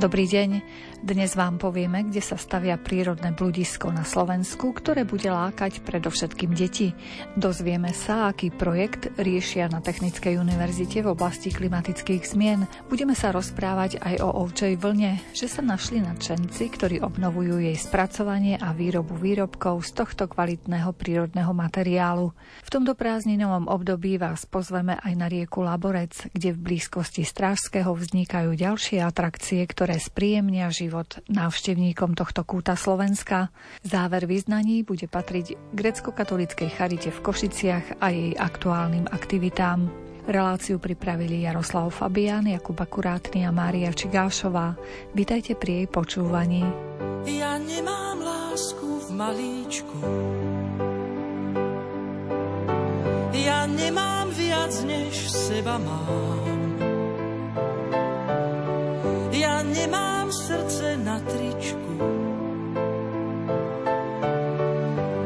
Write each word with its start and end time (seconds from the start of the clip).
Dobrý 0.00 0.24
deň. 0.24 0.64
Dnes 1.00 1.32
vám 1.32 1.56
povieme, 1.56 2.04
kde 2.04 2.20
sa 2.20 2.36
stavia 2.36 2.76
prírodné 2.76 3.32
bludisko 3.32 3.88
na 3.88 4.04
Slovensku, 4.04 4.76
ktoré 4.76 5.08
bude 5.08 5.32
lákať 5.32 5.80
predovšetkým 5.80 6.52
deti. 6.52 6.92
Dozvieme 7.40 7.96
sa, 7.96 8.28
aký 8.28 8.52
projekt 8.52 9.08
riešia 9.16 9.72
na 9.72 9.80
Technickej 9.80 10.36
univerzite 10.36 11.00
v 11.00 11.16
oblasti 11.16 11.56
klimatických 11.56 12.20
zmien. 12.28 12.68
Budeme 12.92 13.16
sa 13.16 13.32
rozprávať 13.32 13.96
aj 13.96 14.20
o 14.20 14.44
ovčej 14.44 14.76
vlne, 14.76 15.16
že 15.32 15.48
sa 15.48 15.64
našli 15.64 16.04
nadšenci, 16.04 16.68
ktorí 16.68 17.00
obnovujú 17.00 17.64
jej 17.64 17.80
spracovanie 17.80 18.60
a 18.60 18.76
výrobu 18.76 19.16
výrobkov 19.16 19.80
z 19.88 20.04
tohto 20.04 20.28
kvalitného 20.28 20.92
prírodného 20.92 21.56
materiálu. 21.56 22.36
V 22.60 22.68
tomto 22.68 22.92
prázdninovom 22.92 23.72
období 23.72 24.20
vás 24.20 24.44
pozveme 24.44 25.00
aj 25.00 25.16
na 25.16 25.32
rieku 25.32 25.64
Laborec, 25.64 26.28
kde 26.36 26.52
v 26.52 26.76
blízkosti 26.76 27.24
Strážského 27.24 27.88
vznikajú 27.88 28.52
ďalšie 28.52 29.00
atrakcie, 29.00 29.64
ktoré 29.64 29.96
spríjemnia 29.96 30.68
život 30.68 30.89
návštevníkom 31.30 32.18
tohto 32.18 32.42
kúta 32.42 32.74
Slovenska. 32.74 33.54
Záver 33.86 34.26
vyznaní 34.26 34.82
bude 34.82 35.06
patriť 35.06 35.54
grecko-katolíckej 35.72 36.68
charite 36.74 37.14
v 37.14 37.22
Košiciach 37.22 38.02
a 38.02 38.06
jej 38.10 38.34
aktuálnym 38.34 39.06
aktivitám. 39.06 39.86
Reláciu 40.26 40.76
pripravili 40.82 41.46
Jaroslav 41.46 41.90
Fabián, 41.94 42.50
Jakub 42.50 42.76
Akurátny 42.76 43.46
a 43.46 43.50
Mária 43.54 43.94
Čigášová. 43.94 44.76
Vítajte 45.16 45.56
pri 45.56 45.82
jej 45.82 45.86
počúvaní. 45.88 46.62
Ja 47.24 47.56
nemám 47.56 48.18
lásku 48.20 48.86
v 48.86 49.08
malíčku 49.14 49.98
Ja 53.40 53.64
nemám 53.64 54.28
viac, 54.36 54.72
než 54.84 55.32
seba 55.32 55.80
mám 55.80 56.40
ja 59.40 59.64
nemám 59.64 60.19
srdce 60.30 60.96
na 60.96 61.18
tričku 61.26 61.94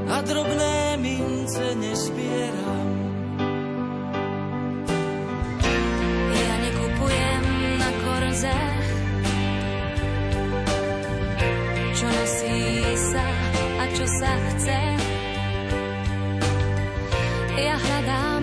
a 0.08 0.16
drobné 0.24 0.96
mince 0.96 1.76
nespieram. 1.76 2.88
Ja 6.32 6.54
nekupujem 6.56 7.44
na 7.76 7.90
korze, 8.00 8.58
čo 11.92 12.06
nosí 12.08 12.60
sa 12.96 13.28
a 13.76 13.84
čo 13.92 14.04
sa 14.08 14.32
chce. 14.32 14.82
Ja 17.60 17.76
hľadám 17.76 18.33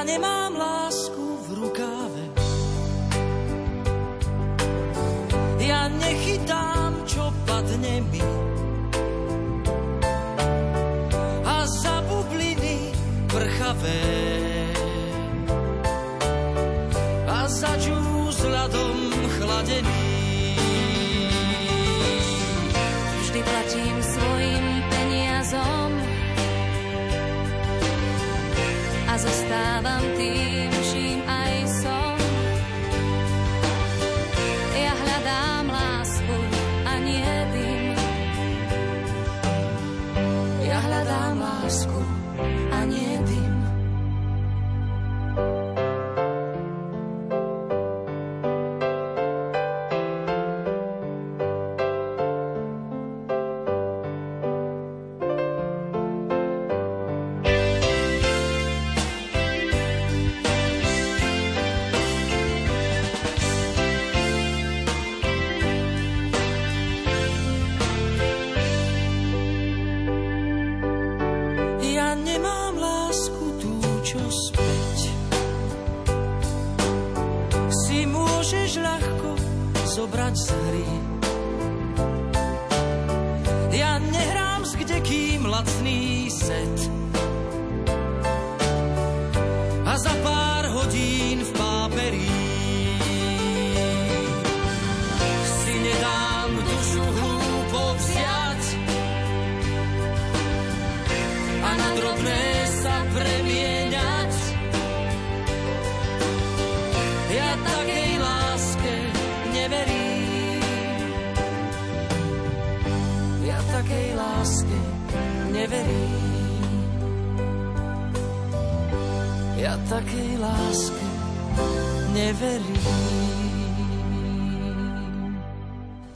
Nemám 0.00 0.56
lásku 0.56 1.44
v 1.44 1.48
rukáve. 1.60 2.24
Ja 5.60 5.92
nechytám, 5.92 6.79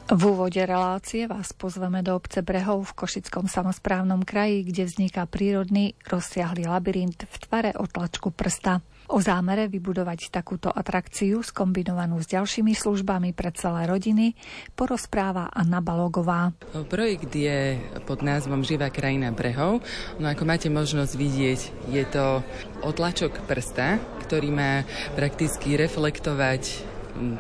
V 0.09 0.22
úvode 0.25 0.65
relácie 0.65 1.28
vás 1.28 1.53
pozveme 1.53 2.00
do 2.00 2.16
obce 2.16 2.41
Brehov 2.41 2.88
v 2.88 3.04
Košickom 3.04 3.44
samozprávnom 3.44 4.25
kraji, 4.25 4.65
kde 4.65 4.88
vzniká 4.88 5.28
prírodný 5.28 5.93
rozsiahly 6.09 6.65
labyrint 6.65 7.28
v 7.28 7.37
tvare 7.44 7.77
otlačku 7.77 8.33
prsta. 8.33 8.81
O 9.04 9.20
zámere 9.20 9.69
vybudovať 9.69 10.32
takúto 10.32 10.72
atrakciu 10.72 11.44
skombinovanú 11.44 12.16
s 12.25 12.31
ďalšími 12.32 12.72
službami 12.72 13.37
pre 13.37 13.53
celé 13.53 13.84
rodiny 13.84 14.32
porozpráva 14.72 15.53
Anna 15.53 15.84
Balogová. 15.84 16.56
Projekt 16.88 17.37
je 17.37 17.76
pod 18.09 18.25
názvom 18.25 18.65
Živá 18.65 18.88
krajina 18.88 19.28
Brehov. 19.28 19.84
No 20.16 20.25
ako 20.25 20.48
máte 20.48 20.72
možnosť 20.72 21.12
vidieť, 21.20 21.60
je 21.92 22.04
to 22.09 22.41
otlačok 22.81 23.44
prsta, 23.44 24.00
ktorý 24.25 24.48
má 24.48 24.89
prakticky 25.12 25.77
reflektovať 25.77 26.62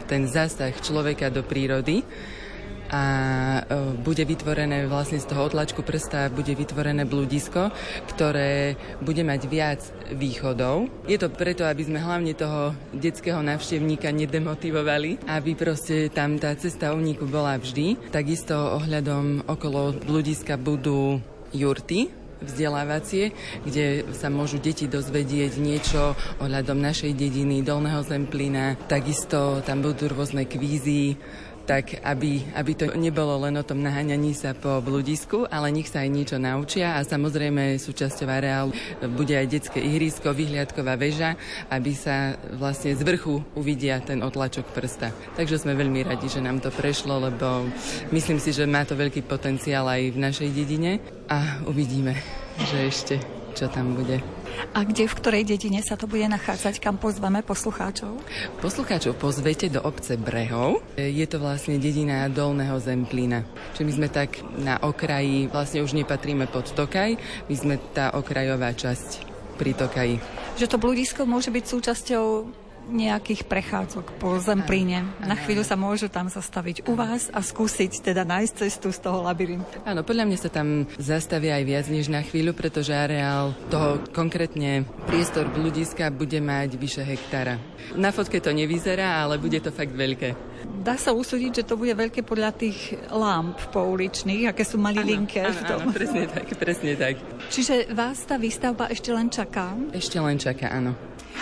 ten 0.04 0.28
zásah 0.28 0.70
človeka 0.84 1.32
do 1.32 1.40
prírody 1.42 2.04
a 2.94 3.02
e, 3.58 3.60
bude 3.98 4.22
vytvorené 4.22 4.86
vlastne 4.86 5.18
z 5.18 5.26
toho 5.26 5.50
otlačku 5.50 5.82
prsta 5.82 6.30
bude 6.30 6.54
vytvorené 6.54 7.02
blúdisko, 7.02 7.74
ktoré 8.14 8.78
bude 9.02 9.26
mať 9.26 9.40
viac 9.50 9.80
východov. 10.14 10.86
Je 11.10 11.18
to 11.18 11.26
preto, 11.34 11.66
aby 11.66 11.82
sme 11.82 11.98
hlavne 11.98 12.38
toho 12.38 12.70
detského 12.94 13.42
návštevníka 13.42 14.14
nedemotivovali, 14.14 15.26
aby 15.26 15.58
proste 15.58 16.06
tam 16.14 16.38
tá 16.38 16.54
cesta 16.54 16.94
úniku 16.94 17.26
bola 17.26 17.58
vždy. 17.58 18.14
Takisto 18.14 18.54
ohľadom 18.78 19.50
okolo 19.50 19.98
blúdiska 20.06 20.54
budú 20.54 21.18
jurty, 21.50 22.10
vzdelávacie, 22.44 23.32
kde 23.64 24.04
sa 24.12 24.28
môžu 24.28 24.60
deti 24.60 24.84
dozvedieť 24.84 25.56
niečo 25.58 26.12
ohľadom 26.44 26.76
našej 26.76 27.16
dediny, 27.16 27.64
Dolného 27.64 28.04
Zemplína. 28.04 28.76
Takisto 28.86 29.64
tam 29.64 29.80
budú 29.80 30.12
rôzne 30.12 30.44
kvízy, 30.44 31.16
tak 31.64 32.00
aby, 32.04 32.44
aby 32.54 32.72
to 32.76 32.92
nebolo 32.94 33.40
len 33.44 33.56
o 33.56 33.64
tom 33.66 33.80
naháňaní 33.80 34.36
sa 34.36 34.52
po 34.52 34.84
bludisku, 34.84 35.48
ale 35.48 35.72
nech 35.72 35.88
sa 35.88 36.04
aj 36.04 36.10
niečo 36.12 36.36
naučia 36.36 36.96
a 36.96 37.02
samozrejme 37.02 37.80
súčasťou 37.80 38.28
areálu 38.28 38.70
bude 39.16 39.32
aj 39.34 39.48
detské 39.48 39.80
ihrisko, 39.80 40.36
vyhliadková 40.36 40.94
väža, 41.00 41.34
aby 41.72 41.96
sa 41.96 42.36
vlastne 42.54 42.92
z 42.92 43.02
vrchu 43.02 43.40
uvidia 43.56 43.98
ten 44.04 44.20
otlačok 44.20 44.70
prsta. 44.76 45.10
Takže 45.34 45.64
sme 45.64 45.72
veľmi 45.74 46.04
radi, 46.04 46.28
že 46.28 46.44
nám 46.44 46.60
to 46.60 46.68
prešlo, 46.68 47.18
lebo 47.18 47.66
myslím 48.12 48.38
si, 48.38 48.52
že 48.52 48.68
má 48.68 48.84
to 48.84 48.94
veľký 48.94 49.24
potenciál 49.24 49.88
aj 49.88 50.12
v 50.12 50.18
našej 50.20 50.48
dedine 50.52 51.00
a 51.26 51.64
uvidíme, 51.64 52.14
že 52.68 52.78
ešte 52.86 53.33
čo 53.54 53.70
tam 53.70 53.94
bude. 53.94 54.18
A 54.74 54.82
kde, 54.82 55.06
v 55.06 55.18
ktorej 55.18 55.42
dedine 55.46 55.82
sa 55.82 55.94
to 55.94 56.10
bude 56.10 56.26
nachádzať, 56.26 56.82
kam 56.82 56.98
pozveme 56.98 57.42
poslucháčov? 57.42 58.18
Poslucháčov 58.58 59.18
pozvete 59.18 59.70
do 59.70 59.82
obce 59.82 60.18
Brehov. 60.18 60.82
Je 60.98 61.26
to 61.26 61.38
vlastne 61.38 61.78
dedina 61.78 62.26
Dolného 62.30 62.78
Zemplína. 62.82 63.46
Čiže 63.74 63.86
my 63.86 63.92
sme 63.94 64.08
tak 64.10 64.42
na 64.58 64.78
okraji, 64.82 65.50
vlastne 65.50 65.82
už 65.82 65.94
nepatríme 65.94 66.50
pod 66.50 66.70
Tokaj, 66.70 67.18
my 67.46 67.54
sme 67.54 67.74
tá 67.94 68.14
okrajová 68.14 68.74
časť 68.74 69.26
pri 69.58 69.74
Tokaji. 69.74 70.16
Že 70.58 70.70
to 70.70 70.76
bludisko 70.78 71.22
môže 71.26 71.50
byť 71.50 71.64
súčasťou 71.66 72.24
nejakých 72.88 73.48
prechádzok 73.48 74.20
po 74.20 74.36
Zemplíne. 74.40 75.08
Na 75.24 75.36
chvíľu 75.38 75.64
sa 75.64 75.76
môžu 75.78 76.12
tam 76.12 76.28
zastaviť 76.28 76.84
u 76.84 76.92
vás 76.96 77.32
a 77.32 77.40
skúsiť 77.40 78.12
teda 78.12 78.24
nájsť 78.24 78.52
cestu 78.66 78.92
z 78.92 78.98
toho 79.00 79.24
labyrintu. 79.24 79.80
Áno, 79.88 80.04
podľa 80.04 80.24
mňa 80.28 80.38
sa 80.38 80.50
tam 80.52 80.84
zastavia 81.00 81.56
aj 81.60 81.64
viac 81.64 81.86
než 81.88 82.12
na 82.12 82.20
chvíľu, 82.20 82.52
pretože 82.52 82.92
areál 82.92 83.56
toho 83.72 84.04
konkrétne 84.12 84.84
priestor 85.08 85.48
bludiska 85.48 86.12
bude 86.12 86.38
mať 86.40 86.76
vyše 86.76 87.02
hektára. 87.04 87.56
Na 87.96 88.12
fotke 88.12 88.40
to 88.40 88.52
nevyzerá, 88.52 89.24
ale 89.24 89.36
bude 89.36 89.60
to 89.60 89.68
fakt 89.68 89.92
veľké. 89.92 90.56
Dá 90.64 90.96
sa 90.96 91.12
usúdiť, 91.12 91.60
že 91.60 91.66
to 91.68 91.76
bude 91.76 91.92
veľké 91.92 92.24
podľa 92.24 92.56
tých 92.56 92.96
lamp 93.12 93.60
pouličných, 93.68 94.48
aké 94.48 94.64
sú 94.64 94.80
malilinké 94.80 95.44
áno, 95.44 95.52
v 95.52 95.60
tom. 95.68 95.80
Áno, 95.84 95.92
presne 95.92 96.24
tak, 96.24 96.48
presne 96.56 96.92
tak. 96.96 97.20
Čiže 97.52 97.92
vás 97.92 98.24
tá 98.24 98.40
výstavba 98.40 98.88
ešte 98.88 99.12
len 99.12 99.28
čaká? 99.28 99.76
Ešte 99.92 100.16
len 100.16 100.40
čaká, 100.40 100.72
áno. 100.72 100.96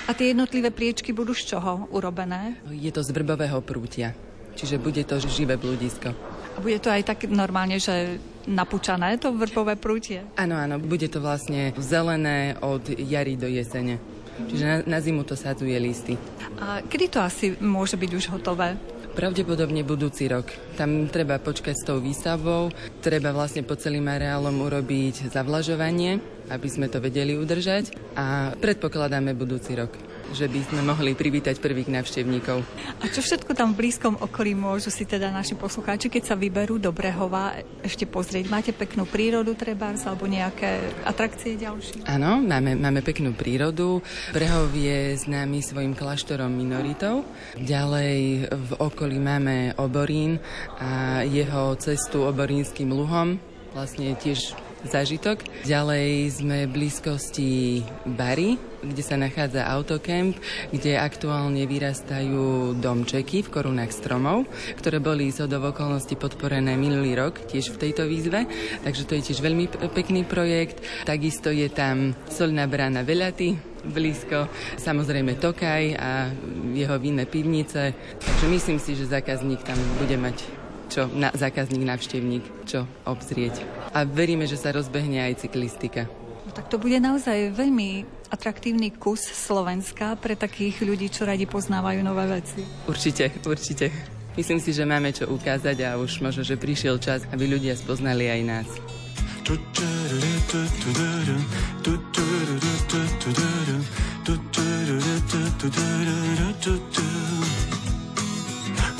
A 0.08 0.10
tie 0.16 0.34
jednotlivé 0.34 0.74
priečky 0.74 1.14
budú 1.14 1.32
z 1.32 1.54
čoho 1.54 1.86
urobené? 1.94 2.58
Je 2.68 2.90
to 2.90 3.04
z 3.04 3.14
vrbového 3.14 3.62
prútia, 3.62 4.16
čiže 4.58 4.82
bude 4.82 5.02
to 5.06 5.20
živé 5.22 5.54
blúdisko. 5.54 6.10
A 6.52 6.58
bude 6.60 6.76
to 6.82 6.92
aj 6.92 7.06
tak 7.08 7.24
normálne, 7.32 7.80
že 7.80 8.20
napúčané 8.44 9.16
to 9.16 9.32
vrbové 9.32 9.78
prútie? 9.78 10.20
Áno, 10.36 10.58
áno, 10.58 10.76
bude 10.82 11.08
to 11.08 11.22
vlastne 11.22 11.72
zelené 11.80 12.58
od 12.60 12.82
jary 12.92 13.38
do 13.38 13.48
jesene. 13.48 13.96
Čiže 14.32 14.64
na, 14.64 14.76
na 14.84 14.98
zimu 15.00 15.22
to 15.28 15.36
sadzuje 15.36 15.76
listy. 15.76 16.16
A 16.60 16.80
kedy 16.84 17.06
to 17.12 17.20
asi 17.20 17.52
môže 17.60 17.96
byť 18.00 18.10
už 18.16 18.24
hotové? 18.32 18.76
Pravdepodobne 19.12 19.84
budúci 19.84 20.24
rok. 20.24 20.48
Tam 20.72 21.04
treba 21.12 21.36
počkať 21.36 21.76
s 21.76 21.84
tou 21.84 22.00
výstavou, 22.00 22.72
treba 23.04 23.28
vlastne 23.36 23.60
po 23.60 23.76
celým 23.76 24.08
areálom 24.08 24.56
urobiť 24.56 25.28
zavlažovanie, 25.28 26.16
aby 26.48 26.68
sme 26.70 26.86
to 26.88 26.98
vedeli 26.98 27.36
udržať 27.36 27.94
a 28.18 28.56
predpokladáme 28.56 29.36
budúci 29.36 29.76
rok 29.76 30.12
že 30.32 30.48
by 30.48 30.60
sme 30.64 30.80
mohli 30.82 31.12
privítať 31.12 31.60
prvých 31.60 31.92
návštevníkov. 31.92 32.64
A 33.04 33.06
čo 33.12 33.20
všetko 33.20 33.52
tam 33.52 33.76
v 33.76 33.84
blízkom 33.84 34.16
okolí 34.16 34.56
môžu 34.56 34.88
si 34.88 35.04
teda 35.04 35.28
naši 35.28 35.52
poslucháči, 35.54 36.08
keď 36.08 36.32
sa 36.32 36.34
vyberú 36.34 36.80
do 36.80 36.88
Brehova, 36.90 37.60
ešte 37.84 38.08
pozrieť? 38.08 38.48
Máte 38.48 38.72
peknú 38.72 39.04
prírodu 39.04 39.52
treba, 39.52 39.92
alebo 39.92 40.24
nejaké 40.24 40.80
atrakcie 41.04 41.60
ďalšie? 41.60 42.08
Áno, 42.08 42.40
máme, 42.40 42.80
máme 42.80 43.04
peknú 43.04 43.36
prírodu. 43.36 44.00
Brehov 44.32 44.72
je 44.72 45.20
známy 45.20 45.60
svojim 45.60 45.92
kláštorom 45.92 46.48
minoritov. 46.48 47.28
Ďalej 47.60 48.48
v 48.48 48.70
okolí 48.80 49.20
máme 49.20 49.76
Oborín 49.76 50.40
a 50.80 51.20
jeho 51.28 51.76
cestu 51.76 52.24
Oborínským 52.24 52.88
luhom. 52.88 53.36
Vlastne 53.76 54.16
tiež 54.16 54.56
zážitok. 54.86 55.44
Ďalej 55.66 56.42
sme 56.42 56.66
v 56.66 56.74
blízkosti 56.74 57.82
Bary, 58.06 58.58
kde 58.82 59.02
sa 59.02 59.14
nachádza 59.14 59.62
autokemp, 59.62 60.34
kde 60.74 60.98
aktuálne 60.98 61.62
vyrastajú 61.70 62.74
domčeky 62.82 63.46
v 63.46 63.52
korunách 63.52 63.94
stromov, 63.94 64.50
ktoré 64.78 64.98
boli 64.98 65.30
z 65.30 65.46
do 65.46 65.62
okolností 65.62 66.18
podporené 66.18 66.74
minulý 66.74 67.14
rok, 67.14 67.38
tiež 67.46 67.74
v 67.74 67.80
tejto 67.88 68.10
výzve. 68.10 68.46
Takže 68.82 69.06
to 69.06 69.14
je 69.18 69.32
tiež 69.32 69.38
veľmi 69.42 69.70
pekný 69.94 70.26
projekt. 70.26 70.82
Takisto 71.06 71.54
je 71.54 71.70
tam 71.70 72.14
solná 72.26 72.66
brána 72.66 73.06
Velaty, 73.06 73.54
blízko, 73.86 74.46
samozrejme 74.78 75.38
Tokaj 75.38 75.84
a 75.98 76.30
jeho 76.74 76.96
vinné 76.98 77.26
pivnice. 77.26 77.94
Takže 78.18 78.46
myslím 78.46 78.78
si, 78.78 78.94
že 78.94 79.10
zákazník 79.10 79.62
tam 79.66 79.78
bude 79.98 80.14
mať 80.18 80.61
čo 80.92 81.08
na, 81.08 81.32
zákazník, 81.32 81.88
návštevník, 81.88 82.44
čo 82.68 82.84
obzrieť. 83.08 83.64
A 83.96 84.04
veríme, 84.04 84.44
že 84.44 84.60
sa 84.60 84.76
rozbehne 84.76 85.24
aj 85.24 85.48
cyklistika. 85.48 86.04
No, 86.44 86.52
tak 86.52 86.68
to 86.68 86.76
bude 86.76 87.00
naozaj 87.00 87.56
veľmi 87.56 88.04
atraktívny 88.28 88.92
kus 88.92 89.24
Slovenska 89.24 90.16
pre 90.20 90.36
takých 90.36 90.84
ľudí, 90.84 91.08
čo 91.08 91.24
radi 91.24 91.48
poznávajú 91.48 92.00
nové 92.04 92.28
veci. 92.28 92.60
Určite, 92.84 93.32
určite. 93.48 93.88
Myslím 94.32 94.60
si, 94.64 94.72
že 94.72 94.88
máme 94.88 95.12
čo 95.12 95.28
ukázať 95.28 95.76
a 95.84 96.00
už 96.00 96.24
možno, 96.24 96.40
že 96.40 96.56
prišiel 96.56 96.96
čas, 96.96 97.28
aby 97.32 97.44
ľudia 97.52 97.76
spoznali 97.76 98.32
aj 98.32 98.40
nás. 98.48 98.68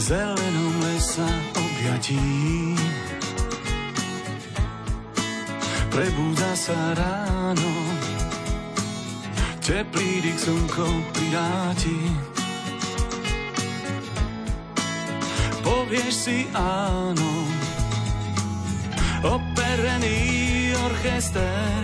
Zelenom 0.02 0.74
lesa 0.84 1.62
objatí. 1.82 2.79
Prebúda 5.90 6.55
sa 6.55 6.79
ráno, 6.94 7.73
teplý 9.58 10.23
dých 10.23 10.38
slnko 10.38 10.87
pridáti. 11.11 11.99
Povieš 15.67 16.14
si 16.14 16.38
áno, 16.55 17.50
operený 19.26 20.23
orchester. 20.87 21.82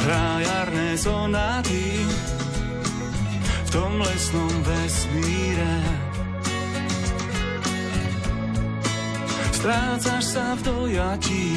Hrá 0.00 0.38
jarné 0.38 0.96
sonáty 0.96 2.08
v 3.66 3.68
tom 3.68 4.00
lesnom 4.00 4.54
vesmíre. 4.64 6.09
Strácaš 9.60 10.24
sa 10.24 10.56
v 10.56 10.60
dojatí. 10.64 11.48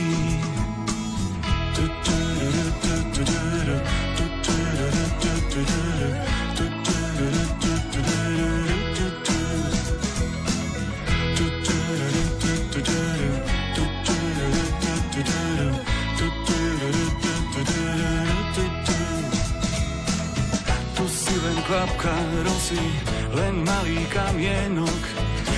Tu 20.93 21.05
si 21.07 21.35
len 21.39 21.57
kvapka 21.67 22.15
rosy, 22.43 22.83
len 23.31 23.63
malý 23.63 24.03
kamienok, 24.11 25.03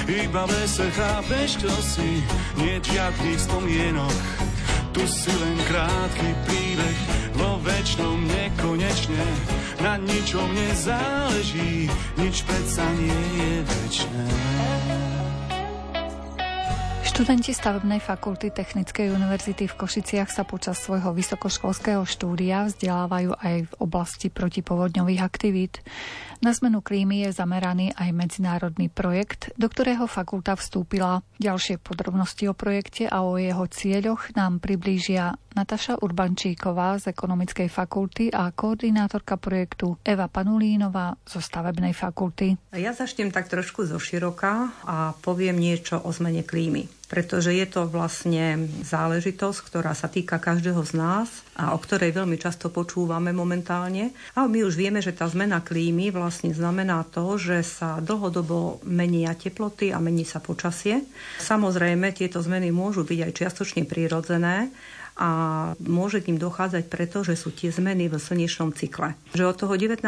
iba 0.05 0.45
v 0.45 0.51
lese 0.53 0.87
chápeš, 0.93 1.49
čo 1.65 1.73
si, 1.81 2.21
nie 2.61 2.77
žiadnych 2.77 3.39
spomienok. 3.41 4.19
Tu 4.95 5.03
si 5.11 5.33
len 5.33 5.57
krátky 5.67 6.29
príbeh, 6.47 6.99
vo 7.35 7.59
väčšnom 7.59 8.23
nekonečne. 8.23 9.25
Na 9.83 9.99
ničom 9.99 10.47
nezáleží, 10.55 11.91
nič 12.15 12.47
predsa 12.47 12.85
nie 12.95 13.21
je 13.35 13.53
väčšné. 13.65 14.23
Študenti 17.15 17.55
stavebnej 17.55 18.03
fakulty 18.03 18.51
Technickej 18.51 19.07
univerzity 19.07 19.71
v 19.71 19.77
Košiciach 19.79 20.27
sa 20.27 20.43
počas 20.43 20.83
svojho 20.83 21.15
vysokoškolského 21.15 22.03
štúdia 22.03 22.67
vzdelávajú 22.67 23.39
aj 23.39 23.71
v 23.71 23.73
oblasti 23.79 24.27
protipovodňových 24.27 25.23
aktivít. 25.23 25.79
Na 26.43 26.51
zmenu 26.51 26.83
klímy 26.83 27.27
je 27.27 27.35
zameraný 27.35 27.95
aj 27.95 28.09
medzinárodný 28.11 28.91
projekt, 28.91 29.55
do 29.55 29.71
ktorého 29.71 30.09
fakulta 30.09 30.55
vstúpila. 30.59 31.23
Ďalšie 31.39 31.79
podrobnosti 31.79 32.43
o 32.51 32.53
projekte 32.57 33.07
a 33.07 33.23
o 33.23 33.39
jeho 33.39 33.63
cieľoch 33.71 34.35
nám 34.35 34.59
priblížia 34.59 35.39
Nataša 35.55 36.03
Urbančíková 36.03 36.99
z 36.99 37.15
Ekonomickej 37.15 37.71
fakulty 37.71 38.27
a 38.27 38.51
koordinátorka 38.51 39.39
projektu 39.39 39.95
Eva 40.03 40.27
Panulínová 40.27 41.15
zo 41.23 41.39
Stavebnej 41.39 41.95
fakulty. 41.95 42.59
Ja 42.75 42.91
začnem 42.91 43.31
tak 43.31 43.47
trošku 43.47 43.87
zo 43.87 43.95
široka 43.95 44.75
a 44.83 45.15
poviem 45.23 45.55
niečo 45.55 46.03
o 46.03 46.11
zmene 46.11 46.43
klímy. 46.43 47.04
Pretože 47.15 47.55
je 47.55 47.63
to 47.63 47.87
vlastne 47.87 48.67
záležitosť, 48.83 49.71
ktorá 49.71 49.95
sa 49.95 50.11
týka 50.11 50.35
každého 50.35 50.83
z 50.83 50.99
nás 50.99 51.31
a 51.55 51.71
o 51.71 51.79
ktorej 51.79 52.11
veľmi 52.11 52.35
často 52.35 52.67
počúvame 52.67 53.31
momentálne. 53.31 54.11
A 54.35 54.51
my 54.51 54.67
už 54.67 54.75
vieme, 54.75 54.99
že 54.99 55.15
tá 55.15 55.23
zmena 55.31 55.63
klímy 55.63 56.11
vlastne 56.11 56.51
znamená 56.51 57.07
to, 57.07 57.39
že 57.39 57.63
sa 57.63 58.03
dlhodobo 58.03 58.83
menia 58.83 59.31
teploty 59.31 59.95
a 59.95 60.03
mení 60.03 60.27
sa 60.27 60.43
počasie. 60.43 61.07
Samozrejme, 61.39 62.11
tieto 62.11 62.43
zmeny 62.43 62.75
môžu 62.75 63.07
byť 63.07 63.19
aj 63.23 63.31
čiastočne 63.31 63.87
prírodzené, 63.87 64.75
a 65.15 65.29
môže 65.79 66.19
k 66.19 66.31
ním 66.31 66.39
dochádzať 66.43 66.91
preto, 66.91 67.23
že 67.23 67.39
sú 67.39 67.55
tie 67.55 67.71
zmeny 67.71 68.11
v 68.11 68.19
slnečnom 68.19 68.75
cykle. 68.75 69.15
Že 69.31 69.47
od 69.47 69.55
toho 69.55 69.73
19. 69.79 70.03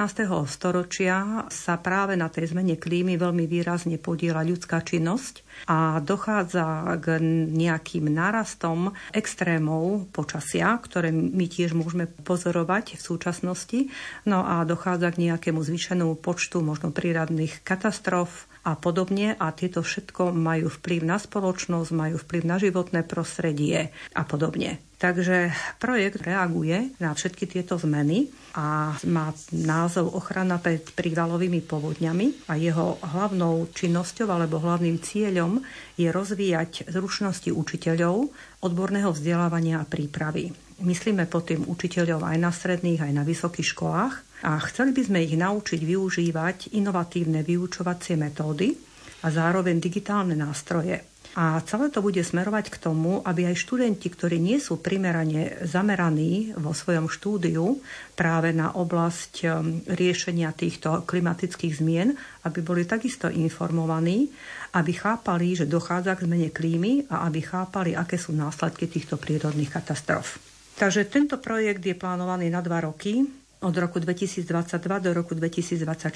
storočia 0.51 1.47
sa 1.47 1.79
práve 1.79 2.19
na 2.19 2.27
tej 2.27 2.51
zmene 2.51 2.75
klímy 2.75 3.15
veľmi 3.15 3.47
výrazne 3.47 3.95
podiela 3.95 4.43
ľudská 4.43 4.83
činnosť 4.83 5.47
a 5.71 6.03
dochádza 6.03 6.99
k 6.99 7.17
nejakým 7.55 8.11
nárastom 8.11 8.91
extrémov 9.15 10.11
počasia, 10.11 10.75
ktoré 10.77 11.09
my 11.15 11.47
tiež 11.47 11.73
môžeme 11.73 12.05
pozorovať 12.27 12.99
v 12.99 13.01
súčasnosti. 13.01 13.79
No 14.27 14.43
a 14.43 14.67
dochádza 14.67 15.15
k 15.15 15.31
nejakému 15.31 15.63
zvýšenému 15.63 16.19
počtu 16.19 16.59
možno 16.59 16.91
prírodných 16.91 17.63
katastrof, 17.63 18.45
a 18.67 18.75
podobne 18.75 19.31
a 19.39 19.55
tieto 19.55 19.79
všetko 19.79 20.35
majú 20.35 20.67
vplyv 20.67 21.07
na 21.07 21.15
spoločnosť, 21.15 21.95
majú 21.95 22.19
vplyv 22.19 22.43
na 22.43 22.59
životné 22.59 23.07
prostredie 23.07 23.95
a 24.11 24.21
podobne. 24.27 24.83
Takže 24.97 25.53
projekt 25.77 26.25
reaguje 26.25 26.91
na 26.97 27.13
všetky 27.13 27.45
tieto 27.47 27.77
zmeny 27.77 28.27
a 28.57 28.97
má 29.07 29.29
názov 29.53 30.09
Ochrana 30.17 30.57
pred 30.57 30.81
prívalovými 30.83 31.61
povodňami 31.63 32.49
a 32.49 32.57
jeho 32.57 32.97
hlavnou 33.05 33.69
činnosťou 33.71 34.27
alebo 34.27 34.57
hlavným 34.57 34.97
cieľom 34.97 35.61
je 35.95 36.09
rozvíjať 36.09 36.89
zručnosti 36.89 37.53
učiteľov, 37.53 38.33
odborného 38.65 39.13
vzdelávania 39.13 39.79
a 39.79 39.87
prípravy. 39.87 40.49
Myslíme 40.81 41.29
pod 41.29 41.53
tým 41.53 41.69
učiteľov 41.69 42.25
aj 42.25 42.37
na 42.41 42.49
stredných, 42.49 43.05
aj 43.05 43.13
na 43.13 43.23
vysokých 43.23 43.77
školách 43.77 44.26
a 44.45 44.61
chceli 44.69 44.93
by 44.93 45.01
sme 45.01 45.19
ich 45.25 45.33
naučiť 45.33 45.81
využívať 45.81 46.77
inovatívne 46.77 47.41
vyučovacie 47.41 48.13
metódy 48.19 48.77
a 49.25 49.27
zároveň 49.33 49.81
digitálne 49.81 50.37
nástroje. 50.37 51.01
A 51.37 51.61
celé 51.61 51.93
to 51.93 52.01
bude 52.01 52.17
smerovať 52.17 52.73
k 52.73 52.81
tomu, 52.81 53.21
aby 53.21 53.45
aj 53.45 53.61
študenti, 53.61 54.09
ktorí 54.09 54.41
nie 54.41 54.57
sú 54.57 54.81
primerane 54.81 55.61
zameraní 55.69 56.57
vo 56.57 56.73
svojom 56.73 57.05
štúdiu 57.05 57.77
práve 58.17 58.49
na 58.57 58.73
oblasť 58.73 59.33
um, 59.45 59.77
riešenia 59.85 60.49
týchto 60.57 61.05
klimatických 61.05 61.77
zmien, 61.77 62.17
aby 62.41 62.59
boli 62.65 62.89
takisto 62.89 63.29
informovaní, 63.29 64.33
aby 64.73 64.91
chápali, 64.97 65.53
že 65.53 65.69
dochádza 65.69 66.17
k 66.17 66.25
zmene 66.25 66.49
klímy 66.49 67.05
a 67.13 67.29
aby 67.29 67.45
chápali, 67.45 67.93
aké 67.93 68.17
sú 68.17 68.33
následky 68.33 68.89
týchto 68.89 69.21
prírodných 69.21 69.69
katastrof. 69.69 70.41
Takže 70.73 71.05
tento 71.05 71.37
projekt 71.37 71.85
je 71.85 71.93
plánovaný 71.93 72.49
na 72.49 72.65
dva 72.65 72.81
roky 72.81 73.25
od 73.61 73.73
roku 73.77 73.97
2022 73.97 74.99
do 74.99 75.11
roku 75.13 75.33
2024 75.33 76.13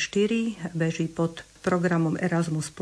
beží 0.77 1.10
pod 1.10 1.41
programom 1.62 2.17
Erasmus+, 2.17 2.74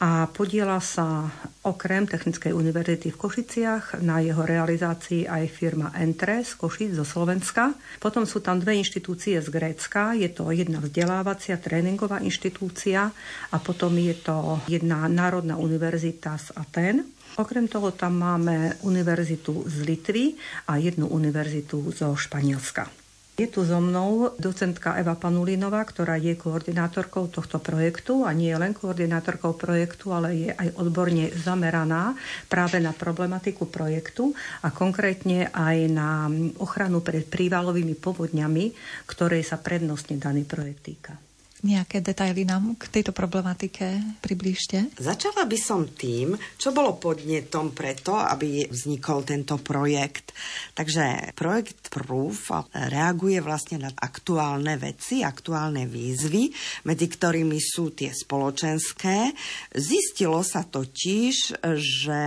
a 0.00 0.28
podiela 0.28 0.80
sa 0.80 1.28
okrem 1.64 2.04
Technickej 2.04 2.52
univerzity 2.52 3.12
v 3.12 3.20
Košiciach 3.20 4.04
na 4.04 4.20
jeho 4.20 4.44
realizácii 4.44 5.24
aj 5.24 5.44
firma 5.48 5.88
Entre 5.96 6.44
z 6.44 6.52
Košic 6.56 6.96
zo 6.96 7.04
Slovenska. 7.04 7.72
Potom 7.96 8.28
sú 8.28 8.44
tam 8.44 8.60
dve 8.60 8.76
inštitúcie 8.76 9.40
z 9.40 9.48
Grécka, 9.48 10.12
je 10.12 10.28
to 10.28 10.52
jedna 10.52 10.84
vzdelávacia 10.84 11.56
tréningová 11.56 12.20
inštitúcia 12.20 13.08
a 13.52 13.56
potom 13.56 13.96
je 13.96 14.16
to 14.20 14.60
jedna 14.68 15.08
národná 15.08 15.56
univerzita 15.56 16.36
z 16.36 16.52
Aten. 16.56 16.96
Okrem 17.40 17.68
toho 17.72 17.94
tam 17.96 18.20
máme 18.20 18.76
univerzitu 18.84 19.64
z 19.64 19.86
Litvy 19.86 20.36
a 20.68 20.76
jednu 20.76 21.08
univerzitu 21.08 21.88
zo 21.94 22.12
Španielska. 22.12 22.99
Je 23.40 23.48
tu 23.48 23.64
so 23.64 23.80
mnou 23.80 24.36
docentka 24.36 25.00
Eva 25.00 25.16
Panulinová, 25.16 25.80
ktorá 25.88 26.20
je 26.20 26.36
koordinátorkou 26.36 27.32
tohto 27.32 27.56
projektu 27.56 28.28
a 28.28 28.36
nie 28.36 28.52
len 28.52 28.76
koordinátorkou 28.76 29.56
projektu, 29.56 30.12
ale 30.12 30.28
je 30.36 30.48
aj 30.52 30.76
odborne 30.76 31.32
zameraná 31.32 32.12
práve 32.52 32.84
na 32.84 32.92
problematiku 32.92 33.64
projektu 33.64 34.36
a 34.60 34.68
konkrétne 34.68 35.48
aj 35.56 35.76
na 35.88 36.28
ochranu 36.60 37.00
pred 37.00 37.24
prívalovými 37.24 37.96
povodňami, 37.96 38.76
ktorej 39.08 39.40
sa 39.40 39.56
prednostne 39.56 40.20
daný 40.20 40.44
projekt 40.44 40.84
týka 40.84 41.29
nejaké 41.62 42.00
detaily 42.00 42.44
nám 42.48 42.76
k 42.76 42.88
tejto 42.88 43.12
problematike 43.12 44.00
priblížte? 44.24 44.92
Začala 44.96 45.44
by 45.44 45.58
som 45.60 45.88
tým, 45.88 46.36
čo 46.56 46.72
bolo 46.72 46.96
podnetom 46.96 47.72
preto, 47.76 48.16
aby 48.16 48.68
vznikol 48.68 49.24
tento 49.24 49.60
projekt. 49.60 50.32
Takže 50.72 51.36
projekt 51.36 51.92
Proof 51.92 52.52
reaguje 52.72 53.38
vlastne 53.44 53.82
na 53.84 53.90
aktuálne 53.92 54.80
veci, 54.80 55.20
aktuálne 55.20 55.84
výzvy, 55.84 56.52
medzi 56.88 57.06
ktorými 57.06 57.58
sú 57.60 57.92
tie 57.92 58.12
spoločenské. 58.14 59.32
Zistilo 59.76 60.40
sa 60.46 60.64
totiž, 60.64 61.60
že 61.76 62.20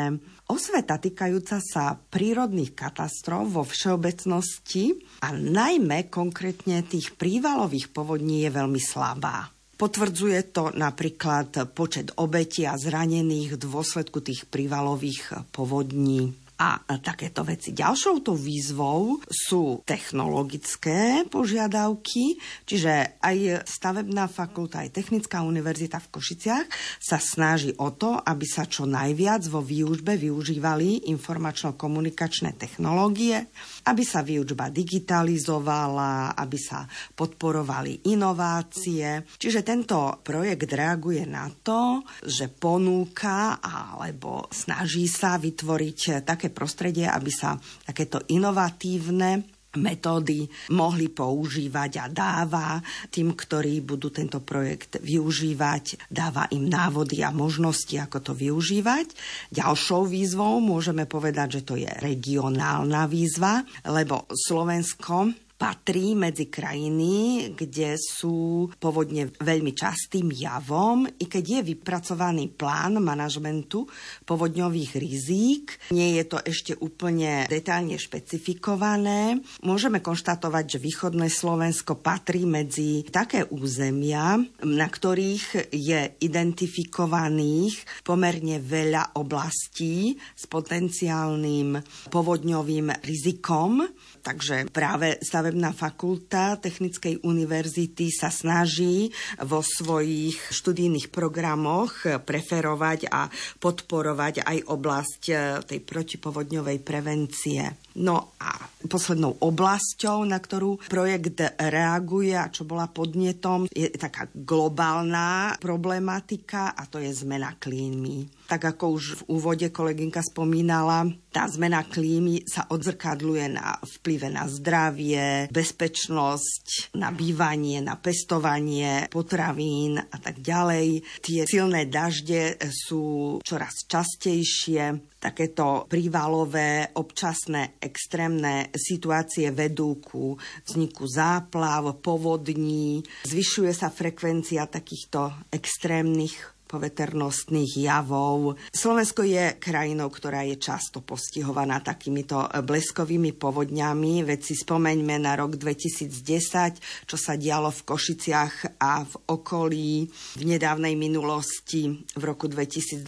Osveta 0.54 1.02
týkajúca 1.02 1.58
sa 1.58 1.98
prírodných 1.98 2.78
katastrof 2.78 3.58
vo 3.58 3.66
všeobecnosti 3.66 4.94
a 5.26 5.34
najmä 5.34 6.14
konkrétne 6.14 6.86
tých 6.86 7.18
prívalových 7.18 7.90
povodní 7.90 8.46
je 8.46 8.54
veľmi 8.54 8.78
slabá. 8.78 9.50
Potvrdzuje 9.74 10.54
to 10.54 10.70
napríklad 10.78 11.74
počet 11.74 12.14
obetí 12.22 12.70
a 12.70 12.78
zranených 12.78 13.58
v 13.58 13.62
dôsledku 13.66 14.22
tých 14.22 14.46
prívalových 14.46 15.50
povodní 15.50 16.43
a 16.63 16.96
takéto 17.03 17.43
veci. 17.43 17.75
Ďalšou 17.75 18.24
tou 18.24 18.39
výzvou 18.39 19.20
sú 19.27 19.84
technologické 19.84 21.27
požiadavky, 21.27 22.39
čiže 22.63 23.20
aj 23.20 23.67
stavebná 23.67 24.32
fakulta, 24.32 24.79
aj 24.79 24.96
Technická 24.96 25.43
univerzita 25.43 26.00
v 26.00 26.12
Košiciach 26.15 26.67
sa 27.03 27.20
snaží 27.20 27.75
o 27.82 27.91
to, 27.91 28.15
aby 28.15 28.46
sa 28.48 28.63
čo 28.63 28.88
najviac 28.88 29.43
vo 29.51 29.60
výužbe 29.60 30.15
využívali 30.15 31.12
informačno-komunikačné 31.12 32.55
technológie, 32.55 33.51
aby 33.89 34.03
sa 34.05 34.24
výučba 34.24 34.72
digitalizovala, 34.72 36.38
aby 36.39 36.55
sa 36.62 36.88
podporovali 37.17 38.08
inovácie. 38.13 39.25
Čiže 39.36 39.65
tento 39.65 40.24
projekt 40.24 40.72
reaguje 40.72 41.27
na 41.27 41.50
to, 41.51 42.05
že 42.24 42.48
ponúka 42.48 43.60
alebo 43.60 44.48
snaží 44.53 45.10
sa 45.10 45.36
vytvoriť 45.36 46.24
také 46.24 46.53
prostredie, 46.54 47.10
aby 47.10 47.34
sa 47.34 47.58
takéto 47.84 48.22
inovatívne 48.30 49.44
metódy 49.78 50.46
mohli 50.74 51.10
používať 51.10 51.92
a 51.98 52.06
dáva 52.10 52.78
tým, 53.10 53.34
ktorí 53.34 53.82
budú 53.82 54.14
tento 54.14 54.42
projekt 54.46 55.02
využívať, 55.02 56.10
dáva 56.14 56.46
im 56.54 56.70
návody 56.70 57.26
a 57.26 57.34
možnosti, 57.34 57.94
ako 57.98 58.18
to 58.22 58.34
využívať. 58.38 59.10
Ďalšou 59.50 60.06
výzvou 60.06 60.62
môžeme 60.62 61.10
povedať, 61.10 61.62
že 61.62 61.66
to 61.66 61.76
je 61.78 61.90
regionálna 62.02 63.10
výzva, 63.10 63.66
lebo 63.90 64.30
Slovensko 64.30 65.43
patrí 65.58 66.18
medzi 66.18 66.52
krajiny, 66.52 67.50
kde 67.56 67.96
sú 67.96 68.68
povodne 68.82 69.32
veľmi 69.32 69.72
častým 69.72 70.34
javom, 70.34 71.08
i 71.08 71.26
keď 71.30 71.44
je 71.44 71.60
vypracovaný 71.74 72.52
plán 72.52 73.00
manažmentu 73.00 73.88
povodňových 74.28 74.92
rizík. 75.00 75.66
Nie 75.96 76.20
je 76.20 76.24
to 76.28 76.38
ešte 76.44 76.74
úplne 76.82 77.48
detálne 77.48 77.96
špecifikované. 77.96 79.40
Môžeme 79.64 80.04
konštatovať, 80.04 80.78
že 80.78 80.84
východné 80.84 81.32
Slovensko 81.32 81.96
patrí 82.02 82.44
medzi 82.44 83.08
také 83.08 83.48
územia, 83.48 84.42
na 84.68 84.88
ktorých 84.90 85.72
je 85.72 86.20
identifikovaných 86.20 88.04
pomerne 88.04 88.60
veľa 88.60 89.16
oblastí 89.16 90.18
s 90.20 90.44
potenciálnym 90.50 91.80
povodňovým 92.12 92.92
rizikom. 93.06 93.86
Takže 94.24 94.72
práve 94.72 95.20
stavebná 95.20 95.75
fakulta 95.75 96.56
Technickej 96.56 97.27
univerzity 97.27 98.08
sa 98.08 98.32
snaží 98.32 99.12
vo 99.44 99.60
svojich 99.60 100.39
študijných 100.48 101.12
programoch 101.12 102.24
preferovať 102.24 103.12
a 103.12 103.27
podporovať 103.60 104.48
aj 104.48 104.58
oblasť 104.72 105.22
eh, 105.27 105.38
tej 105.68 105.80
protipovodňovej 105.84 106.77
prevencie. 106.80 107.83
No 107.94 108.34
a 108.42 108.50
poslednou 108.90 109.38
oblasťou, 109.40 110.26
na 110.26 110.42
ktorú 110.42 110.82
projekt 110.90 111.40
reaguje 111.62 112.36
a 112.36 112.50
čo 112.50 112.66
bola 112.68 112.90
podnetom, 112.90 113.70
je 113.70 113.88
taká 113.94 114.28
globálna 114.34 115.56
problematika 115.62 116.74
a 116.74 116.90
to 116.90 117.00
je 117.00 117.14
zmena 117.14 117.56
klímy. 117.62 118.28
Tak 118.44 118.76
ako 118.76 118.86
už 119.00 119.04
v 119.24 119.40
úvode 119.40 119.68
kolegynka 119.72 120.20
spomínala, 120.20 121.08
tá 121.32 121.48
zmena 121.48 121.88
klímy 121.88 122.44
sa 122.46 122.68
odzrkadluje 122.70 123.46
na 123.56 123.80
vplyve 123.82 124.28
na 124.30 124.46
zdravie, 124.46 125.48
bezpečnosť, 125.50 126.94
na 127.00 127.10
bývanie, 127.10 127.80
na 127.80 127.98
pestovanie 127.98 129.08
potravín 129.10 129.98
a 129.98 130.18
tak 130.20 130.44
ďalej. 130.44 131.02
Tie 131.24 131.48
silné 131.48 131.88
dažde 131.88 132.60
sú 132.70 133.40
čoraz 133.42 133.88
častejšie, 133.88 135.12
takéto 135.24 135.88
prívalové, 135.88 136.92
občasné, 137.00 137.80
extrémne 137.80 138.68
situácie 138.75 139.56
vedú 139.56 140.03
ku 140.03 140.36
vzniku 140.68 141.08
záplav, 141.08 142.03
povodní, 142.03 143.00
zvyšuje 143.24 143.72
sa 143.72 143.88
frekvencia 143.88 144.68
takýchto 144.68 145.48
extrémnych 145.48 146.53
poveternostných 146.74 147.86
javov. 147.86 148.58
Slovensko 148.74 149.22
je 149.22 149.62
krajinou, 149.62 150.10
ktorá 150.10 150.42
je 150.42 150.58
často 150.58 151.06
postihovaná 151.06 151.86
takýmito 151.86 152.50
bleskovými 152.50 153.38
povodňami. 153.38 154.25
Veď 154.25 154.39
si 154.42 154.58
spomeňme 154.58 155.22
na 155.22 155.38
rok 155.38 155.53
2010, 155.53 157.06
čo 157.06 157.18
sa 157.22 157.38
dialo 157.38 157.70
v 157.70 157.82
Košiciach 157.86 158.82
a 158.82 159.06
v 159.06 159.13
okolí 159.30 160.10
v 160.42 160.44
nedávnej 160.50 160.98
minulosti 160.98 161.94
v 162.18 162.24
roku 162.25 162.50
2021, 162.50 163.06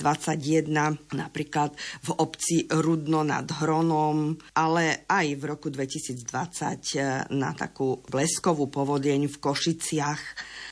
napríklad 1.17 1.74
v 2.05 2.10
obci 2.22 2.69
Rudno 2.69 3.25
nad 3.25 3.50
Hronom, 3.50 4.38
ale 4.53 5.10
aj 5.10 5.25
v 5.41 5.43
roku 5.50 5.74
2020 5.74 7.34
na 7.34 7.57
takú 7.57 8.05
bleskovú 8.05 8.69
povodeň 8.69 9.25
v 9.25 9.36
Košiciach. 9.41 10.22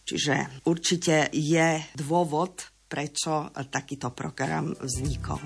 Čiže 0.04 0.68
určite 0.68 1.32
je 1.32 1.80
dôvod 1.96 2.70
prečo 2.94 3.50
takýto 3.74 4.14
program 4.14 4.70
vznikol. 4.78 5.42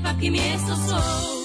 Kvapky 0.00 0.28
miesto 0.30 0.74
slov 0.86 1.37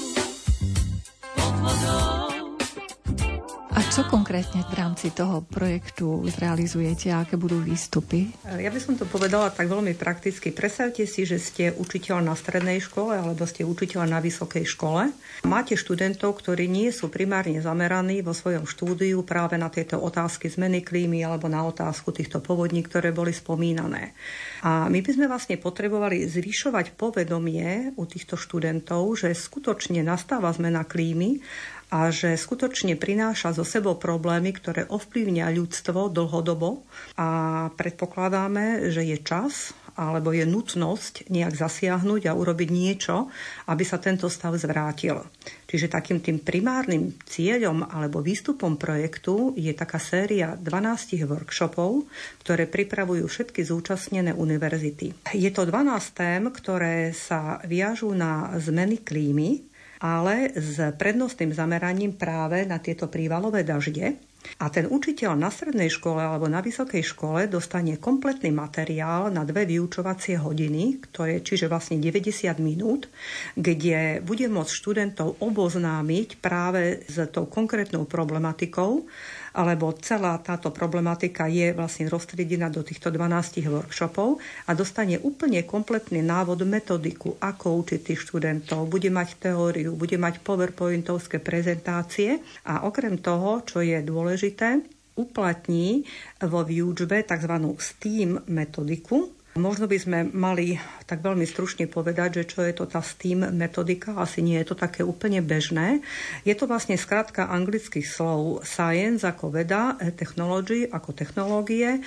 čo 3.94 4.10
konkrétne 4.10 4.66
v 4.66 4.74
rámci 4.74 5.14
toho 5.14 5.46
projektu 5.46 6.26
zrealizujete? 6.26 7.14
Aké 7.14 7.38
budú 7.38 7.62
výstupy? 7.62 8.26
Ja 8.42 8.74
by 8.74 8.80
som 8.82 8.98
to 8.98 9.06
povedala 9.06 9.54
tak 9.54 9.70
veľmi 9.70 9.94
prakticky. 9.94 10.50
Predstavte 10.50 11.06
si, 11.06 11.30
že 11.30 11.38
ste 11.38 11.70
učiteľ 11.70 12.26
na 12.26 12.34
strednej 12.34 12.82
škole 12.82 13.14
alebo 13.14 13.46
ste 13.46 13.62
učiteľ 13.62 14.10
na 14.10 14.18
vysokej 14.18 14.66
škole. 14.66 15.14
Máte 15.46 15.78
študentov, 15.78 16.42
ktorí 16.42 16.66
nie 16.66 16.90
sú 16.90 17.14
primárne 17.14 17.62
zameraní 17.62 18.26
vo 18.26 18.34
svojom 18.34 18.66
štúdiu 18.66 19.22
práve 19.22 19.62
na 19.62 19.70
tieto 19.70 20.02
otázky 20.02 20.50
zmeny 20.50 20.82
klímy 20.82 21.22
alebo 21.22 21.46
na 21.46 21.62
otázku 21.62 22.10
týchto 22.10 22.42
povodní, 22.42 22.82
ktoré 22.82 23.14
boli 23.14 23.30
spomínané. 23.30 24.18
A 24.66 24.90
my 24.90 25.06
by 25.06 25.12
sme 25.14 25.30
vlastne 25.30 25.62
potrebovali 25.62 26.26
zvyšovať 26.26 26.98
povedomie 26.98 27.94
u 27.94 28.10
týchto 28.10 28.42
študentov, 28.42 29.06
že 29.22 29.38
skutočne 29.38 30.02
nastáva 30.02 30.50
zmena 30.50 30.82
klímy 30.82 31.46
a 31.94 32.10
že 32.10 32.34
skutočne 32.34 32.98
prináša 32.98 33.54
zo 33.54 33.62
sebou 33.62 34.02
problémy, 34.02 34.50
ktoré 34.58 34.90
ovplyvňa 34.90 35.54
ľudstvo 35.54 36.10
dlhodobo 36.10 36.82
a 37.22 37.30
predpokladáme, 37.78 38.90
že 38.90 39.06
je 39.06 39.22
čas 39.22 39.78
alebo 39.94 40.34
je 40.34 40.42
nutnosť 40.42 41.30
nejak 41.30 41.54
zasiahnuť 41.54 42.26
a 42.26 42.34
urobiť 42.34 42.70
niečo, 42.74 43.30
aby 43.70 43.86
sa 43.86 44.02
tento 44.02 44.26
stav 44.26 44.58
zvrátil. 44.58 45.22
Čiže 45.70 45.94
takým 45.94 46.18
tým 46.18 46.42
primárnym 46.42 47.14
cieľom 47.30 47.86
alebo 47.86 48.26
výstupom 48.26 48.74
projektu 48.82 49.54
je 49.54 49.70
taká 49.78 50.02
séria 50.02 50.58
12 50.58 51.30
workshopov, 51.30 52.10
ktoré 52.42 52.66
pripravujú 52.66 53.26
všetky 53.30 53.62
zúčastnené 53.62 54.34
univerzity. 54.34 55.14
Je 55.38 55.50
to 55.54 55.70
12 55.70 55.94
tém, 56.18 56.44
ktoré 56.50 57.14
sa 57.14 57.62
viažú 57.62 58.18
na 58.18 58.50
zmeny 58.58 58.98
klímy, 58.98 59.73
ale 60.04 60.52
s 60.52 60.76
prednostným 61.00 61.56
zameraním 61.56 62.20
práve 62.20 62.68
na 62.68 62.84
tieto 62.84 63.08
prívalové 63.08 63.64
dažde. 63.64 64.20
A 64.60 64.68
ten 64.68 64.92
učiteľ 64.92 65.40
na 65.40 65.48
strednej 65.48 65.88
škole 65.88 66.20
alebo 66.20 66.52
na 66.52 66.60
vysokej 66.60 67.00
škole 67.00 67.48
dostane 67.48 67.96
kompletný 67.96 68.52
materiál 68.52 69.32
na 69.32 69.48
dve 69.48 69.64
vyučovacie 69.64 70.36
hodiny, 70.36 71.00
ktoré, 71.08 71.40
čiže 71.40 71.72
vlastne 71.72 71.96
90 72.04 72.52
minút, 72.60 73.08
kde 73.56 74.20
bude 74.20 74.44
môcť 74.52 74.74
študentov 74.76 75.40
oboznámiť 75.40 76.44
práve 76.44 77.08
s 77.08 77.24
tou 77.32 77.48
konkrétnou 77.48 78.04
problematikou 78.04 79.08
alebo 79.54 79.94
celá 80.02 80.38
táto 80.42 80.74
problematika 80.74 81.46
je 81.46 81.72
vlastne 81.72 82.10
roztriedená 82.10 82.74
do 82.74 82.82
týchto 82.82 83.14
12 83.14 83.62
workshopov 83.70 84.42
a 84.66 84.74
dostane 84.74 85.22
úplne 85.22 85.62
kompletný 85.64 86.26
návod, 86.26 86.66
metodiku, 86.66 87.38
ako 87.38 87.86
učiť 87.86 88.00
tých 88.02 88.20
študentov. 88.26 88.90
Bude 88.90 89.14
mať 89.14 89.50
teóriu, 89.50 89.94
bude 89.94 90.18
mať 90.18 90.42
powerpointovské 90.42 91.38
prezentácie 91.38 92.42
a 92.66 92.86
okrem 92.90 93.22
toho, 93.22 93.62
čo 93.62 93.86
je 93.86 94.02
dôležité, 94.02 94.82
uplatní 95.14 96.02
vo 96.42 96.66
výučbe 96.66 97.22
tzv. 97.22 97.54
STEAM 97.78 98.50
metodiku, 98.50 99.30
Možno 99.54 99.86
by 99.86 99.98
sme 100.02 100.20
mali 100.34 100.82
tak 101.06 101.22
veľmi 101.22 101.46
stručne 101.46 101.86
povedať, 101.86 102.42
že 102.42 102.50
čo 102.50 102.66
je 102.66 102.74
to 102.74 102.90
tá 102.90 103.06
STEAM 103.06 103.54
metodika, 103.54 104.18
asi 104.18 104.42
nie 104.42 104.58
je 104.58 104.74
to 104.74 104.76
také 104.76 105.06
úplne 105.06 105.46
bežné. 105.46 106.02
Je 106.42 106.58
to 106.58 106.66
vlastne 106.66 106.98
skrátka 106.98 107.46
anglických 107.46 108.02
slov 108.02 108.66
science 108.66 109.22
ako 109.22 109.54
veda, 109.54 109.94
technology 110.18 110.90
ako 110.90 111.14
technológie, 111.14 112.02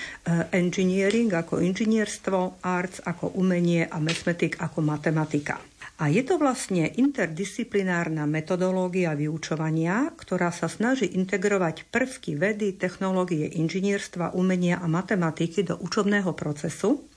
engineering 0.50 1.30
ako 1.30 1.62
inžinierstvo, 1.62 2.66
arts 2.66 2.98
ako 3.06 3.38
umenie 3.38 3.86
a 3.86 4.02
mathematic 4.02 4.58
ako 4.58 4.82
matematika. 4.82 5.62
A 5.96 6.12
je 6.12 6.20
to 6.20 6.36
vlastne 6.36 6.92
interdisciplinárna 6.92 8.28
metodológia 8.28 9.16
vyučovania, 9.16 10.12
ktorá 10.12 10.52
sa 10.52 10.68
snaží 10.68 11.08
integrovať 11.08 11.88
prvky 11.88 12.36
vedy, 12.36 12.76
technológie, 12.76 13.48
inžinierstva, 13.56 14.36
umenia 14.36 14.76
a 14.76 14.92
matematiky 14.92 15.64
do 15.64 15.80
učobného 15.80 16.36
procesu. 16.36 17.08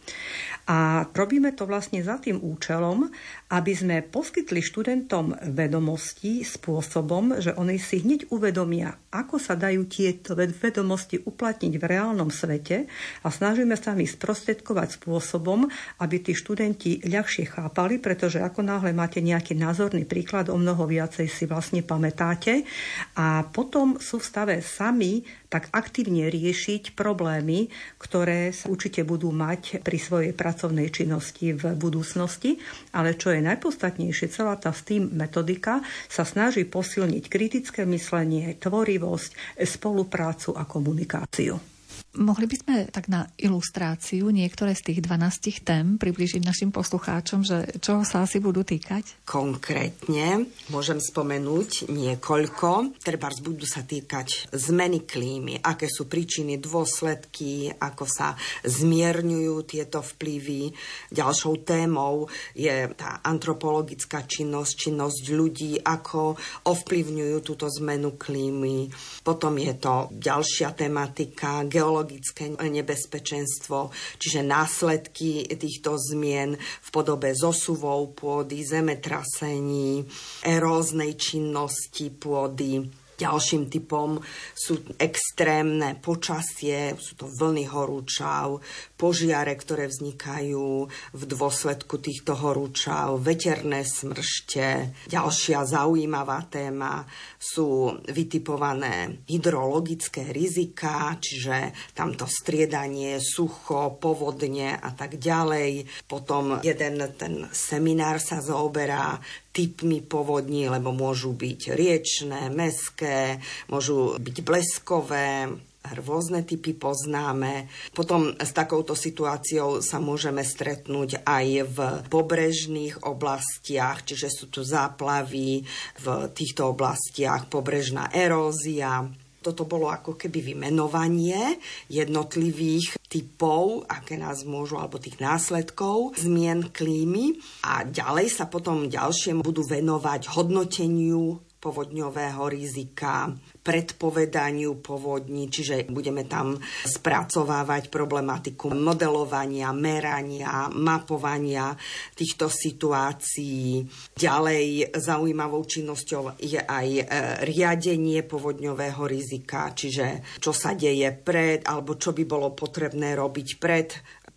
A 0.71 1.03
robíme 1.11 1.51
to 1.59 1.67
vlastne 1.67 1.99
za 1.99 2.23
tým 2.23 2.39
účelom, 2.39 3.11
aby 3.49 3.73
sme 3.73 4.05
poskytli 4.05 4.61
študentom 4.61 5.33
vedomosti 5.57 6.45
spôsobom, 6.45 7.41
že 7.41 7.57
oni 7.57 7.81
si 7.81 8.05
hneď 8.05 8.29
uvedomia, 8.29 8.93
ako 9.09 9.41
sa 9.41 9.57
dajú 9.57 9.89
tieto 9.89 10.37
vedomosti 10.37 11.17
uplatniť 11.17 11.73
v 11.81 11.83
reálnom 11.83 12.29
svete 12.29 12.85
a 13.25 13.27
snažíme 13.33 13.73
sa 13.73 13.97
ich 13.97 14.13
sprostredkovať 14.13 15.01
spôsobom, 15.01 15.65
aby 15.97 16.15
tí 16.21 16.37
študenti 16.37 17.01
ľahšie 17.09 17.49
chápali, 17.49 17.97
pretože 17.97 18.37
ako 18.37 18.61
náhle 18.61 18.93
máte 18.93 19.17
nejaký 19.17 19.57
názorný 19.57 20.05
príklad, 20.05 20.53
o 20.53 20.57
mnoho 20.61 20.85
viacej 20.85 21.25
si 21.25 21.49
vlastne 21.49 21.81
pamätáte 21.81 22.69
a 23.17 23.41
potom 23.49 23.97
sú 23.97 24.21
v 24.21 24.29
stave 24.29 24.55
sami 24.61 25.25
tak 25.49 25.73
aktívne 25.73 26.29
riešiť 26.29 26.93
problémy, 26.93 27.73
ktoré 27.97 28.53
sa 28.53 28.69
určite 28.69 29.01
budú 29.01 29.33
mať 29.33 29.81
pri 29.81 29.97
svojej 29.97 30.33
pracovnej 30.37 30.93
činnosti 30.93 31.57
v 31.57 31.73
budúcnosti. 31.73 32.61
Ale 32.93 33.17
čo 33.17 33.33
je 33.33 33.38
najpodstatnejšie, 33.41 34.31
celá 34.31 34.55
tá 34.59 34.75
STEAM 34.75 35.11
metodika 35.15 35.81
sa 36.07 36.23
snaží 36.27 36.67
posilniť 36.67 37.23
kritické 37.27 37.81
myslenie, 37.87 38.55
tvorivosť, 38.59 39.59
spoluprácu 39.63 40.55
a 40.55 40.63
komunikáciu. 40.67 41.78
Mohli 42.17 42.49
by 42.49 42.55
sme 42.57 42.75
tak 42.89 43.05
na 43.05 43.29
ilustráciu 43.37 44.33
niektoré 44.33 44.73
z 44.73 44.81
tých 44.81 44.99
12 45.05 45.61
tém 45.61 45.85
približiť 46.01 46.41
našim 46.41 46.73
poslucháčom, 46.73 47.45
že 47.45 47.69
čoho 47.77 48.01
sa 48.01 48.25
asi 48.25 48.41
budú 48.41 48.65
týkať? 48.65 49.21
Konkrétne 49.29 50.49
môžem 50.73 50.97
spomenúť 50.97 51.85
niekoľko. 51.85 52.97
Treba 52.97 53.29
budú 53.45 53.61
sa 53.69 53.85
týkať 53.85 54.49
zmeny 54.49 55.05
klímy, 55.05 55.61
aké 55.61 55.85
sú 55.85 56.09
príčiny, 56.09 56.57
dôsledky, 56.57 57.69
ako 57.77 58.09
sa 58.09 58.33
zmierňujú 58.65 59.55
tieto 59.69 60.01
vplyvy. 60.01 60.73
Ďalšou 61.13 61.61
témou 61.61 62.25
je 62.57 62.89
tá 62.97 63.21
antropologická 63.21 64.25
činnosť, 64.25 64.89
činnosť 64.89 65.23
ľudí, 65.29 65.77
ako 65.85 66.33
ovplyvňujú 66.73 67.37
túto 67.45 67.69
zmenu 67.77 68.17
klímy. 68.17 68.89
Potom 69.21 69.61
je 69.61 69.77
to 69.77 70.09
ďalšia 70.09 70.73
tematika, 70.73 71.69
geologické 71.69 71.98
ekologické 71.99 72.55
nebezpečenstvo, 72.55 73.91
čiže 74.15 74.39
následky 74.39 75.51
týchto 75.51 75.99
zmien 75.99 76.55
v 76.55 76.89
podobe 76.95 77.35
zosuvov 77.35 78.15
pôdy, 78.15 78.63
zemetrasení, 78.63 80.07
eróznej 80.47 81.19
činnosti 81.19 82.07
pôdy, 82.15 82.87
Ďalším 83.19 83.67
typom 83.67 84.15
sú 84.55 84.79
extrémne 84.95 85.99
počasie, 85.99 86.95
sú 86.95 87.19
to 87.19 87.27
vlny 87.27 87.67
horúčav, 87.67 88.63
požiare, 88.95 89.59
ktoré 89.59 89.91
vznikajú 89.91 90.87
v 91.11 91.21
dôsledku 91.27 91.99
týchto 91.99 92.39
horúčav, 92.39 93.19
veterné 93.19 93.83
smršte. 93.83 94.95
Ďalšia 95.11 95.67
zaujímavá 95.67 96.47
téma 96.47 97.03
sú 97.35 97.91
vytipované 98.07 99.27
hydrologické 99.27 100.31
rizika, 100.31 101.11
čiže 101.19 101.75
tamto 101.91 102.23
striedanie, 102.23 103.19
sucho, 103.19 103.99
povodne 103.99 104.79
a 104.79 104.95
tak 104.95 105.19
ďalej. 105.19 105.83
Potom 106.07 106.63
jeden 106.63 107.03
ten 107.19 107.51
seminár 107.51 108.23
sa 108.23 108.39
zaoberá 108.39 109.19
typmi 109.59 109.99
povodní, 109.99 110.71
lebo 110.71 110.95
môžu 110.95 111.35
byť 111.35 111.75
riečné, 111.75 112.47
meské, 112.47 113.43
môžu 113.67 114.15
byť 114.15 114.37
bleskové, 114.39 115.51
rôzne 115.99 116.47
typy 116.47 116.79
poznáme. 116.79 117.67
Potom 117.91 118.31
s 118.39 118.51
takouto 118.55 118.95
situáciou 118.95 119.83
sa 119.83 119.99
môžeme 119.99 120.47
stretnúť 120.47 121.27
aj 121.27 121.45
v 121.67 121.77
pobrežných 122.07 123.03
oblastiach, 123.03 124.07
čiže 124.07 124.27
sú 124.31 124.45
tu 124.47 124.63
záplavy 124.63 125.67
v 125.99 126.05
týchto 126.31 126.71
oblastiach, 126.71 127.51
pobrežná 127.51 128.15
erózia, 128.15 129.11
toto 129.39 129.63
bolo 129.63 129.87
ako 129.87 130.19
keby 130.19 130.53
vymenovanie 130.53 131.57
jednotlivých 131.87 132.99
typov, 133.09 133.87
aké 133.89 134.19
nás 134.19 134.45
môžu, 134.45 134.77
alebo 134.77 135.01
tých 135.01 135.17
následkov 135.17 136.19
zmien 136.19 136.69
klímy. 136.69 137.39
A 137.65 137.87
ďalej 137.87 138.29
sa 138.29 138.45
potom 138.45 138.91
ďalšie 138.91 139.33
budú 139.39 139.65
venovať 139.65 140.29
hodnoteniu 140.35 141.48
povodňového 141.59 142.47
rizika, 142.47 143.27
predpovedaniu 143.59 144.79
povodní, 144.79 145.51
čiže 145.51 145.91
budeme 145.91 146.23
tam 146.23 146.55
spracovávať 146.87 147.91
problematiku 147.91 148.71
modelovania, 148.71 149.75
merania, 149.75 150.71
mapovania 150.71 151.75
týchto 152.15 152.47
situácií. 152.47 153.83
Ďalej 154.15 154.95
zaujímavou 154.95 155.67
činnosťou 155.67 156.39
je 156.39 156.63
aj 156.63 156.87
e, 156.95 157.03
riadenie 157.43 158.23
povodňového 158.23 159.03
rizika, 159.03 159.75
čiže 159.75 160.39
čo 160.39 160.55
sa 160.55 160.71
deje 160.71 161.11
pred, 161.11 161.67
alebo 161.67 161.99
čo 161.99 162.15
by 162.15 162.23
bolo 162.23 162.55
potrebné 162.55 163.19
robiť 163.19 163.49
pred 163.59 163.87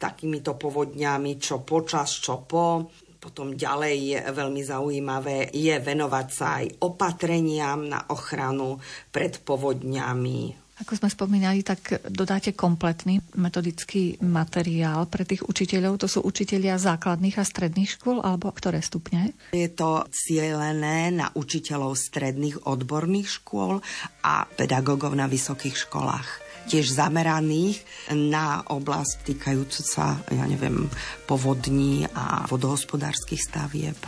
takýmito 0.03 0.59
povodňami, 0.59 1.39
čo 1.39 1.63
počas, 1.63 2.19
čo 2.19 2.43
po. 2.43 2.91
Potom 3.23 3.55
ďalej 3.55 3.97
je 4.03 4.19
veľmi 4.35 4.63
zaujímavé 4.67 5.55
je 5.55 5.79
venovať 5.79 6.27
sa 6.35 6.59
aj 6.59 6.83
opatreniam 6.83 7.87
na 7.87 8.03
ochranu 8.11 8.83
pred 9.15 9.39
povodňami. 9.39 10.59
Ako 10.83 10.99
sme 10.99 11.07
spomínali, 11.07 11.63
tak 11.63 12.03
dodáte 12.11 12.59
kompletný 12.59 13.23
metodický 13.39 14.19
materiál 14.27 15.07
pre 15.07 15.23
tých 15.23 15.47
učiteľov. 15.47 16.03
To 16.03 16.11
sú 16.11 16.27
učitelia 16.27 16.75
základných 16.75 17.39
a 17.39 17.47
stredných 17.47 17.95
škôl, 17.95 18.19
alebo 18.19 18.51
ktoré 18.51 18.83
stupne? 18.83 19.31
Je 19.55 19.71
to 19.71 20.03
cieľené 20.11 21.15
na 21.15 21.31
učiteľov 21.39 21.95
stredných 21.95 22.67
odborných 22.67 23.31
škôl 23.31 23.79
a 24.27 24.43
pedagógov 24.59 25.15
na 25.15 25.31
vysokých 25.31 25.87
školách 25.87 26.52
tiež 26.66 26.94
zameraných 26.94 27.83
na 28.14 28.62
oblasť 28.66 29.33
týkajúcu 29.33 29.83
sa, 29.83 30.18
ja 30.31 30.44
neviem, 30.46 30.87
povodní 31.27 32.07
a 32.14 32.46
vodohospodárskych 32.46 33.42
stavieb. 33.42 33.98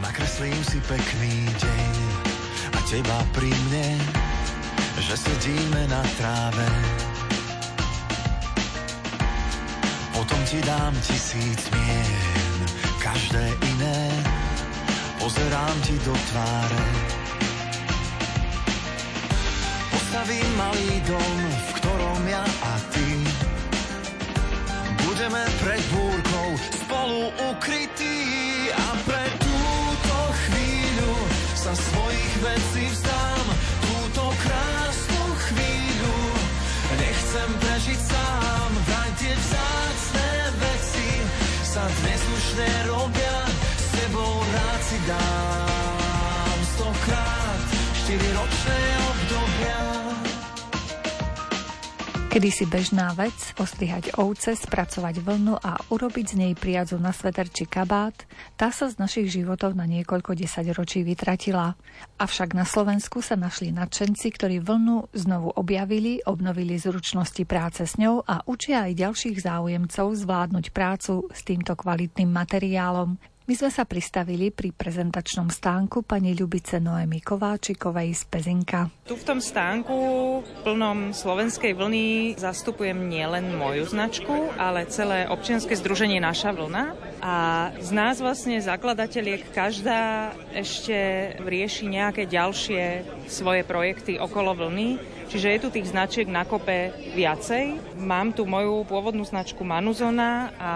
Nakreslím 0.00 0.60
si 0.64 0.80
pekný 0.88 1.34
deň 1.60 1.92
a 2.72 2.78
teba 2.88 3.18
pri 3.36 3.52
mne, 3.68 3.88
že 5.04 5.14
sedíme 5.16 5.82
na 5.92 6.02
tráve. 6.16 6.68
Potom 10.16 10.40
ti 10.48 10.60
dám 10.64 10.92
tisíc 11.04 11.60
mien, 11.72 12.58
každé 13.00 13.44
iné, 13.76 14.00
pozerám 15.20 15.76
ti 15.84 15.96
do 16.04 16.12
tváre 16.12 17.09
postavím 20.10 20.50
malý 20.58 20.90
dom, 21.06 21.34
v 21.54 21.70
ktorom 21.78 22.22
ja 22.26 22.42
a 22.42 22.72
ty 22.90 23.14
budeme 25.06 25.38
pred 25.62 25.82
búrkou 25.94 26.50
spolu 26.82 27.30
ukrytí 27.54 28.18
a 28.74 28.86
pre 29.06 29.22
túto 29.38 30.18
chvíľu 30.34 31.14
sa 31.54 31.70
svojich 31.78 32.34
vecí 32.42 32.90
vzdám. 32.90 33.46
Túto 33.86 34.34
krásnu 34.42 35.22
chvíľu 35.46 36.18
nechcem 36.98 37.50
prežiť 37.62 38.00
sám. 38.02 38.70
Vraj 38.90 39.10
tie 39.14 39.34
vzácné 39.38 40.30
veci 40.58 41.10
sa 41.62 41.86
dnes 41.86 42.20
už 42.34 42.44
nerobia, 42.58 43.38
s 43.78 43.86
tebou 43.94 44.42
rád 44.42 44.80
si 44.90 44.98
dám 45.06 46.58
stokrát 46.74 47.62
štyri 47.94 48.30
Kedysi 52.30 52.62
bežná 52.62 53.10
vec, 53.18 53.34
ostrihať 53.58 54.14
ovce, 54.14 54.54
spracovať 54.54 55.18
vlnu 55.18 55.58
a 55.58 55.74
urobiť 55.90 56.26
z 56.30 56.34
nej 56.38 56.52
priadzu 56.54 56.94
na 57.02 57.10
sveter 57.10 57.50
či 57.50 57.66
kabát, 57.66 58.14
tá 58.54 58.70
sa 58.70 58.86
z 58.86 59.02
našich 59.02 59.34
životov 59.34 59.74
na 59.74 59.82
niekoľko 59.82 60.38
desaťročí 60.38 61.02
vytratila. 61.02 61.74
Avšak 62.22 62.54
na 62.54 62.62
Slovensku 62.62 63.18
sa 63.18 63.34
našli 63.34 63.74
nadšenci, 63.74 64.30
ktorí 64.30 64.62
vlnu 64.62 65.10
znovu 65.10 65.50
objavili, 65.58 66.22
obnovili 66.22 66.78
zručnosti 66.78 67.42
práce 67.50 67.82
s 67.82 67.98
ňou 67.98 68.22
a 68.22 68.46
učia 68.46 68.86
aj 68.86 69.10
ďalších 69.10 69.42
záujemcov 69.50 70.14
zvládnuť 70.14 70.70
prácu 70.70 71.26
s 71.34 71.40
týmto 71.42 71.74
kvalitným 71.74 72.30
materiálom. 72.30 73.18
My 73.50 73.58
sme 73.58 73.74
sa 73.74 73.82
pristavili 73.82 74.54
pri 74.54 74.70
prezentačnom 74.70 75.50
stánku 75.50 76.06
pani 76.06 76.38
Ľubice 76.38 76.78
Noemi 76.78 77.18
Kováčikovej 77.18 78.14
z 78.14 78.22
Pezinka. 78.30 78.86
Tu 79.02 79.18
v 79.18 79.26
tom 79.26 79.42
stánku 79.42 79.98
plnom 80.62 81.10
slovenskej 81.10 81.74
vlny 81.74 82.38
zastupujem 82.38 83.10
nielen 83.10 83.58
moju 83.58 83.90
značku, 83.90 84.54
ale 84.54 84.86
celé 84.86 85.26
občianske 85.26 85.74
združenie 85.74 86.22
Naša 86.22 86.54
vlna. 86.54 86.94
A 87.18 87.34
z 87.74 87.90
nás 87.90 88.22
vlastne 88.22 88.62
zakladateľiek 88.62 89.50
každá 89.50 90.30
ešte 90.54 91.34
rieši 91.42 91.90
nejaké 91.90 92.30
ďalšie 92.30 93.02
svoje 93.26 93.66
projekty 93.66 94.14
okolo 94.14 94.54
vlny 94.54 95.18
Čiže 95.30 95.46
je 95.46 95.62
tu 95.62 95.68
tých 95.70 95.94
značiek 95.94 96.26
na 96.26 96.42
kope 96.42 96.90
viacej. 97.14 97.94
Mám 98.02 98.34
tu 98.34 98.50
moju 98.50 98.82
pôvodnú 98.82 99.22
značku 99.22 99.62
Manuzona 99.62 100.50
a 100.58 100.72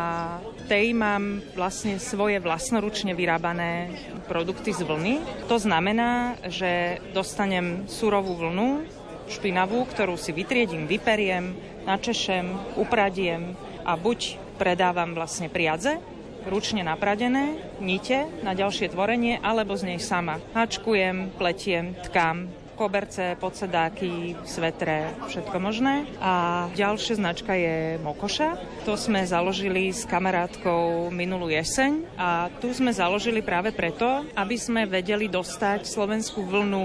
tej 0.70 0.94
mám 0.94 1.42
vlastne 1.58 1.98
svoje 1.98 2.38
vlastnoručne 2.38 3.18
vyrábané 3.18 3.90
produkty 4.30 4.70
z 4.70 4.86
vlny. 4.86 5.14
To 5.50 5.58
znamená, 5.58 6.38
že 6.46 7.02
dostanem 7.10 7.90
surovú 7.90 8.38
vlnu, 8.38 8.86
špinavú, 9.26 9.90
ktorú 9.90 10.14
si 10.14 10.30
vytriedím, 10.30 10.86
vyperiem, 10.86 11.58
načešem, 11.82 12.78
upradiem 12.78 13.58
a 13.82 13.98
buď 13.98 14.38
predávam 14.54 15.18
vlastne 15.18 15.50
priadze, 15.50 15.98
ručne 16.46 16.86
napradené, 16.86 17.58
nite 17.82 18.30
na 18.46 18.54
ďalšie 18.54 18.92
tvorenie, 18.92 19.42
alebo 19.42 19.74
z 19.74 19.90
nej 19.90 20.00
sama. 20.00 20.38
Hačkujem, 20.54 21.34
pletiem, 21.34 21.98
tkám, 22.06 22.63
koberce, 22.74 23.38
podsedáky, 23.38 24.34
svetre, 24.44 25.14
všetko 25.30 25.56
možné. 25.62 26.04
A 26.18 26.66
ďalšia 26.74 27.16
značka 27.16 27.54
je 27.54 27.96
Mokoša. 28.02 28.82
To 28.84 28.98
sme 28.98 29.22
založili 29.24 29.94
s 29.94 30.04
kamarátkou 30.04 31.08
minulú 31.14 31.48
jeseň 31.48 32.04
a 32.18 32.50
tu 32.58 32.74
sme 32.74 32.90
založili 32.90 33.40
práve 33.40 33.70
preto, 33.70 34.26
aby 34.34 34.58
sme 34.58 34.84
vedeli 34.84 35.30
dostať 35.30 35.86
slovenskú 35.86 36.42
vlnu 36.44 36.84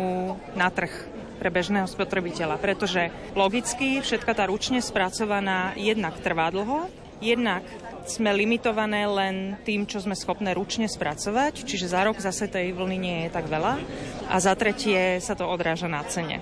na 0.53 0.69
trh 0.69 0.93
pre 1.39 1.49
bežného 1.49 1.87
spotrebiteľa, 1.87 2.59
pretože 2.59 3.07
logicky 3.31 4.03
všetka 4.03 4.35
tá 4.35 4.43
ručne 4.51 4.83
spracovaná 4.83 5.71
jednak 5.79 6.19
trvá 6.19 6.51
dlho, 6.51 6.91
jednak 7.23 7.63
sme 8.05 8.31
limitované 8.31 9.03
len 9.09 9.57
tým, 9.65 9.83
čo 9.83 9.99
sme 9.99 10.15
schopné 10.15 10.55
ručne 10.55 10.87
spracovať, 10.87 11.65
čiže 11.65 11.91
za 11.91 12.05
rok 12.05 12.21
zase 12.21 12.47
tej 12.47 12.71
vlny 12.71 12.97
nie 12.99 13.17
je 13.25 13.29
tak 13.33 13.49
veľa. 13.49 13.81
A 14.29 14.35
za 14.37 14.53
tretie 14.53 15.17
sa 15.19 15.33
to 15.33 15.49
odráža 15.49 15.89
na 15.89 16.05
cene 16.05 16.39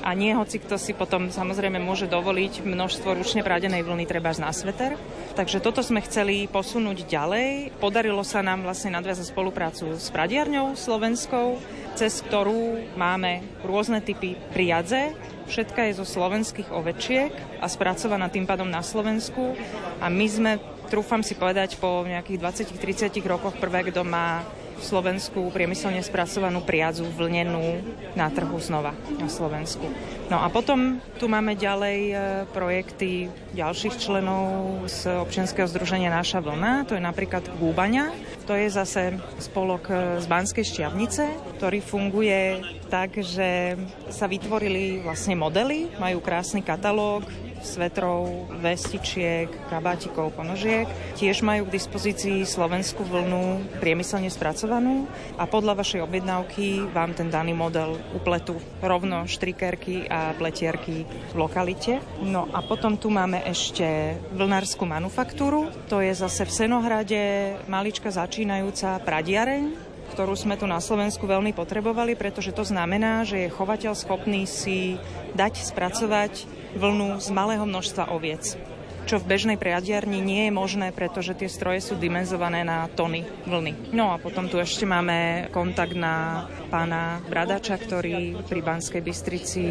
a 0.00 0.16
nie 0.16 0.32
hoci 0.32 0.56
kto 0.60 0.80
si 0.80 0.96
potom 0.96 1.28
samozrejme 1.28 1.76
môže 1.76 2.08
dovoliť 2.08 2.64
množstvo 2.64 3.14
ručne 3.16 3.44
prádenej 3.44 3.84
vlny 3.84 4.08
treba 4.08 4.32
na 4.40 4.54
sveter. 4.54 4.96
Takže 5.36 5.60
toto 5.60 5.84
sme 5.84 6.00
chceli 6.04 6.48
posunúť 6.48 7.04
ďalej. 7.04 7.76
Podarilo 7.82 8.24
sa 8.24 8.40
nám 8.40 8.64
vlastne 8.64 8.94
nadviazať 8.94 9.32
spoluprácu 9.34 9.98
s 9.98 10.08
pradiarňou 10.14 10.78
slovenskou, 10.78 11.60
cez 11.98 12.22
ktorú 12.24 12.94
máme 12.96 13.44
rôzne 13.66 14.00
typy 14.00 14.38
priadze. 14.54 15.12
Všetka 15.50 15.90
je 15.90 15.98
zo 15.98 16.06
slovenských 16.06 16.70
ovečiek 16.70 17.34
a 17.58 17.66
spracovaná 17.66 18.30
tým 18.30 18.46
pádom 18.46 18.70
na 18.70 18.86
Slovensku. 18.86 19.58
A 19.98 20.06
my 20.06 20.26
sme, 20.30 20.52
trúfam 20.90 21.22
si 21.22 21.38
povedať, 21.38 21.78
po 21.78 22.02
nejakých 22.02 22.66
20-30 22.74 23.22
rokoch 23.30 23.54
prvé, 23.62 23.86
kto 23.86 24.02
má 24.02 24.42
Slovensku 24.80 25.52
priemyselne 25.52 26.00
spracovanú 26.00 26.64
priadzu 26.64 27.04
vlnenú 27.04 27.84
na 28.16 28.32
trhu 28.32 28.56
znova 28.58 28.96
na 29.20 29.28
Slovensku. 29.28 29.84
No 30.32 30.40
a 30.40 30.48
potom 30.48 30.98
tu 31.20 31.28
máme 31.28 31.52
ďalej 31.52 31.98
e, 32.10 32.14
projekty 32.50 33.28
ďalších 33.52 34.00
členov 34.00 34.80
z 34.88 35.20
občianskeho 35.20 35.68
združenia 35.68 36.08
Naša 36.08 36.40
vlna, 36.40 36.88
to 36.88 36.96
je 36.96 37.02
napríklad 37.04 37.44
Gúbaňa, 37.60 38.10
to 38.48 38.56
je 38.56 38.72
zase 38.72 39.20
spolok 39.38 39.92
e, 39.92 39.94
z 40.18 40.26
Banskej 40.26 40.64
Šťavnice, 40.64 41.28
ktorý 41.60 41.84
funguje 41.84 42.64
tak, 42.88 43.20
že 43.20 43.76
sa 44.08 44.26
vytvorili 44.26 45.04
vlastne 45.04 45.36
modely, 45.36 45.92
majú 46.00 46.24
krásny 46.24 46.64
katalóg, 46.64 47.28
svetrov, 47.62 48.48
vestičiek, 48.60 49.48
kabátikov, 49.68 50.32
ponožiek. 50.34 50.88
Tiež 51.16 51.44
majú 51.44 51.68
k 51.68 51.76
dispozícii 51.76 52.44
slovenskú 52.44 53.04
vlnu 53.04 53.78
priemyselne 53.78 54.32
spracovanú 54.32 55.06
a 55.36 55.44
podľa 55.44 55.80
vašej 55.80 56.00
objednávky 56.04 56.90
vám 56.92 57.12
ten 57.16 57.28
daný 57.28 57.52
model 57.52 58.00
upletu 58.16 58.58
rovno 58.80 59.24
štrikerky 59.28 60.08
a 60.08 60.32
pletierky 60.34 61.04
v 61.04 61.34
lokalite. 61.36 62.00
No 62.24 62.48
a 62.50 62.64
potom 62.64 62.96
tu 62.96 63.12
máme 63.12 63.44
ešte 63.44 64.16
vlnárskú 64.32 64.88
manufaktúru. 64.88 65.68
To 65.92 66.00
je 66.00 66.12
zase 66.16 66.44
v 66.44 66.52
Senohrade 66.52 67.22
malička 67.68 68.12
začínajúca 68.12 69.00
pradiareň, 69.04 69.90
ktorú 70.10 70.34
sme 70.34 70.58
tu 70.58 70.66
na 70.66 70.82
Slovensku 70.82 71.22
veľmi 71.22 71.54
potrebovali, 71.54 72.18
pretože 72.18 72.50
to 72.50 72.66
znamená, 72.66 73.22
že 73.22 73.46
je 73.46 73.54
chovateľ 73.54 73.94
schopný 73.94 74.42
si 74.44 74.98
dať 75.38 75.70
spracovať 75.70 76.59
vlnu 76.76 77.20
z 77.20 77.28
malého 77.30 77.66
množstva 77.66 78.10
oviec 78.10 78.58
čo 79.06 79.20
v 79.20 79.28
bežnej 79.36 79.56
priadiarni 79.60 80.18
nie 80.20 80.48
je 80.48 80.52
možné, 80.52 80.90
pretože 80.90 81.36
tie 81.36 81.48
stroje 81.48 81.80
sú 81.84 81.94
dimenzované 81.96 82.64
na 82.64 82.88
tony 82.92 83.24
vlny. 83.46 83.92
No 83.94 84.12
a 84.12 84.20
potom 84.20 84.48
tu 84.48 84.58
ešte 84.58 84.84
máme 84.88 85.48
kontakt 85.54 85.94
na 85.96 86.46
pána 86.70 87.18
Bradača, 87.26 87.76
ktorý 87.78 88.46
pri 88.46 88.60
Banskej 88.62 89.02
Bystrici 89.02 89.62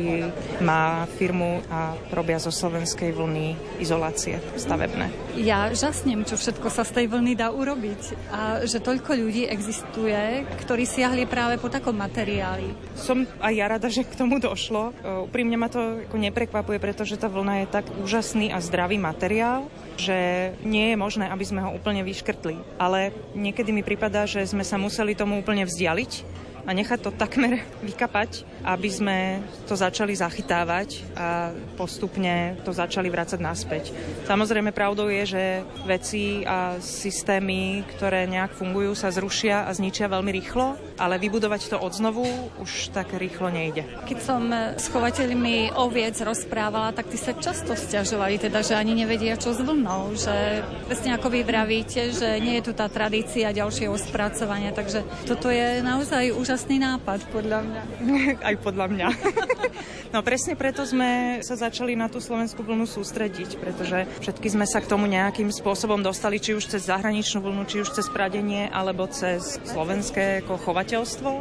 má 0.60 1.08
firmu 1.16 1.64
a 1.72 1.96
robia 2.12 2.42
zo 2.42 2.52
slovenskej 2.52 3.16
vlny 3.16 3.80
izolácie 3.80 4.42
stavebné. 4.60 5.08
Ja 5.40 5.72
žasnem, 5.72 6.28
čo 6.28 6.36
všetko 6.36 6.68
sa 6.68 6.84
z 6.84 7.00
tej 7.00 7.06
vlny 7.12 7.40
dá 7.40 7.54
urobiť 7.54 8.02
a 8.34 8.42
že 8.68 8.84
toľko 8.84 9.16
ľudí 9.16 9.48
existuje, 9.48 10.44
ktorí 10.66 10.84
siahli 10.84 11.24
práve 11.24 11.56
po 11.56 11.72
takom 11.72 11.96
materiáli. 11.96 12.76
Som 13.00 13.24
aj 13.40 13.54
ja 13.56 13.66
rada, 13.72 13.88
že 13.88 14.04
k 14.04 14.20
tomu 14.20 14.44
došlo. 14.44 14.92
Úprimne 15.32 15.56
ma 15.56 15.72
to 15.72 16.04
neprekvapuje, 16.12 16.78
pretože 16.84 17.16
tá 17.16 17.32
vlna 17.32 17.64
je 17.64 17.68
tak 17.72 17.86
úžasný 18.04 18.52
a 18.52 18.60
zdravý 18.60 19.00
materiál, 19.00 19.19
že 20.00 20.52
nie 20.64 20.96
je 20.96 20.98
možné, 20.98 21.28
aby 21.28 21.44
sme 21.44 21.60
ho 21.60 21.76
úplne 21.76 22.02
vyškrtli. 22.08 22.80
Ale 22.80 23.12
niekedy 23.36 23.76
mi 23.76 23.84
prípada, 23.84 24.24
že 24.24 24.48
sme 24.48 24.64
sa 24.64 24.80
museli 24.80 25.14
tomu 25.14 25.44
úplne 25.44 25.68
vzdialiť 25.68 26.12
a 26.70 26.78
nechať 26.78 27.02
to 27.02 27.10
takmer 27.10 27.66
vykapať, 27.90 28.46
aby 28.62 28.90
sme 28.94 29.18
to 29.66 29.74
začali 29.74 30.14
zachytávať 30.14 31.02
a 31.18 31.50
postupne 31.74 32.62
to 32.62 32.70
začali 32.70 33.10
vrácať 33.10 33.42
naspäť. 33.42 33.90
Samozrejme 34.30 34.70
pravdou 34.70 35.10
je, 35.10 35.24
že 35.26 35.44
veci 35.90 36.46
a 36.46 36.78
systémy, 36.78 37.82
ktoré 37.98 38.30
nejak 38.30 38.54
fungujú, 38.54 38.94
sa 38.94 39.10
zrušia 39.10 39.66
a 39.66 39.74
zničia 39.74 40.06
veľmi 40.06 40.30
rýchlo, 40.30 40.78
ale 41.02 41.18
vybudovať 41.18 41.74
to 41.74 41.78
odznovu 41.82 42.28
už 42.62 42.94
tak 42.94 43.18
rýchlo 43.18 43.50
nejde. 43.50 43.90
Keď 44.06 44.20
som 44.22 44.46
s 44.54 44.86
chovateľmi 44.94 45.74
oviec 45.74 46.22
rozprávala, 46.22 46.94
tak 46.94 47.10
ty 47.10 47.18
sa 47.18 47.34
často 47.34 47.74
stiažovali, 47.74 48.38
teda, 48.38 48.62
že 48.62 48.78
ani 48.78 48.94
nevedia, 48.94 49.40
čo 49.40 49.56
s 49.56 49.64
vlnou, 49.64 50.14
že 50.14 50.62
presne 50.86 51.16
ako 51.18 51.34
vy 51.34 51.42
vravíte, 51.42 52.14
že 52.14 52.38
nie 52.44 52.60
je 52.60 52.70
tu 52.70 52.72
tá 52.76 52.92
tradícia 52.92 53.56
ďalšieho 53.56 53.96
spracovania, 53.96 54.76
takže 54.76 55.02
toto 55.24 55.48
je 55.48 55.80
naozaj 55.80 56.36
úžasné 56.36 56.59
úžasný 56.60 56.76
nápad, 56.84 57.24
podľa 57.32 57.64
mňa. 57.64 57.82
Aj 58.52 58.56
podľa 58.60 58.92
mňa. 58.92 59.08
no 60.14 60.20
presne 60.20 60.60
preto 60.60 60.84
sme 60.84 61.40
sa 61.40 61.56
začali 61.56 61.96
na 61.96 62.12
tú 62.12 62.20
slovenskú 62.20 62.68
vlnu 62.68 62.84
sústrediť, 62.84 63.56
pretože 63.56 64.04
všetky 64.20 64.60
sme 64.60 64.68
sa 64.68 64.84
k 64.84 64.92
tomu 64.92 65.08
nejakým 65.08 65.56
spôsobom 65.56 66.04
dostali, 66.04 66.36
či 66.36 66.60
už 66.60 66.68
cez 66.68 66.92
zahraničnú 66.92 67.40
vlnu, 67.40 67.64
či 67.64 67.80
už 67.80 67.96
cez 67.96 68.12
pradenie, 68.12 68.68
alebo 68.76 69.08
cez 69.08 69.56
slovenské 69.72 70.44
ako 70.44 70.60
chovateľstvo 70.60 71.32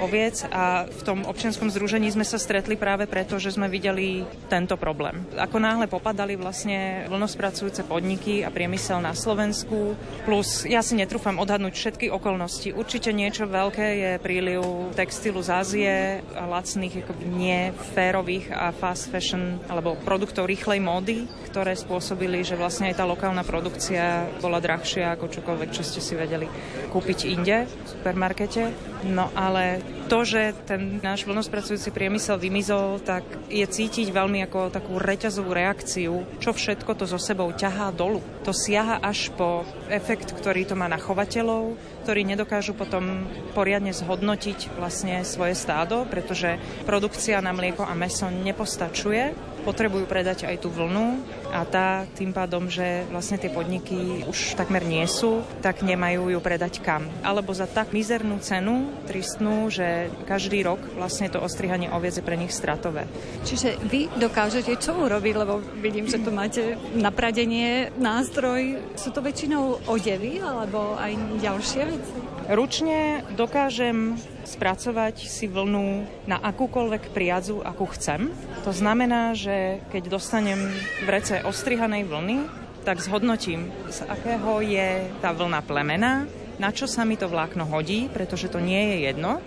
oviec 0.00 0.46
a 0.48 0.86
v 0.88 1.00
tom 1.04 1.18
občianskom 1.26 1.68
združení 1.68 2.08
sme 2.08 2.24
sa 2.24 2.40
stretli 2.40 2.78
práve 2.78 3.04
preto, 3.10 3.36
že 3.36 3.52
sme 3.52 3.68
videli 3.68 4.24
tento 4.48 4.78
problém. 4.80 5.26
Ako 5.36 5.58
náhle 5.58 5.90
popadali 5.90 6.38
vlastne 6.38 7.04
vlnospracujúce 7.10 7.84
podniky 7.84 8.46
a 8.46 8.48
priemysel 8.48 9.02
na 9.02 9.12
Slovensku, 9.12 9.98
plus 10.24 10.64
ja 10.64 10.80
si 10.80 10.96
netrúfam 10.96 11.36
odhadnúť 11.36 11.74
všetky 11.74 12.06
okolnosti. 12.08 12.72
Určite 12.72 13.10
niečo 13.10 13.50
veľké 13.50 13.86
je 13.98 14.10
príliv 14.22 14.94
textilu 14.94 15.42
z 15.42 15.50
Ázie, 15.52 15.94
lacných, 16.32 17.02
akoby 17.02 17.24
nie 17.26 17.74
férových 17.92 18.54
a 18.54 18.70
fast 18.70 19.10
fashion 19.10 19.58
alebo 19.66 19.98
produktov 20.00 20.46
rýchlej 20.46 20.78
módy, 20.78 21.26
ktoré 21.50 21.74
spôsobili, 21.74 22.46
že 22.46 22.56
vlastne 22.56 22.88
aj 22.88 23.02
tá 23.02 23.04
lokálna 23.04 23.42
produkcia 23.42 24.30
bola 24.38 24.62
drahšia 24.62 25.18
ako 25.18 25.28
čokoľvek, 25.28 25.70
čo 25.74 25.82
ste 25.82 26.00
si 26.00 26.14
vedeli 26.14 26.46
kúpiť 26.88 27.18
inde 27.26 27.66
v 27.66 27.86
supermarkete. 27.90 28.62
No 29.02 29.34
ale 29.34 29.81
to, 30.12 30.28
že 30.28 30.52
ten 30.68 31.00
náš 31.00 31.24
vlnospracujúci 31.24 31.88
priemysel 31.88 32.36
vymizol, 32.36 33.00
tak 33.00 33.24
je 33.48 33.64
cítiť 33.64 34.12
veľmi 34.12 34.44
ako 34.44 34.68
takú 34.68 35.00
reťazovú 35.00 35.56
reakciu, 35.56 36.28
čo 36.36 36.52
všetko 36.52 36.92
to 37.00 37.08
so 37.08 37.16
sebou 37.16 37.48
ťahá 37.48 37.88
dolu. 37.96 38.20
To 38.44 38.52
siaha 38.52 39.00
až 39.00 39.32
po 39.32 39.64
efekt, 39.88 40.36
ktorý 40.36 40.68
to 40.68 40.76
má 40.76 40.84
na 40.84 41.00
chovateľov, 41.00 41.80
ktorí 42.02 42.26
nedokážu 42.26 42.74
potom 42.74 43.30
poriadne 43.54 43.94
zhodnotiť 43.94 44.74
vlastne 44.74 45.22
svoje 45.22 45.54
stádo, 45.54 46.02
pretože 46.10 46.58
produkcia 46.82 47.38
na 47.38 47.54
mlieko 47.54 47.86
a 47.86 47.94
meso 47.94 48.26
nepostačuje 48.26 49.52
potrebujú 49.62 50.04
predať 50.10 50.50
aj 50.50 50.66
tú 50.66 50.68
vlnu 50.68 51.22
a 51.54 51.62
tá 51.62 52.04
tým 52.18 52.34
pádom, 52.34 52.66
že 52.66 53.06
vlastne 53.14 53.38
tie 53.38 53.48
podniky 53.48 54.26
už 54.26 54.58
takmer 54.58 54.82
nie 54.82 55.06
sú, 55.06 55.46
tak 55.62 55.86
nemajú 55.86 56.34
ju 56.34 56.38
predať 56.42 56.82
kam. 56.82 57.06
Alebo 57.22 57.54
za 57.54 57.70
tak 57.70 57.94
mizernú 57.94 58.42
cenu, 58.42 58.90
tristnú, 59.06 59.70
že 59.70 60.10
každý 60.26 60.66
rok 60.66 60.82
vlastne 60.98 61.30
to 61.30 61.38
ostrihanie 61.38 61.88
oviec 61.88 62.18
je 62.18 62.26
pre 62.26 62.34
nich 62.34 62.50
stratové. 62.50 63.06
Čiže 63.46 63.78
vy 63.86 64.10
dokážete 64.18 64.74
čo 64.82 64.98
urobiť, 64.98 65.34
lebo 65.38 65.62
vidím, 65.78 66.10
že 66.10 66.18
tu 66.18 66.34
máte 66.34 66.74
napradenie 66.98 67.94
nástroj. 67.96 68.82
Sú 68.98 69.14
to 69.14 69.22
väčšinou 69.22 69.86
odevy 69.86 70.42
alebo 70.42 70.98
aj 70.98 71.38
ďalšie 71.38 71.91
veci? 71.94 72.12
Ručne 72.52 73.22
dokážem 73.38 74.18
spracovať 74.42 75.24
si 75.24 75.46
vlnu 75.46 76.04
na 76.26 76.42
akúkoľvek 76.42 77.14
priadzu, 77.14 77.62
akú 77.62 77.86
chcem. 77.94 78.34
To 78.66 78.74
znamená, 78.74 79.32
že 79.32 79.80
keď 79.94 80.10
dostanem 80.10 80.58
v 81.06 81.08
rece 81.08 81.40
ostrihanej 81.46 82.02
vlny, 82.08 82.38
tak 82.82 82.98
zhodnotím, 82.98 83.70
z 83.94 84.02
akého 84.10 84.58
je 84.58 85.06
tá 85.22 85.30
vlna 85.30 85.62
plemena, 85.62 86.26
na 86.58 86.74
čo 86.74 86.90
sa 86.90 87.06
mi 87.06 87.14
to 87.14 87.30
vlákno 87.30 87.62
hodí, 87.70 88.10
pretože 88.10 88.50
to 88.50 88.58
nie 88.58 88.78
je 88.78 88.96
jedno 89.10 89.38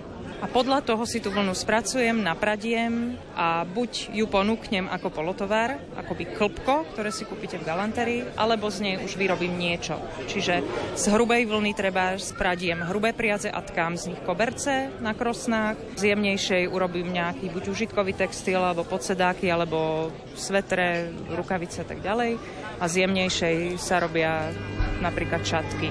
a 0.45 0.53
podľa 0.53 0.85
toho 0.85 1.09
si 1.09 1.17
tú 1.17 1.33
vlnu 1.33 1.57
spracujem, 1.57 2.21
napradiem 2.21 3.17
a 3.33 3.65
buď 3.65 4.13
ju 4.13 4.29
ponúknem 4.29 4.85
ako 4.85 5.09
polotovar, 5.09 5.81
by 5.97 6.25
klpko, 6.37 6.85
ktoré 6.93 7.09
si 7.09 7.25
kúpite 7.25 7.57
v 7.57 7.65
galanterii, 7.65 8.21
alebo 8.37 8.69
z 8.69 8.85
nej 8.85 8.95
už 9.01 9.17
vyrobím 9.17 9.57
niečo. 9.57 9.97
Čiže 10.29 10.61
z 10.93 11.05
hrubej 11.09 11.49
vlny 11.49 11.73
treba 11.73 12.13
spradiem 12.21 12.85
hrubé 12.85 13.17
priaze 13.17 13.49
a 13.49 13.57
tkám 13.57 13.97
z 13.97 14.13
nich 14.13 14.21
koberce 14.21 14.93
na 15.01 15.17
krosnách, 15.17 15.81
z 15.97 16.13
jemnejšej 16.13 16.69
urobím 16.69 17.09
nejaký 17.09 17.49
buď 17.49 17.73
užitkový 17.73 18.13
textil, 18.13 18.61
alebo 18.61 18.85
podsedáky, 18.85 19.49
alebo 19.49 20.13
svetre, 20.37 21.09
rukavice 21.33 21.81
a 21.81 21.89
tak 21.89 22.05
ďalej. 22.05 22.37
A 22.77 22.85
z 22.85 23.01
jemnejšej 23.01 23.81
sa 23.81 23.97
robia 23.97 24.53
napríklad 25.01 25.41
čatky. 25.41 25.89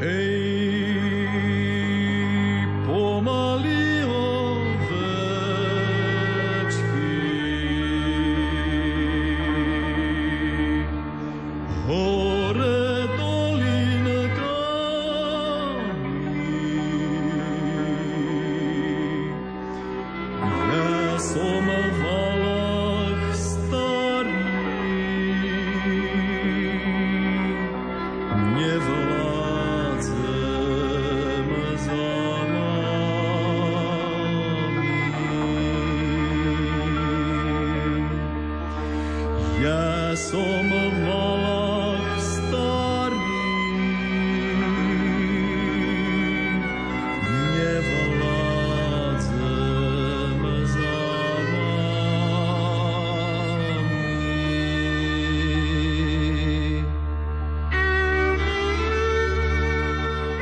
Hey 0.00 1.97
Romalia. 2.88 4.57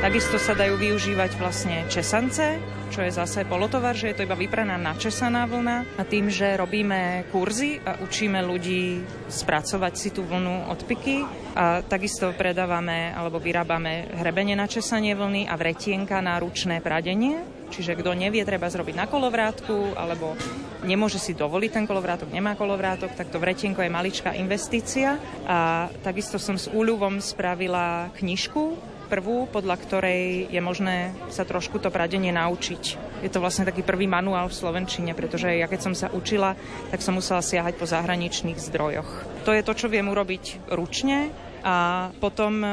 Takisto 0.07 0.39
sa 0.39 0.55
dajú 0.55 0.79
využívať 0.79 1.35
vlastne 1.35 1.83
česance, 1.91 2.63
čo 2.95 3.03
je 3.03 3.11
zase 3.11 3.43
polotovar, 3.43 3.91
že 3.91 4.07
je 4.07 4.15
to 4.15 4.23
iba 4.23 4.39
vypraná 4.39 4.79
načesaná 4.79 5.43
vlna 5.43 5.83
a 5.99 6.01
tým, 6.07 6.31
že 6.31 6.55
robíme 6.55 7.27
kurzy 7.27 7.83
a 7.83 7.99
učíme 7.99 8.39
ľudí 8.39 9.03
spracovať 9.27 9.93
si 9.99 10.15
tú 10.15 10.23
vlnu 10.23 10.71
od 10.71 10.79
piky 10.87 11.27
a 11.59 11.83
takisto 11.83 12.31
predávame 12.31 13.11
alebo 13.11 13.35
vyrábame 13.35 14.07
hrebenie 14.15 14.55
na 14.55 14.71
česanie 14.71 15.11
vlny 15.11 15.43
a 15.43 15.59
vretienka 15.59 16.23
na 16.23 16.39
ručné 16.39 16.79
pradenie. 16.79 17.43
Čiže 17.67 17.99
kto 17.99 18.15
nevie, 18.15 18.47
treba 18.47 18.71
zrobiť 18.71 18.95
na 18.95 19.11
kolovrátku 19.11 19.91
alebo 19.91 20.39
nemôže 20.87 21.19
si 21.19 21.35
dovoliť 21.35 21.83
ten 21.83 21.83
kolovrátok, 21.83 22.31
nemá 22.31 22.55
kolovrátok, 22.55 23.11
tak 23.11 23.27
to 23.27 23.43
vretienko 23.43 23.83
je 23.83 23.91
maličká 23.91 24.31
investícia. 24.39 25.19
A 25.43 25.91
takisto 25.99 26.39
som 26.39 26.55
s 26.55 26.71
úľuvom 26.71 27.19
spravila 27.19 28.07
knižku 28.15 28.95
prvú, 29.07 29.47
podľa 29.47 29.75
ktorej 29.79 30.51
je 30.51 30.61
možné 30.61 31.15
sa 31.31 31.47
trošku 31.47 31.79
to 31.79 31.89
pradenie 31.89 32.29
naučiť. 32.35 32.83
Je 33.23 33.31
to 33.31 33.41
vlastne 33.41 33.65
taký 33.65 33.81
prvý 33.81 34.05
manuál 34.05 34.51
v 34.51 34.59
Slovenčine, 34.59 35.15
pretože 35.15 35.49
ja 35.49 35.65
keď 35.65 35.79
som 35.81 35.93
sa 35.95 36.11
učila, 36.11 36.53
tak 36.91 36.99
som 36.99 37.15
musela 37.15 37.41
siahať 37.41 37.79
po 37.79 37.87
zahraničných 37.87 38.59
zdrojoch. 38.59 39.09
To 39.47 39.55
je 39.55 39.63
to, 39.63 39.73
čo 39.73 39.87
viem 39.87 40.11
urobiť 40.11 40.75
ručne 40.75 41.31
a 41.65 42.09
potom 42.21 42.61
e, 42.61 42.67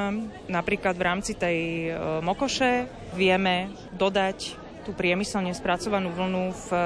napríklad 0.51 0.99
v 0.99 1.07
rámci 1.07 1.33
tej 1.38 1.59
e, 1.88 1.90
mokoše 2.20 2.87
vieme 3.16 3.73
dodať 3.97 4.63
tú 4.85 4.92
priemyselne 4.92 5.57
spracovanú 5.57 6.12
vlnu 6.12 6.53
v 6.53 6.68
e, 6.70 6.79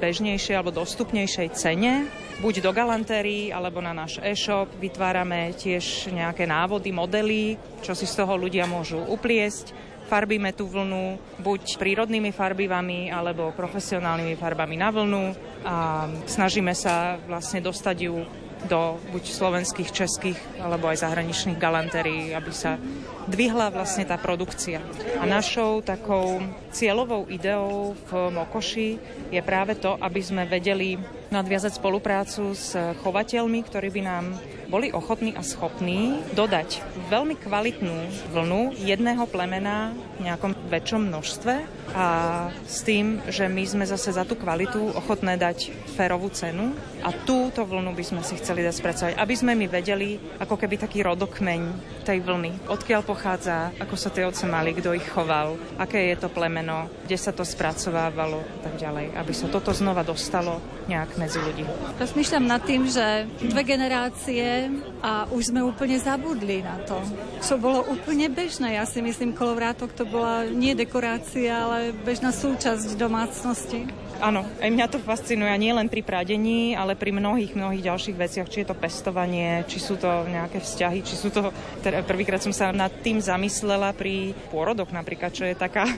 bežnejšej 0.00 0.56
alebo 0.56 0.72
dostupnejšej 0.72 1.48
cene 1.52 2.08
buď 2.40 2.64
do 2.64 2.72
galantérií 2.72 3.52
alebo 3.52 3.84
na 3.84 3.92
náš 3.92 4.18
e-shop. 4.24 4.72
Vytvárame 4.80 5.52
tiež 5.52 6.08
nejaké 6.10 6.48
návody, 6.48 6.90
modely, 6.90 7.60
čo 7.84 7.92
si 7.92 8.08
z 8.08 8.24
toho 8.24 8.34
ľudia 8.34 8.64
môžu 8.64 8.98
upliesť. 9.04 9.92
Farbíme 10.08 10.52
tú 10.56 10.68
vlnu 10.68 11.16
buď 11.40 11.78
prírodnými 11.78 12.34
farbivami 12.34 13.08
alebo 13.08 13.54
profesionálnymi 13.54 14.34
farbami 14.36 14.76
na 14.76 14.90
vlnu 14.92 15.24
a 15.62 16.08
snažíme 16.26 16.74
sa 16.74 17.16
vlastne 17.28 17.62
dostať 17.62 17.96
ju 18.10 18.41
do 18.66 18.98
buď 19.10 19.24
slovenských, 19.26 19.90
českých 19.90 20.38
alebo 20.58 20.90
aj 20.90 21.02
zahraničných 21.02 21.58
galantérií, 21.58 22.34
aby 22.34 22.52
sa 22.54 22.78
dvihla 23.26 23.70
vlastne 23.70 24.06
tá 24.06 24.18
produkcia. 24.18 24.82
A 25.18 25.24
našou 25.26 25.82
takou 25.82 26.42
cieľovou 26.74 27.30
ideou 27.30 27.94
v 28.10 28.10
Mokoši 28.34 28.88
je 29.30 29.40
práve 29.42 29.78
to, 29.78 29.94
aby 29.98 30.20
sme 30.22 30.46
vedeli 30.46 30.98
nadviazať 31.32 31.80
spoluprácu 31.80 32.52
s 32.52 32.76
chovateľmi, 32.76 33.64
ktorí 33.64 33.88
by 33.88 34.02
nám 34.04 34.24
boli 34.72 34.88
ochotní 34.88 35.36
a 35.36 35.44
schopní 35.44 36.24
dodať 36.32 36.80
veľmi 37.12 37.36
kvalitnú 37.36 38.08
vlnu 38.32 38.72
jedného 38.80 39.28
plemena 39.28 39.92
v 40.16 40.32
nejakom 40.32 40.56
väčšom 40.72 41.12
množstve 41.12 41.54
a 41.92 42.06
s 42.64 42.80
tým, 42.80 43.20
že 43.28 43.52
my 43.52 43.64
sme 43.68 43.84
zase 43.84 44.16
za 44.16 44.24
tú 44.24 44.32
kvalitu 44.32 44.80
ochotné 44.96 45.36
dať 45.36 45.76
férovú 45.92 46.32
cenu. 46.32 46.72
A 47.04 47.12
túto 47.12 47.68
vlnu 47.68 47.92
by 47.92 48.04
sme 48.06 48.22
si 48.24 48.38
chceli 48.40 48.64
dať 48.64 48.74
spracovať, 48.78 49.12
aby 49.20 49.34
sme 49.36 49.52
my 49.52 49.66
vedeli 49.68 50.16
ako 50.40 50.56
keby 50.56 50.80
taký 50.80 51.04
rodokmeň 51.04 51.60
tej 52.06 52.24
vlny, 52.24 52.70
odkiaľ 52.70 53.02
pochádza, 53.04 53.74
ako 53.76 53.94
sa 53.98 54.08
tie 54.08 54.24
oce 54.24 54.48
mali, 54.48 54.72
kto 54.72 54.96
ich 54.96 55.06
choval, 55.06 55.58
aké 55.76 56.14
je 56.14 56.16
to 56.16 56.32
plemeno, 56.32 56.88
kde 57.04 57.18
sa 57.18 57.34
to 57.34 57.44
spracovávalo 57.44 58.40
a 58.40 58.58
tak 58.64 58.74
ďalej, 58.80 59.14
aby 59.18 59.32
sa 59.34 59.50
toto 59.50 59.74
znova 59.74 60.06
dostalo 60.06 60.58
nejak 60.86 61.18
medzi 61.22 61.38
ľudí. 61.38 61.62
Rozmýšľam 62.02 62.44
nad 62.50 62.62
tým, 62.66 62.90
že 62.90 63.30
dve 63.46 63.62
generácie 63.62 64.66
a 64.98 65.30
už 65.30 65.54
sme 65.54 65.62
úplne 65.62 65.94
zabudli 66.02 66.66
na 66.66 66.82
to, 66.82 66.98
čo 67.38 67.54
bolo 67.62 67.86
úplne 67.86 68.26
bežné. 68.26 68.74
Ja 68.74 68.84
si 68.84 68.98
myslím, 68.98 69.30
kolovrátok 69.30 69.94
to 69.94 70.02
bola 70.02 70.50
nie 70.50 70.74
dekorácia, 70.74 71.54
ale 71.54 71.94
bežná 71.94 72.34
súčasť 72.34 72.98
domácnosti. 72.98 73.86
Áno, 74.20 74.44
aj 74.60 74.70
mňa 74.70 74.86
to 74.90 74.98
fascinuje 75.00 75.50
nie 75.56 75.72
len 75.72 75.88
pri 75.88 76.04
pradení, 76.04 76.76
ale 76.76 76.98
pri 76.98 77.14
mnohých, 77.14 77.56
mnohých 77.56 77.86
ďalších 77.86 78.16
veciach, 78.16 78.48
či 78.50 78.62
je 78.62 78.68
to 78.68 78.76
pestovanie, 78.76 79.64
či 79.64 79.78
sú 79.80 79.96
to 79.96 80.08
nejaké 80.28 80.60
vzťahy, 80.60 81.00
či 81.00 81.14
sú 81.16 81.32
to... 81.32 81.48
Teda 81.80 82.04
prvýkrát 82.04 82.38
som 82.38 82.52
sa 82.52 82.70
nad 82.70 82.92
tým 83.02 83.18
zamyslela 83.18 83.94
pri 83.96 84.36
pôrodoch 84.52 84.92
napríklad, 84.92 85.32
čo 85.32 85.48
je 85.48 85.56
taká 85.56 85.88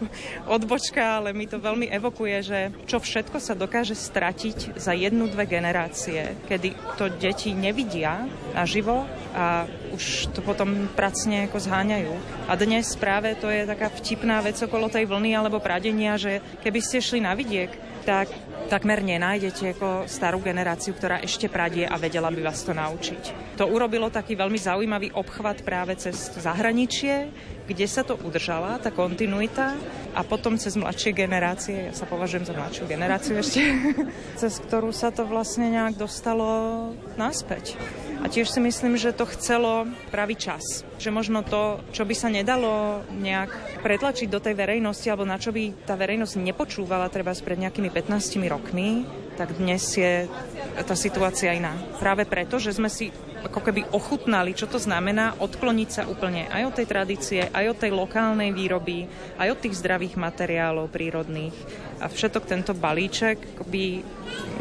odbočka, 0.56 1.22
ale 1.22 1.32
mi 1.32 1.48
to 1.48 1.62
veľmi 1.62 1.88
evokuje, 1.88 2.36
že 2.44 2.58
čo 2.84 3.00
všetko 3.00 3.38
sa 3.40 3.56
dokáže 3.56 3.96
stratiť 3.96 4.76
za 4.76 4.92
jednu, 4.92 5.30
dve 5.32 5.48
generácie, 5.48 6.36
kedy 6.46 6.98
to 6.98 7.08
deti 7.16 7.56
nevidia 7.56 8.26
naživo 8.52 9.08
a 9.32 9.64
už 9.92 10.32
to 10.32 10.40
potom 10.40 10.88
pracne 10.96 11.46
ako 11.46 11.60
zháňajú. 11.60 12.12
A 12.48 12.52
dnes 12.56 12.96
práve 12.96 13.36
to 13.36 13.52
je 13.52 13.68
taká 13.68 13.92
vtipná 13.92 14.40
vec 14.40 14.56
okolo 14.58 14.88
tej 14.88 15.04
vlny 15.04 15.36
alebo 15.36 15.60
pradenia, 15.62 16.16
že 16.16 16.40
keby 16.64 16.80
ste 16.80 17.04
šli 17.04 17.20
na 17.20 17.36
vidiek, 17.36 17.70
tak 18.02 18.32
takmer 18.66 19.04
nenájdete 19.04 19.76
ako 19.76 20.08
starú 20.08 20.40
generáciu, 20.42 20.96
ktorá 20.96 21.20
ešte 21.20 21.46
pradie 21.46 21.84
a 21.84 22.00
vedela 22.00 22.32
by 22.32 22.40
vás 22.40 22.64
to 22.64 22.72
naučiť. 22.72 23.54
To 23.60 23.68
urobilo 23.68 24.08
taký 24.08 24.32
veľmi 24.32 24.56
zaujímavý 24.56 25.12
obchvat 25.12 25.60
práve 25.62 25.94
cez 26.00 26.32
zahraničie, 26.34 27.30
kde 27.68 27.86
sa 27.86 28.02
to 28.02 28.18
udržala, 28.18 28.80
tá 28.82 28.90
kontinuita 28.90 29.76
a 30.16 30.20
potom 30.26 30.58
cez 30.58 30.74
mladšie 30.74 31.14
generácie, 31.14 31.92
ja 31.92 31.94
sa 31.94 32.08
považujem 32.08 32.48
za 32.48 32.56
mladšiu 32.56 32.84
generáciu 32.88 33.34
ešte, 33.38 33.60
cez 34.40 34.56
ktorú 34.56 34.90
sa 34.90 35.14
to 35.14 35.28
vlastne 35.28 35.70
nejak 35.70 36.00
dostalo 36.00 36.90
naspäť. 37.14 37.78
A 38.22 38.30
tiež 38.30 38.54
si 38.54 38.62
myslím, 38.62 38.94
že 38.94 39.10
to 39.10 39.26
chcelo 39.26 39.82
pravý 40.14 40.38
čas. 40.38 40.86
Že 41.02 41.10
možno 41.10 41.42
to, 41.42 41.82
čo 41.90 42.06
by 42.06 42.14
sa 42.14 42.30
nedalo 42.30 43.02
nejak 43.18 43.82
pretlačiť 43.82 44.30
do 44.30 44.38
tej 44.38 44.54
verejnosti, 44.54 45.10
alebo 45.10 45.26
na 45.26 45.42
čo 45.42 45.50
by 45.50 45.82
tá 45.82 45.98
verejnosť 45.98 46.38
nepočúvala 46.38 47.10
treba 47.10 47.34
pred 47.34 47.58
nejakými 47.58 47.90
15 47.90 48.38
rokmi, 48.46 49.02
tak 49.34 49.58
dnes 49.58 49.82
je 49.98 50.30
tá 50.86 50.94
situácia 50.94 51.50
iná. 51.50 51.74
Práve 51.98 52.22
preto, 52.22 52.62
že 52.62 52.70
sme 52.70 52.86
si 52.86 53.10
ako 53.42 53.58
keby 53.58 53.90
ochutnali, 53.90 54.54
čo 54.54 54.70
to 54.70 54.78
znamená 54.78 55.34
odkloniť 55.42 55.88
sa 55.90 56.02
úplne 56.06 56.46
aj 56.46 56.62
od 56.62 56.74
tej 56.78 56.86
tradície, 56.86 57.40
aj 57.50 57.74
od 57.74 57.80
tej 57.82 57.90
lokálnej 57.90 58.54
výroby, 58.54 59.10
aj 59.34 59.50
od 59.50 59.58
tých 59.66 59.82
zdravých 59.82 60.14
materiálov 60.14 60.94
prírodných. 60.94 61.56
A 61.98 62.06
všetok 62.06 62.46
tento 62.46 62.70
balíček 62.70 63.66
by 63.66 63.86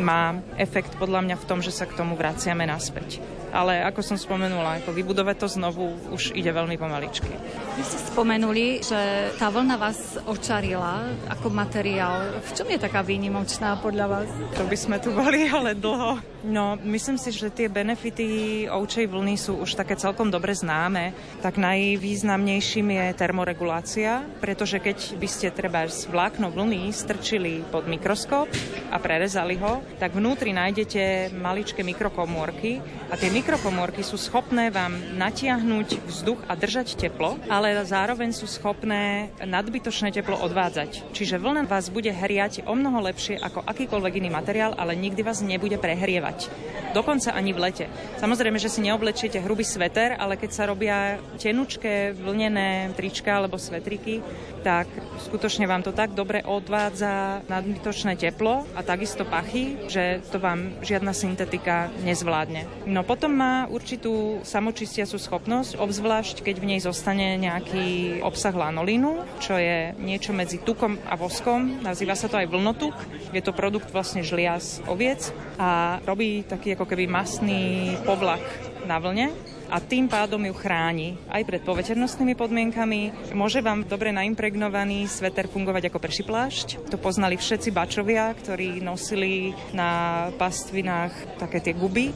má 0.01 0.33
efekt 0.57 0.97
podľa 0.97 1.29
mňa 1.29 1.37
v 1.37 1.45
tom, 1.45 1.61
že 1.61 1.69
sa 1.69 1.85
k 1.85 1.93
tomu 1.93 2.17
vraciame 2.17 2.65
naspäť 2.65 3.40
ale 3.51 3.83
ako 3.83 4.01
som 4.01 4.17
spomenula, 4.17 4.81
ako 4.81 4.95
vybudovať 4.95 5.35
to 5.37 5.47
znovu 5.51 5.91
už 6.15 6.31
ide 6.33 6.49
veľmi 6.49 6.79
pomaličky. 6.79 7.29
Vy 7.75 7.83
ste 7.83 7.99
spomenuli, 8.11 8.79
že 8.81 9.31
tá 9.35 9.51
vlna 9.51 9.75
vás 9.75 10.17
očarila 10.23 11.03
ako 11.27 11.51
materiál. 11.51 12.41
V 12.41 12.51
čom 12.55 12.67
je 12.71 12.79
taká 12.79 13.03
výnimočná 13.03 13.77
podľa 13.79 14.05
vás? 14.07 14.29
To 14.55 14.63
by 14.65 14.77
sme 14.79 14.97
tu 15.03 15.11
boli, 15.11 15.47
ale 15.55 15.75
dlho. 15.75 16.23
No, 16.41 16.73
myslím 16.81 17.21
si, 17.21 17.29
že 17.29 17.53
tie 17.53 17.69
benefity 17.69 18.65
ovčej 18.65 19.05
vlny 19.05 19.37
sú 19.37 19.61
už 19.61 19.77
také 19.77 19.93
celkom 19.93 20.33
dobre 20.33 20.57
známe. 20.57 21.13
Tak 21.45 21.61
najvýznamnejším 21.61 22.97
je 22.97 23.05
termoregulácia, 23.13 24.25
pretože 24.41 24.81
keď 24.81 25.21
by 25.21 25.27
ste 25.29 25.53
treba 25.53 25.85
z 25.85 26.09
vlákno 26.09 26.49
vlny 26.49 26.89
strčili 26.89 27.61
pod 27.69 27.85
mikroskop 27.85 28.49
a 28.89 28.97
prerezali 28.97 29.53
ho, 29.61 29.85
tak 30.01 30.17
vnútri 30.17 30.49
nájdete 30.49 31.29
maličké 31.37 31.85
mikrokomórky 31.85 32.81
a 33.11 33.13
tie 33.19 33.29
mikrokomórky 33.41 34.05
sú 34.05 34.21
schopné 34.21 34.69
vám 34.69 34.93
natiahnuť 35.17 36.05
vzduch 36.05 36.45
a 36.45 36.53
držať 36.53 36.93
teplo, 36.93 37.41
ale 37.49 37.73
zároveň 37.81 38.37
sú 38.37 38.45
schopné 38.45 39.33
nadbytočné 39.41 40.13
teplo 40.13 40.37
odvádzať. 40.37 41.09
Čiže 41.09 41.41
vlna 41.41 41.65
vás 41.65 41.89
bude 41.89 42.13
hriať 42.13 42.69
o 42.69 42.77
mnoho 42.77 43.01
lepšie 43.01 43.41
ako 43.41 43.65
akýkoľvek 43.65 44.13
iný 44.21 44.29
materiál, 44.29 44.77
ale 44.77 44.93
nikdy 44.93 45.25
vás 45.25 45.41
nebude 45.41 45.81
prehrievať. 45.81 46.53
Dokonca 46.93 47.33
ani 47.33 47.49
v 47.49 47.59
lete. 47.65 47.85
Samozrejme, 48.21 48.61
že 48.61 48.69
si 48.69 48.85
neoblečiete 48.85 49.41
hrubý 49.41 49.65
sveter, 49.65 50.13
ale 50.21 50.37
keď 50.37 50.51
sa 50.53 50.69
robia 50.69 51.17
tenučké 51.41 52.13
vlnené 52.13 52.93
trička 52.93 53.41
alebo 53.41 53.57
svetriky, 53.57 54.21
tak 54.61 54.85
skutočne 55.25 55.65
vám 55.65 55.81
to 55.81 55.95
tak 55.95 56.13
dobre 56.13 56.45
odvádza 56.45 57.41
nadbytočné 57.49 58.19
teplo 58.21 58.69
a 58.77 58.85
takisto 58.85 59.25
pachy, 59.25 59.89
že 59.89 60.21
to 60.29 60.37
vám 60.37 60.77
žiadna 60.85 61.15
syntetika 61.15 61.89
nezvládne. 62.05 62.85
No 62.85 63.01
potom 63.01 63.30
má 63.31 63.65
určitú 63.71 64.43
samočistiacu 64.43 65.15
schopnosť, 65.15 65.79
obzvlášť 65.79 66.43
keď 66.43 66.55
v 66.59 66.69
nej 66.75 66.79
zostane 66.83 67.39
nejaký 67.39 68.19
obsah 68.21 68.53
lanolínu, 68.53 69.23
čo 69.39 69.55
je 69.55 69.95
niečo 69.97 70.35
medzi 70.35 70.59
tukom 70.59 70.99
a 71.07 71.15
voskom. 71.15 71.81
Nazýva 71.81 72.13
sa 72.13 72.27
to 72.27 72.37
aj 72.37 72.51
vlnotuk. 72.51 72.93
Je 73.31 73.41
to 73.41 73.55
produkt 73.55 73.89
vlastne 73.89 74.21
žliaz 74.21 74.83
oviec 74.85 75.31
a 75.55 75.99
robí 76.03 76.43
taký 76.43 76.75
ako 76.75 76.85
keby 76.85 77.07
masný 77.07 77.95
povlak 78.03 78.43
na 78.83 78.99
vlne 78.99 79.31
a 79.71 79.79
tým 79.79 80.11
pádom 80.11 80.43
ju 80.43 80.51
chráni 80.51 81.15
aj 81.31 81.47
pred 81.47 81.63
poveternostnými 81.63 82.35
podmienkami. 82.35 83.31
Môže 83.31 83.63
vám 83.63 83.87
dobre 83.87 84.11
naimpregnovaný 84.11 85.07
sveter 85.07 85.47
fungovať 85.47 85.87
ako 85.87 86.03
prší 86.03 86.27
plášť. 86.27 86.91
To 86.91 86.99
poznali 86.99 87.39
všetci 87.39 87.71
bačovia, 87.71 88.35
ktorí 88.35 88.83
nosili 88.83 89.55
na 89.71 90.27
pastvinách 90.35 91.39
také 91.39 91.63
tie 91.63 91.71
guby, 91.71 92.11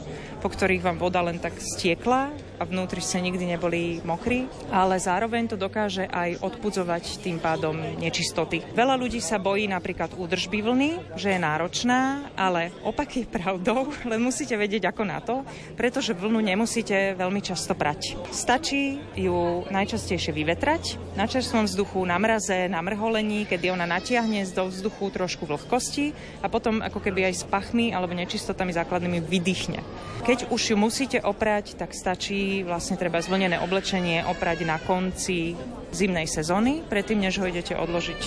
po 0.46 0.54
ktorých 0.54 0.86
vám 0.86 1.02
voda 1.02 1.26
len 1.26 1.42
tak 1.42 1.58
stiekla 1.58 2.30
a 2.56 2.64
vnútri 2.64 3.04
ste 3.04 3.20
nikdy 3.20 3.56
neboli 3.56 4.00
mokrí, 4.02 4.48
ale 4.72 4.96
zároveň 4.96 5.52
to 5.52 5.56
dokáže 5.60 6.08
aj 6.08 6.40
odpudzovať 6.40 7.20
tým 7.20 7.36
pádom 7.36 7.76
nečistoty. 8.00 8.64
Veľa 8.72 8.96
ľudí 8.96 9.20
sa 9.20 9.36
bojí 9.36 9.68
napríklad 9.68 10.16
údržby 10.16 10.64
vlny, 10.64 10.90
že 11.20 11.36
je 11.36 11.40
náročná, 11.40 12.32
ale 12.32 12.72
opak 12.80 13.20
je 13.20 13.26
pravdou, 13.28 13.92
len 14.10 14.20
musíte 14.20 14.56
vedieť 14.56 14.88
ako 14.88 15.02
na 15.04 15.18
to, 15.20 15.44
pretože 15.76 16.16
vlnu 16.16 16.40
nemusíte 16.40 17.12
veľmi 17.18 17.44
často 17.44 17.76
prať. 17.76 18.16
Stačí 18.32 18.96
ju 19.18 19.68
najčastejšie 19.68 20.32
vyvetrať 20.32 21.16
na 21.18 21.28
čerstvom 21.28 21.68
vzduchu, 21.68 22.00
na 22.08 22.16
mraze, 22.16 22.68
na 22.72 22.80
mrholení, 22.80 23.44
kedy 23.44 23.72
ona 23.72 23.84
natiahne 23.84 24.48
do 24.52 24.68
vzduchu 24.72 25.12
trošku 25.12 25.44
vlhkosti 25.44 26.16
a 26.40 26.46
potom 26.48 26.80
ako 26.80 27.02
keby 27.02 27.28
aj 27.28 27.34
s 27.40 27.44
pachmi 27.44 27.92
alebo 27.92 28.16
nečistotami 28.16 28.72
základnými 28.72 29.20
vydýchne. 29.20 29.80
Keď 30.26 30.50
už 30.50 30.74
ju 30.74 30.76
musíte 30.78 31.18
oprať, 31.22 31.78
tak 31.78 31.94
stačí 31.94 32.45
vlastne 32.66 32.98
treba 33.00 33.22
zvlnené 33.22 33.62
oblečenie 33.62 34.26
oprať 34.26 34.58
na 34.66 34.76
konci 34.82 35.56
zimnej 35.94 36.28
sezóny, 36.28 36.84
predtým 36.84 37.22
než 37.22 37.40
ho 37.40 37.48
idete 37.48 37.72
odložiť 37.72 38.22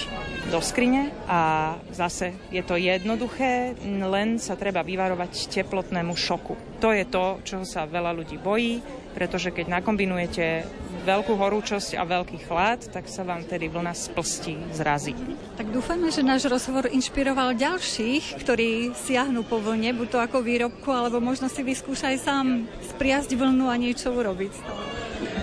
do 0.50 0.60
skrine 0.64 1.14
a 1.30 1.76
zase 1.94 2.34
je 2.50 2.66
to 2.66 2.80
jednoduché, 2.80 3.78
len 3.86 4.42
sa 4.42 4.58
treba 4.58 4.82
vyvarovať 4.82 5.52
teplotnému 5.52 6.18
šoku. 6.18 6.82
To 6.82 6.90
je 6.90 7.06
to, 7.06 7.44
čo 7.46 7.62
sa 7.68 7.86
veľa 7.86 8.16
ľudí 8.18 8.42
bojí, 8.42 8.82
pretože 9.14 9.54
keď 9.54 9.80
nakombinujete 9.80 10.66
veľkú 11.10 11.34
horúčosť 11.34 11.98
a 11.98 12.06
veľký 12.06 12.46
chlad, 12.46 12.86
tak 12.94 13.10
sa 13.10 13.26
vám 13.26 13.42
tedy 13.42 13.66
vlna 13.66 13.98
splstí, 13.98 14.62
zrazí. 14.78 15.18
Tak 15.58 15.74
dúfajme, 15.74 16.14
že 16.14 16.22
náš 16.22 16.46
rozhovor 16.46 16.86
inšpiroval 16.86 17.58
ďalších, 17.58 18.38
ktorí 18.38 18.94
siahnu 18.94 19.42
po 19.42 19.58
vlne, 19.58 19.98
buď 19.98 20.08
to 20.14 20.20
ako 20.22 20.46
výrobku, 20.46 20.90
alebo 20.94 21.18
možno 21.18 21.50
si 21.50 21.66
vyskúšaj 21.66 22.16
sám 22.22 22.70
spriazť 22.94 23.34
vlnu 23.34 23.66
a 23.66 23.76
niečo 23.82 24.14
urobiť 24.14 24.54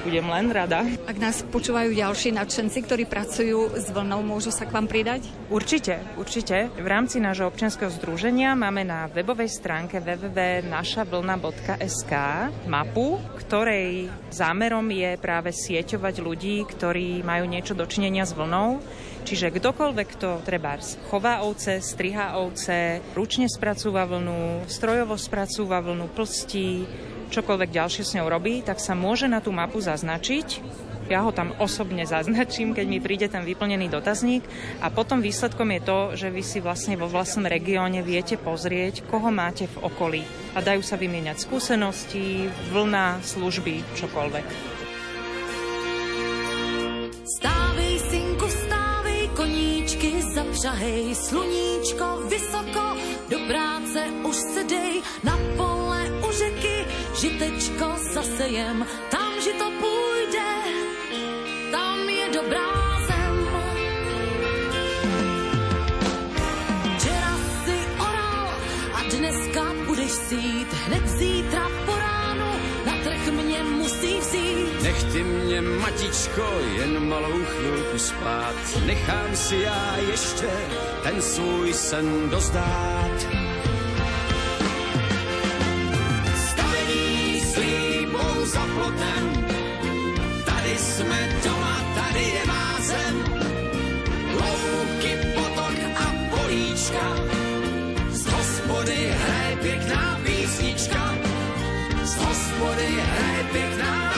budem 0.07 0.31
len 0.31 0.55
rada. 0.55 0.87
Ak 1.11 1.19
nás 1.19 1.43
počúvajú 1.43 1.91
ďalší 1.91 2.31
nadšenci, 2.31 2.79
ktorí 2.87 3.11
pracujú 3.11 3.75
s 3.75 3.91
vlnou, 3.91 4.23
môžu 4.23 4.55
sa 4.55 4.63
k 4.63 4.71
vám 4.71 4.87
pridať? 4.87 5.27
Určite, 5.51 5.99
určite. 6.15 6.71
V 6.79 6.87
rámci 6.87 7.19
nášho 7.19 7.51
občianského 7.51 7.91
združenia 7.91 8.55
máme 8.55 8.87
na 8.87 9.11
webovej 9.11 9.51
stránke 9.51 9.99
www.našavlna.sk 9.99 12.13
mapu, 12.71 13.19
ktorej 13.43 14.07
zámerom 14.31 14.87
je 14.95 15.19
práve 15.19 15.51
sieťovať 15.51 16.23
ľudí, 16.23 16.63
ktorí 16.71 17.27
majú 17.27 17.51
niečo 17.51 17.75
dočinenia 17.75 18.23
s 18.23 18.39
vlnou. 18.39 18.79
Čiže 19.27 19.59
kdokoľvek, 19.59 20.09
kto 20.15 20.47
treba 20.47 20.79
chová 21.11 21.43
ovce, 21.43 21.83
striha 21.83 22.39
ovce, 22.39 23.03
ručne 23.19 23.51
spracúva 23.51 24.07
vlnu, 24.07 24.71
strojovo 24.71 25.19
spracúva 25.19 25.83
vlnu, 25.83 26.07
plstí, 26.15 26.87
čokoľvek 27.31 27.71
ďalšie 27.71 28.03
s 28.07 28.15
ňou 28.19 28.29
robí, 28.31 28.63
tak 28.63 28.79
sa 28.79 28.95
môže 28.95 29.27
na 29.27 29.43
tú 29.43 29.51
mapu 29.51 29.83
zaznačiť. 29.83 30.63
Ja 31.07 31.23
ho 31.23 31.31
tam 31.31 31.55
osobne 31.63 32.03
zaznačím, 32.03 32.75
keď 32.75 32.87
mi 32.91 32.99
príde 32.99 33.31
ten 33.31 33.47
vyplnený 33.47 33.87
dotazník 33.87 34.43
a 34.83 34.91
potom 34.91 35.23
výsledkom 35.23 35.71
je 35.79 35.81
to, 35.87 35.99
že 36.19 36.29
vy 36.35 36.43
si 36.43 36.59
vlastne 36.59 36.99
vo 36.99 37.07
vlastnom 37.07 37.47
regióne 37.47 38.03
viete 38.03 38.35
pozrieť, 38.35 39.07
koho 39.07 39.31
máte 39.31 39.71
v 39.71 39.87
okolí 39.87 40.23
a 40.55 40.59
dajú 40.59 40.83
sa 40.83 40.99
vymieňať 40.99 41.47
skúsenosti, 41.47 42.51
vlna, 42.75 43.23
služby, 43.23 43.87
čokoľvek. 43.95 44.47
Stávej, 47.39 47.95
synku, 48.11 48.47
stávej, 48.51 49.23
koníčky 49.39 50.11
zapřahej, 50.35 51.15
sluníčko 51.15 52.07
vysoko, 52.27 52.85
do 53.31 53.39
práce 53.47 54.01
už 54.27 54.37
se 54.37 54.63
dej, 54.67 54.93
na 55.23 55.37
řeky 55.39 55.76
žitečko 57.21 57.97
zasejem, 58.13 58.87
tam 59.11 59.33
žito 59.41 59.65
půjde, 59.81 60.51
tam 61.71 62.09
je 62.09 62.29
dobrá 62.35 63.01
zem. 63.07 63.49
Včera 66.97 67.35
si 67.65 67.79
oral 67.99 68.49
a 68.95 69.01
dneska 69.17 69.63
budeš 69.87 70.11
sít, 70.11 70.69
hned 70.87 71.09
zítra 71.09 71.69
po 71.87 71.93
ránu 71.97 72.53
na 72.87 72.93
trh 73.05 73.33
mě 73.33 73.63
musí 73.63 74.19
vzít. 74.21 74.83
Nech 74.83 75.05
ty 75.13 75.23
mě, 75.23 75.61
matičko, 75.61 76.61
jen 76.77 77.09
malou 77.09 77.45
chvilku 77.45 77.99
spát, 77.99 78.55
nechám 78.87 79.37
si 79.37 79.57
já 79.57 79.97
ještě 80.11 80.51
ten 81.03 81.23
svůj 81.23 81.73
sen 81.73 82.31
dozdát. 82.31 83.46
Pěkná 99.67 100.21
písnička. 100.25 101.15
Z 102.05 102.17
hospody 102.17 102.87
hraje 102.87 103.45
pěkná 103.53 104.15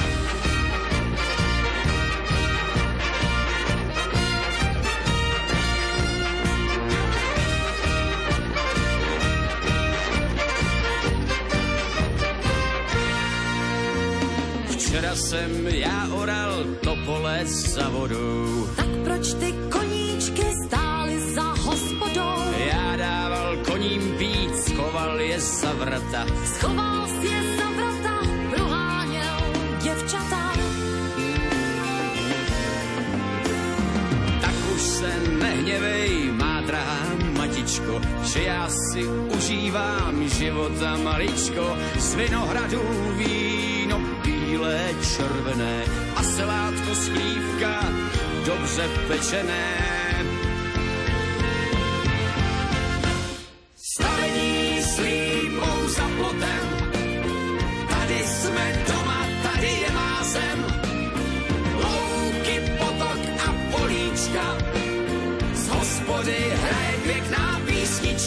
Včera 14.70 15.14
jsem 15.14 15.66
já 15.68 16.08
oral 16.12 16.64
to 16.84 16.96
pole 17.06 17.40
za 17.46 17.88
vodou. 17.88 18.68
Tak 18.76 18.86
proč 19.04 19.34
ty 19.34 19.67
vrata. 25.78 26.26
Schoval 26.44 27.06
si 27.06 27.26
je 27.26 27.40
za 27.56 27.68
vrata, 27.70 28.14
proháněl 28.50 29.38
děvčata. 29.82 30.42
Tak 34.40 34.54
už 34.74 34.80
se 34.80 35.10
nehněvej, 35.38 36.32
má 36.32 36.60
drahá 36.60 37.06
matičko, 37.38 38.00
že 38.22 38.42
já 38.42 38.68
si 38.68 39.06
užívám 39.06 40.28
života 40.28 40.96
maličko 40.96 41.76
z 41.98 42.14
vinohradů 42.14 42.82
víno 43.16 44.00
bílé, 44.24 44.90
červené 45.16 45.84
a 46.16 46.22
selátko 46.22 46.94
slívka 46.94 47.84
dobře 48.46 48.88
pečené. 49.08 49.97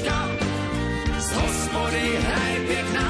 Písnička, 0.02 0.18
z 1.22 1.30
hospody 1.38 2.04
hraje 2.18 2.58
pěkná 2.68 3.10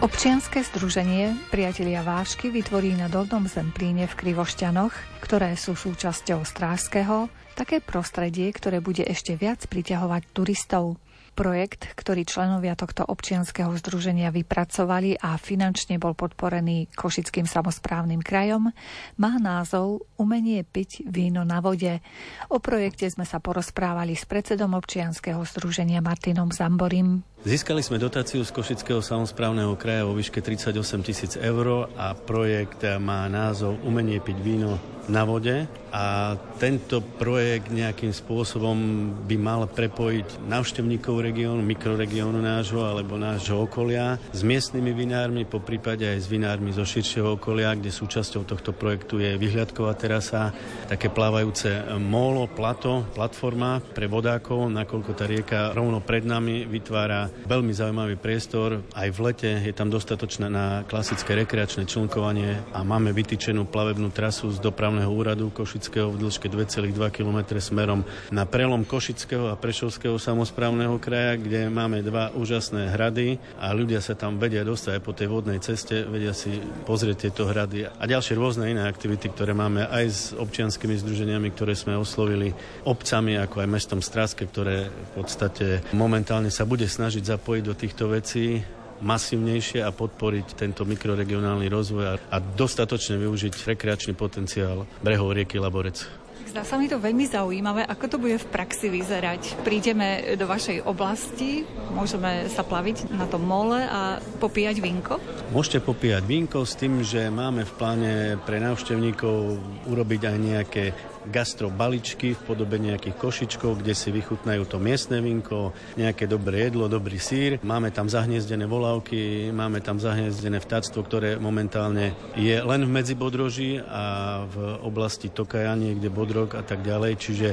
Občianske 0.00 0.64
združenie 0.64 1.36
Priatelia 1.50 2.04
Vášky 2.04 2.52
vytvorí 2.52 2.96
na 2.96 3.08
Dolnom 3.08 3.48
Zemplíne 3.48 4.06
v 4.06 4.14
Krivošťanoch, 4.14 4.92
ktoré 5.24 5.56
sú 5.56 5.76
súčasťou 5.76 6.44
Strážského, 6.44 7.28
Také 7.56 7.80
prostredie, 7.80 8.52
ktoré 8.52 8.84
bude 8.84 9.00
ešte 9.00 9.32
viac 9.32 9.64
priťahovať 9.64 10.28
turistov. 10.36 11.00
Projekt, 11.36 11.92
ktorý 11.92 12.24
členovia 12.24 12.72
tohto 12.72 13.04
občianskeho 13.04 13.68
združenia 13.76 14.32
vypracovali 14.32 15.20
a 15.20 15.36
finančne 15.36 16.00
bol 16.00 16.16
podporený 16.16 16.88
Košickým 16.96 17.44
samozprávnym 17.44 18.24
krajom, 18.24 18.72
má 19.20 19.32
názov 19.36 20.08
Umenie 20.16 20.64
piť 20.64 21.04
víno 21.04 21.44
na 21.44 21.60
vode. 21.60 22.00
O 22.48 22.56
projekte 22.56 23.04
sme 23.12 23.28
sa 23.28 23.36
porozprávali 23.36 24.16
s 24.16 24.24
predsedom 24.24 24.72
občianskeho 24.80 25.44
združenia 25.44 26.00
Martinom 26.00 26.48
Zamborim. 26.48 27.20
Získali 27.46 27.78
sme 27.78 28.02
dotáciu 28.02 28.42
z 28.42 28.50
Košického 28.50 28.98
samozprávneho 28.98 29.78
kraja 29.78 30.02
vo 30.02 30.18
výške 30.18 30.42
38 30.42 30.82
tisíc 31.06 31.38
eur 31.38 31.86
a 31.94 32.10
projekt 32.18 32.82
má 32.98 33.30
názov 33.30 33.78
Umenie 33.86 34.18
piť 34.18 34.34
víno 34.42 34.82
na 35.06 35.22
vode. 35.22 35.70
A 35.94 36.34
tento 36.60 37.00
projekt 37.00 37.72
nejakým 37.72 38.12
spôsobom 38.12 38.76
by 39.24 39.36
mal 39.40 39.64
prepojiť 39.64 40.44
návštevníkov 40.44 41.22
regiónu, 41.22 41.62
mikroregiónu 41.64 42.42
nášho 42.42 42.84
alebo 42.84 43.16
nášho 43.16 43.64
okolia 43.64 44.20
s 44.34 44.44
miestnymi 44.44 44.92
vinármi, 44.92 45.48
po 45.48 45.62
prípade 45.62 46.04
aj 46.04 46.20
s 46.20 46.28
vinármi 46.28 46.74
zo 46.74 46.84
širšieho 46.84 47.40
okolia, 47.40 47.72
kde 47.78 47.94
súčasťou 47.94 48.44
tohto 48.44 48.76
projektu 48.76 49.22
je 49.22 49.40
vyhliadková 49.40 49.96
terasa, 49.96 50.52
také 50.90 51.08
plávajúce 51.08 51.96
molo, 51.96 52.44
plato, 52.50 53.08
platforma 53.16 53.80
pre 53.80 54.10
vodákov, 54.10 54.68
nakoľko 54.68 55.10
tá 55.16 55.24
rieka 55.24 55.72
rovno 55.72 56.04
pred 56.04 56.28
nami 56.28 56.68
vytvára 56.68 57.32
veľmi 57.44 57.72
zaujímavý 57.76 58.16
priestor. 58.16 58.80
Aj 58.96 59.08
v 59.12 59.18
lete 59.20 59.50
je 59.60 59.74
tam 59.76 59.92
dostatočné 59.92 60.48
na 60.48 60.88
klasické 60.88 61.36
rekreačné 61.36 61.84
člnkovanie 61.84 62.64
a 62.72 62.80
máme 62.80 63.12
vytýčenú 63.12 63.68
plavebnú 63.68 64.08
trasu 64.08 64.48
z 64.48 64.62
dopravného 64.64 65.12
úradu 65.12 65.52
Košického 65.52 66.08
v 66.08 66.24
dĺžke 66.24 66.48
2,2 66.48 66.96
km 67.12 67.38
smerom 67.60 68.00
na 68.32 68.48
prelom 68.48 68.88
Košického 68.88 69.52
a 69.52 69.58
Prešovského 69.60 70.16
samozprávneho 70.16 70.96
kraja, 70.96 71.36
kde 71.36 71.68
máme 71.68 72.00
dva 72.00 72.32
úžasné 72.32 72.94
hrady 72.94 73.36
a 73.60 73.74
ľudia 73.76 74.00
sa 74.00 74.16
tam 74.16 74.40
vedia 74.40 74.64
dostať 74.64 74.96
aj 74.96 75.02
po 75.02 75.12
tej 75.12 75.28
vodnej 75.28 75.58
ceste, 75.58 76.06
vedia 76.06 76.30
si 76.30 76.62
pozrieť 76.86 77.28
tieto 77.28 77.50
hrady 77.50 77.90
a 77.90 78.02
ďalšie 78.06 78.38
rôzne 78.38 78.70
iné 78.70 78.86
aktivity, 78.86 79.28
ktoré 79.34 79.52
máme 79.52 79.90
aj 79.90 80.04
s 80.06 80.20
občianskými 80.38 80.94
združeniami, 81.02 81.50
ktoré 81.50 81.74
sme 81.74 81.98
oslovili 81.98 82.54
obcami, 82.86 83.34
ako 83.42 83.66
aj 83.66 83.68
mestom 83.68 83.98
Straske, 83.98 84.46
ktoré 84.46 84.86
v 84.86 85.10
podstate 85.18 85.82
momentálne 85.90 86.52
sa 86.54 86.62
bude 86.62 86.86
snažiť 86.86 87.25
zapojiť 87.26 87.62
do 87.66 87.74
týchto 87.74 88.04
vecí 88.06 88.62
masívnejšie 89.02 89.84
a 89.84 89.92
podporiť 89.92 90.56
tento 90.56 90.88
mikroregionálny 90.88 91.68
rozvoj 91.68 92.04
a, 92.06 92.14
a 92.16 92.36
dostatočne 92.40 93.20
využiť 93.20 93.52
rekreačný 93.76 94.16
potenciál 94.16 94.88
brehov 95.04 95.36
rieky 95.36 95.60
Laborec. 95.60 96.26
Zdá 96.46 96.62
sa 96.62 96.78
mi 96.80 96.88
to 96.88 96.96
veľmi 96.96 97.26
zaujímavé, 97.28 97.84
ako 97.84 98.04
to 98.06 98.16
bude 98.16 98.38
v 98.38 98.48
praxi 98.48 98.88
vyzerať. 98.88 99.60
Prídeme 99.66 100.38
do 100.40 100.48
vašej 100.48 100.88
oblasti, 100.88 101.66
môžeme 101.92 102.48
sa 102.48 102.64
plaviť 102.64 103.12
na 103.12 103.28
tom 103.28 103.44
mole 103.44 103.82
a 103.82 104.22
popíjať 104.40 104.80
vínko? 104.80 105.20
Môžete 105.52 105.84
popíjať 105.84 106.24
vínko 106.24 106.64
s 106.64 106.78
tým, 106.78 107.04
že 107.04 107.28
máme 107.28 107.66
v 107.66 107.72
pláne 107.76 108.14
pre 108.46 108.62
návštevníkov 108.62 109.58
urobiť 109.90 110.20
aj 110.22 110.36
nejaké 110.38 110.84
gastrobaličky 111.26 112.38
v 112.38 112.44
podobe 112.46 112.78
nejakých 112.78 113.16
košičkov, 113.18 113.82
kde 113.82 113.94
si 113.94 114.14
vychutnajú 114.14 114.62
to 114.66 114.78
miestne 114.78 115.18
vinko, 115.18 115.74
nejaké 115.98 116.30
dobré 116.30 116.70
jedlo, 116.70 116.86
dobrý 116.86 117.18
sír. 117.18 117.58
Máme 117.66 117.90
tam 117.90 118.06
zahniezdené 118.06 118.64
volávky, 118.64 119.50
máme 119.50 119.82
tam 119.82 119.98
zahniezdené 119.98 120.62
vtáctvo, 120.62 121.02
ktoré 121.02 121.30
momentálne 121.36 122.14
je 122.38 122.56
len 122.56 122.86
v 122.86 122.94
Medzibodroží 122.94 123.82
a 123.82 124.44
v 124.46 124.80
oblasti 124.86 125.28
Tokaja, 125.28 125.74
niekde 125.74 126.08
Bodrog 126.08 126.54
a 126.54 126.62
tak 126.62 126.86
ďalej. 126.86 127.12
Čiže 127.18 127.48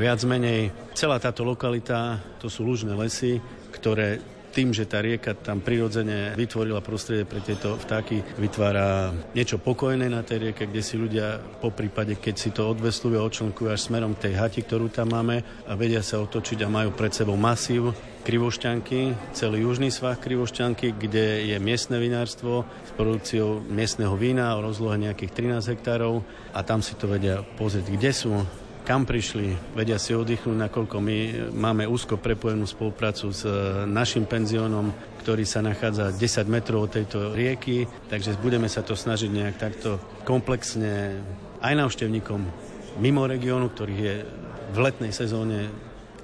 viac 0.00 0.20
menej 0.24 0.72
celá 0.96 1.20
táto 1.20 1.44
lokalita, 1.44 2.18
to 2.40 2.48
sú 2.48 2.64
lužné 2.64 2.96
lesy, 2.96 3.38
ktoré 3.70 4.39
tým, 4.50 4.74
že 4.74 4.84
tá 4.84 4.98
rieka 4.98 5.38
tam 5.38 5.62
prirodzene 5.62 6.34
vytvorila 6.34 6.82
prostredie 6.82 7.24
pre 7.24 7.38
tieto 7.40 7.78
vtáky, 7.78 8.20
vytvára 8.36 9.14
niečo 9.32 9.62
pokojné 9.62 10.10
na 10.10 10.26
tej 10.26 10.50
rieke, 10.50 10.66
kde 10.66 10.82
si 10.82 10.98
ľudia 10.98 11.38
po 11.62 11.70
prípade, 11.70 12.18
keď 12.18 12.34
si 12.34 12.50
to 12.50 12.70
odveslujú 12.74 13.16
a 13.16 13.26
odčlenkujú 13.26 13.68
až 13.70 13.86
smerom 13.86 14.18
k 14.18 14.30
tej 14.30 14.34
hati, 14.36 14.60
ktorú 14.66 14.90
tam 14.90 15.14
máme 15.14 15.42
a 15.64 15.72
vedia 15.78 16.02
sa 16.02 16.18
otočiť 16.18 16.66
a 16.66 16.68
majú 16.68 16.90
pred 16.92 17.14
sebou 17.14 17.38
masív 17.38 17.94
Krivošťanky, 18.20 19.32
celý 19.32 19.64
južný 19.64 19.88
svah 19.88 20.12
Krivošťanky, 20.12 20.92
kde 20.92 21.48
je 21.48 21.56
miestne 21.56 21.96
vinárstvo 21.96 22.68
s 22.84 22.92
produkciou 22.92 23.64
miestneho 23.64 24.12
vína 24.12 24.52
o 24.60 24.64
rozlohe 24.68 25.00
nejakých 25.00 25.56
13 25.56 25.72
hektárov 25.72 26.20
a 26.52 26.60
tam 26.60 26.84
si 26.84 26.92
to 27.00 27.08
vedia 27.08 27.40
pozrieť, 27.56 27.86
kde 27.88 28.10
sú 28.12 28.32
kam 28.90 29.06
prišli, 29.06 29.54
vedia 29.78 30.02
si 30.02 30.18
oddychnúť, 30.18 30.66
nakoľko 30.66 30.98
my 30.98 31.18
máme 31.54 31.86
úzko 31.86 32.18
prepojenú 32.18 32.66
spoluprácu 32.66 33.30
s 33.30 33.46
e, 33.46 33.86
našim 33.86 34.26
penziónom, 34.26 34.90
ktorý 35.22 35.46
sa 35.46 35.62
nachádza 35.62 36.10
10 36.10 36.50
metrov 36.50 36.90
od 36.90 36.98
tejto 36.98 37.30
rieky, 37.30 37.86
takže 38.10 38.34
budeme 38.42 38.66
sa 38.66 38.82
to 38.82 38.98
snažiť 38.98 39.30
nejak 39.30 39.62
takto 39.62 40.02
komplexne 40.26 41.22
aj 41.62 41.78
návštevníkom 41.78 42.42
mimo 42.98 43.30
regiónu, 43.30 43.70
ktorých 43.70 44.00
je 44.02 44.16
v 44.74 44.78
letnej 44.82 45.14
sezóne 45.14 45.70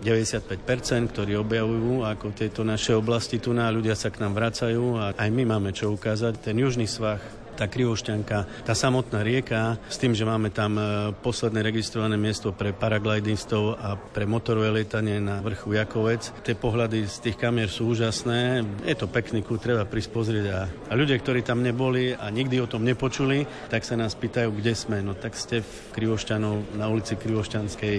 95%, 0.02 1.14
ktorí 1.14 1.38
objavujú 1.38 2.02
ako 2.02 2.34
tieto 2.34 2.66
naše 2.66 2.98
oblasti 2.98 3.38
tu 3.38 3.54
na 3.54 3.70
ľudia 3.70 3.94
sa 3.94 4.10
k 4.10 4.18
nám 4.26 4.34
vracajú 4.34 4.98
a 4.98 5.14
aj 5.14 5.30
my 5.30 5.54
máme 5.54 5.70
čo 5.70 5.94
ukázať. 5.94 6.42
Ten 6.42 6.58
južný 6.58 6.90
svah 6.90 7.22
tá 7.56 7.66
Krivošťanka, 7.66 8.68
tá 8.68 8.74
samotná 8.76 9.24
rieka, 9.24 9.80
s 9.88 9.96
tým, 9.96 10.12
že 10.12 10.28
máme 10.28 10.52
tam 10.52 10.76
e, 10.76 10.82
posledné 11.16 11.64
registrované 11.64 12.20
miesto 12.20 12.52
pre 12.52 12.76
paraglidistov 12.76 13.80
a 13.80 13.96
pre 13.96 14.28
motorové 14.28 14.68
lietanie 14.68 15.16
na 15.18 15.40
vrchu 15.40 15.72
Jakovec. 15.80 16.44
Tie 16.44 16.52
pohľady 16.52 17.08
z 17.08 17.16
tých 17.24 17.40
kamier 17.40 17.72
sú 17.72 17.96
úžasné. 17.96 18.60
Je 18.84 18.94
to 18.94 19.08
pekný 19.08 19.40
kút, 19.40 19.64
treba 19.64 19.88
prísť 19.88 20.10
pozrieť. 20.12 20.46
A, 20.52 20.60
a 20.68 20.92
ľudia, 20.92 21.16
ktorí 21.16 21.40
tam 21.40 21.64
neboli 21.64 22.12
a 22.12 22.28
nikdy 22.28 22.60
o 22.60 22.68
tom 22.68 22.84
nepočuli, 22.84 23.48
tak 23.72 23.82
sa 23.82 23.96
nás 23.96 24.12
pýtajú, 24.12 24.52
kde 24.52 24.76
sme. 24.76 25.00
No 25.00 25.16
tak 25.16 25.32
ste 25.32 25.64
v 25.64 25.72
Krivošťanov 25.96 26.76
na 26.76 26.92
ulici 26.92 27.16
Krivošťanskej 27.16 27.96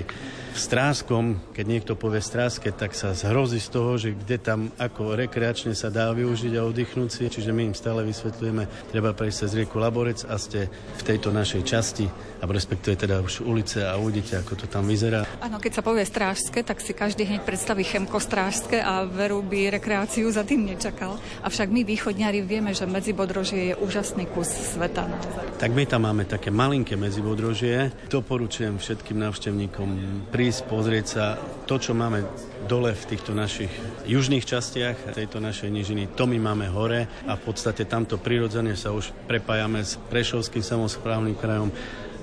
v 0.58 0.60
Stráskom, 0.60 1.54
keď 1.54 1.66
niekto 1.66 1.94
povie 1.94 2.18
Stráske, 2.22 2.74
tak 2.74 2.98
sa 2.98 3.14
zhrozí 3.14 3.62
z 3.62 3.70
toho, 3.70 3.94
že 3.98 4.18
kde 4.18 4.38
tam 4.42 4.60
ako 4.82 5.14
rekreačne 5.14 5.78
sa 5.78 5.94
dá 5.94 6.10
využiť 6.14 6.54
a 6.58 6.66
oddychnúť 6.66 7.10
si. 7.14 7.24
Čiže 7.30 7.54
my 7.54 7.70
im 7.70 7.76
stále 7.78 8.02
vysvetľujeme, 8.02 8.90
treba 8.90 9.14
prejsť 9.14 9.47
cez 9.48 9.56
rieku 9.56 9.80
Laborec 9.80 10.28
a 10.28 10.36
ste 10.36 10.68
v 10.68 11.02
tejto 11.08 11.32
našej 11.32 11.64
časti, 11.64 12.12
a 12.38 12.44
respektuje 12.44 13.00
teda 13.00 13.24
už 13.24 13.48
ulice 13.48 13.80
a 13.80 13.96
uvidíte, 13.96 14.36
ako 14.36 14.60
to 14.60 14.66
tam 14.68 14.84
vyzerá. 14.92 15.24
Áno, 15.40 15.56
keď 15.56 15.80
sa 15.80 15.82
povie 15.82 16.04
Strážske, 16.04 16.68
tak 16.68 16.84
si 16.84 16.92
každý 16.92 17.24
hneď 17.24 17.48
predstaví 17.48 17.88
Chemko 17.88 18.20
Strážske 18.20 18.84
a 18.84 19.08
veru 19.08 19.40
by 19.40 19.72
rekreáciu 19.80 20.28
za 20.36 20.44
tým 20.44 20.68
nečakal. 20.68 21.16
Avšak 21.48 21.72
my 21.72 21.88
východňari 21.88 22.44
vieme, 22.44 22.76
že 22.76 22.84
Medzibodrožie 22.84 23.72
je 23.72 23.76
úžasný 23.80 24.28
kus 24.28 24.52
sveta. 24.52 25.08
Tak 25.58 25.72
my 25.72 25.88
tam 25.88 26.04
máme 26.06 26.28
také 26.28 26.52
malinké 26.52 27.00
Medzibodrožie. 27.00 27.96
Doporučujem 28.12 28.78
všetkým 28.78 29.18
návštevníkom 29.18 29.90
prísť, 30.30 30.68
pozrieť 30.68 31.06
sa 31.08 31.40
to, 31.64 31.80
čo 31.80 31.96
máme 31.96 32.28
dole 32.68 32.92
v 32.92 33.08
týchto 33.08 33.32
našich 33.32 33.72
južných 34.04 34.44
častiach 34.44 35.16
tejto 35.16 35.40
našej 35.40 35.72
nižiny, 35.72 36.12
to 36.20 36.28
my 36.28 36.36
máme 36.36 36.68
hore 36.68 37.08
a 37.24 37.34
v 37.40 37.42
podstate 37.48 37.88
tamto 37.88 38.20
prirodzene 38.20 38.76
sa 38.76 38.92
už 38.92 39.16
prepájame 39.26 39.80
s 39.80 39.96
Prešovským 40.12 40.62
samozprávnym 40.62 41.40
krajom. 41.40 41.72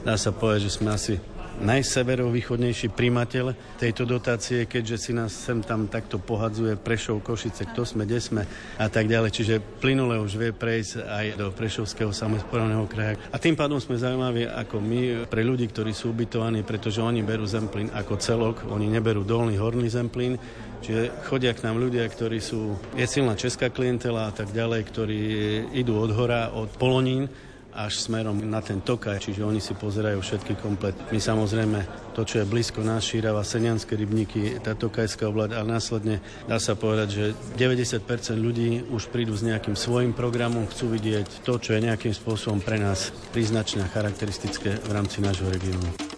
Dá 0.04 0.20
sa 0.20 0.36
povedať, 0.36 0.68
že 0.68 0.76
sme 0.76 0.92
asi 0.92 1.16
najseverovýchodnejší 1.62 2.90
primateľ 2.90 3.78
tejto 3.78 4.02
dotácie, 4.08 4.66
keďže 4.66 4.96
si 4.98 5.12
nás 5.14 5.30
sem 5.30 5.62
tam 5.62 5.86
takto 5.86 6.18
pohadzuje 6.18 6.74
Prešov, 6.74 7.22
Košice, 7.22 7.70
kto 7.70 7.86
sme, 7.86 8.02
kde 8.08 8.18
sme 8.18 8.42
a 8.80 8.86
tak 8.90 9.06
ďalej. 9.06 9.30
Čiže 9.30 9.54
plynule 9.78 10.18
už 10.18 10.34
vie 10.34 10.50
prejsť 10.50 10.92
aj 11.06 11.26
do 11.38 11.46
Prešovského 11.54 12.10
samozprávneho 12.10 12.88
kraja. 12.90 13.20
A 13.30 13.38
tým 13.38 13.54
pádom 13.54 13.78
sme 13.78 14.00
zaujímaví 14.00 14.50
ako 14.50 14.76
my 14.82 15.00
pre 15.30 15.46
ľudí, 15.46 15.70
ktorí 15.70 15.94
sú 15.94 16.10
ubytovaní, 16.10 16.66
pretože 16.66 16.98
oni 16.98 17.22
berú 17.22 17.46
zemplín 17.46 17.92
ako 17.94 18.14
celok, 18.18 18.56
oni 18.66 18.90
neberú 18.90 19.22
dolný, 19.22 19.54
horný 19.60 19.86
zemplín, 19.86 20.40
Čiže 20.84 21.24
chodia 21.24 21.56
k 21.56 21.64
nám 21.64 21.80
ľudia, 21.80 22.04
ktorí 22.04 22.44
sú, 22.44 22.76
je 22.92 23.08
silná 23.08 23.32
česká 23.40 23.72
klientela 23.72 24.28
a 24.28 24.32
tak 24.36 24.52
ďalej, 24.52 24.84
ktorí 24.84 25.20
idú 25.72 25.96
od 25.96 26.12
hora, 26.12 26.52
od 26.52 26.68
Polonín 26.76 27.24
až 27.74 27.98
smerom 27.98 28.38
na 28.46 28.62
ten 28.62 28.78
Tokaj, 28.78 29.18
čiže 29.18 29.42
oni 29.42 29.58
si 29.58 29.74
pozerajú 29.74 30.22
všetky 30.22 30.54
komplet. 30.62 30.94
My 31.10 31.18
samozrejme 31.18 31.78
to, 32.14 32.22
čo 32.22 32.40
je 32.40 32.46
blízko 32.46 32.86
nás, 32.86 33.02
Šírava, 33.02 33.42
Senianské 33.42 33.98
rybníky, 33.98 34.62
tá 34.62 34.78
Tokajská 34.78 35.26
oblasť, 35.26 35.52
ale 35.58 35.66
následne 35.66 36.16
dá 36.46 36.62
sa 36.62 36.78
povedať, 36.78 37.08
že 37.10 37.24
90% 37.58 38.38
ľudí 38.38 38.86
už 38.94 39.10
prídu 39.10 39.34
s 39.34 39.42
nejakým 39.42 39.74
svojim 39.74 40.14
programom, 40.14 40.70
chcú 40.70 40.94
vidieť 40.94 41.42
to, 41.42 41.58
čo 41.58 41.74
je 41.74 41.82
nejakým 41.82 42.14
spôsobom 42.14 42.62
pre 42.62 42.78
nás 42.78 43.10
príznačné 43.34 43.82
a 43.82 43.92
charakteristické 43.92 44.78
v 44.78 44.90
rámci 44.94 45.18
nášho 45.18 45.50
regiónu. 45.50 46.13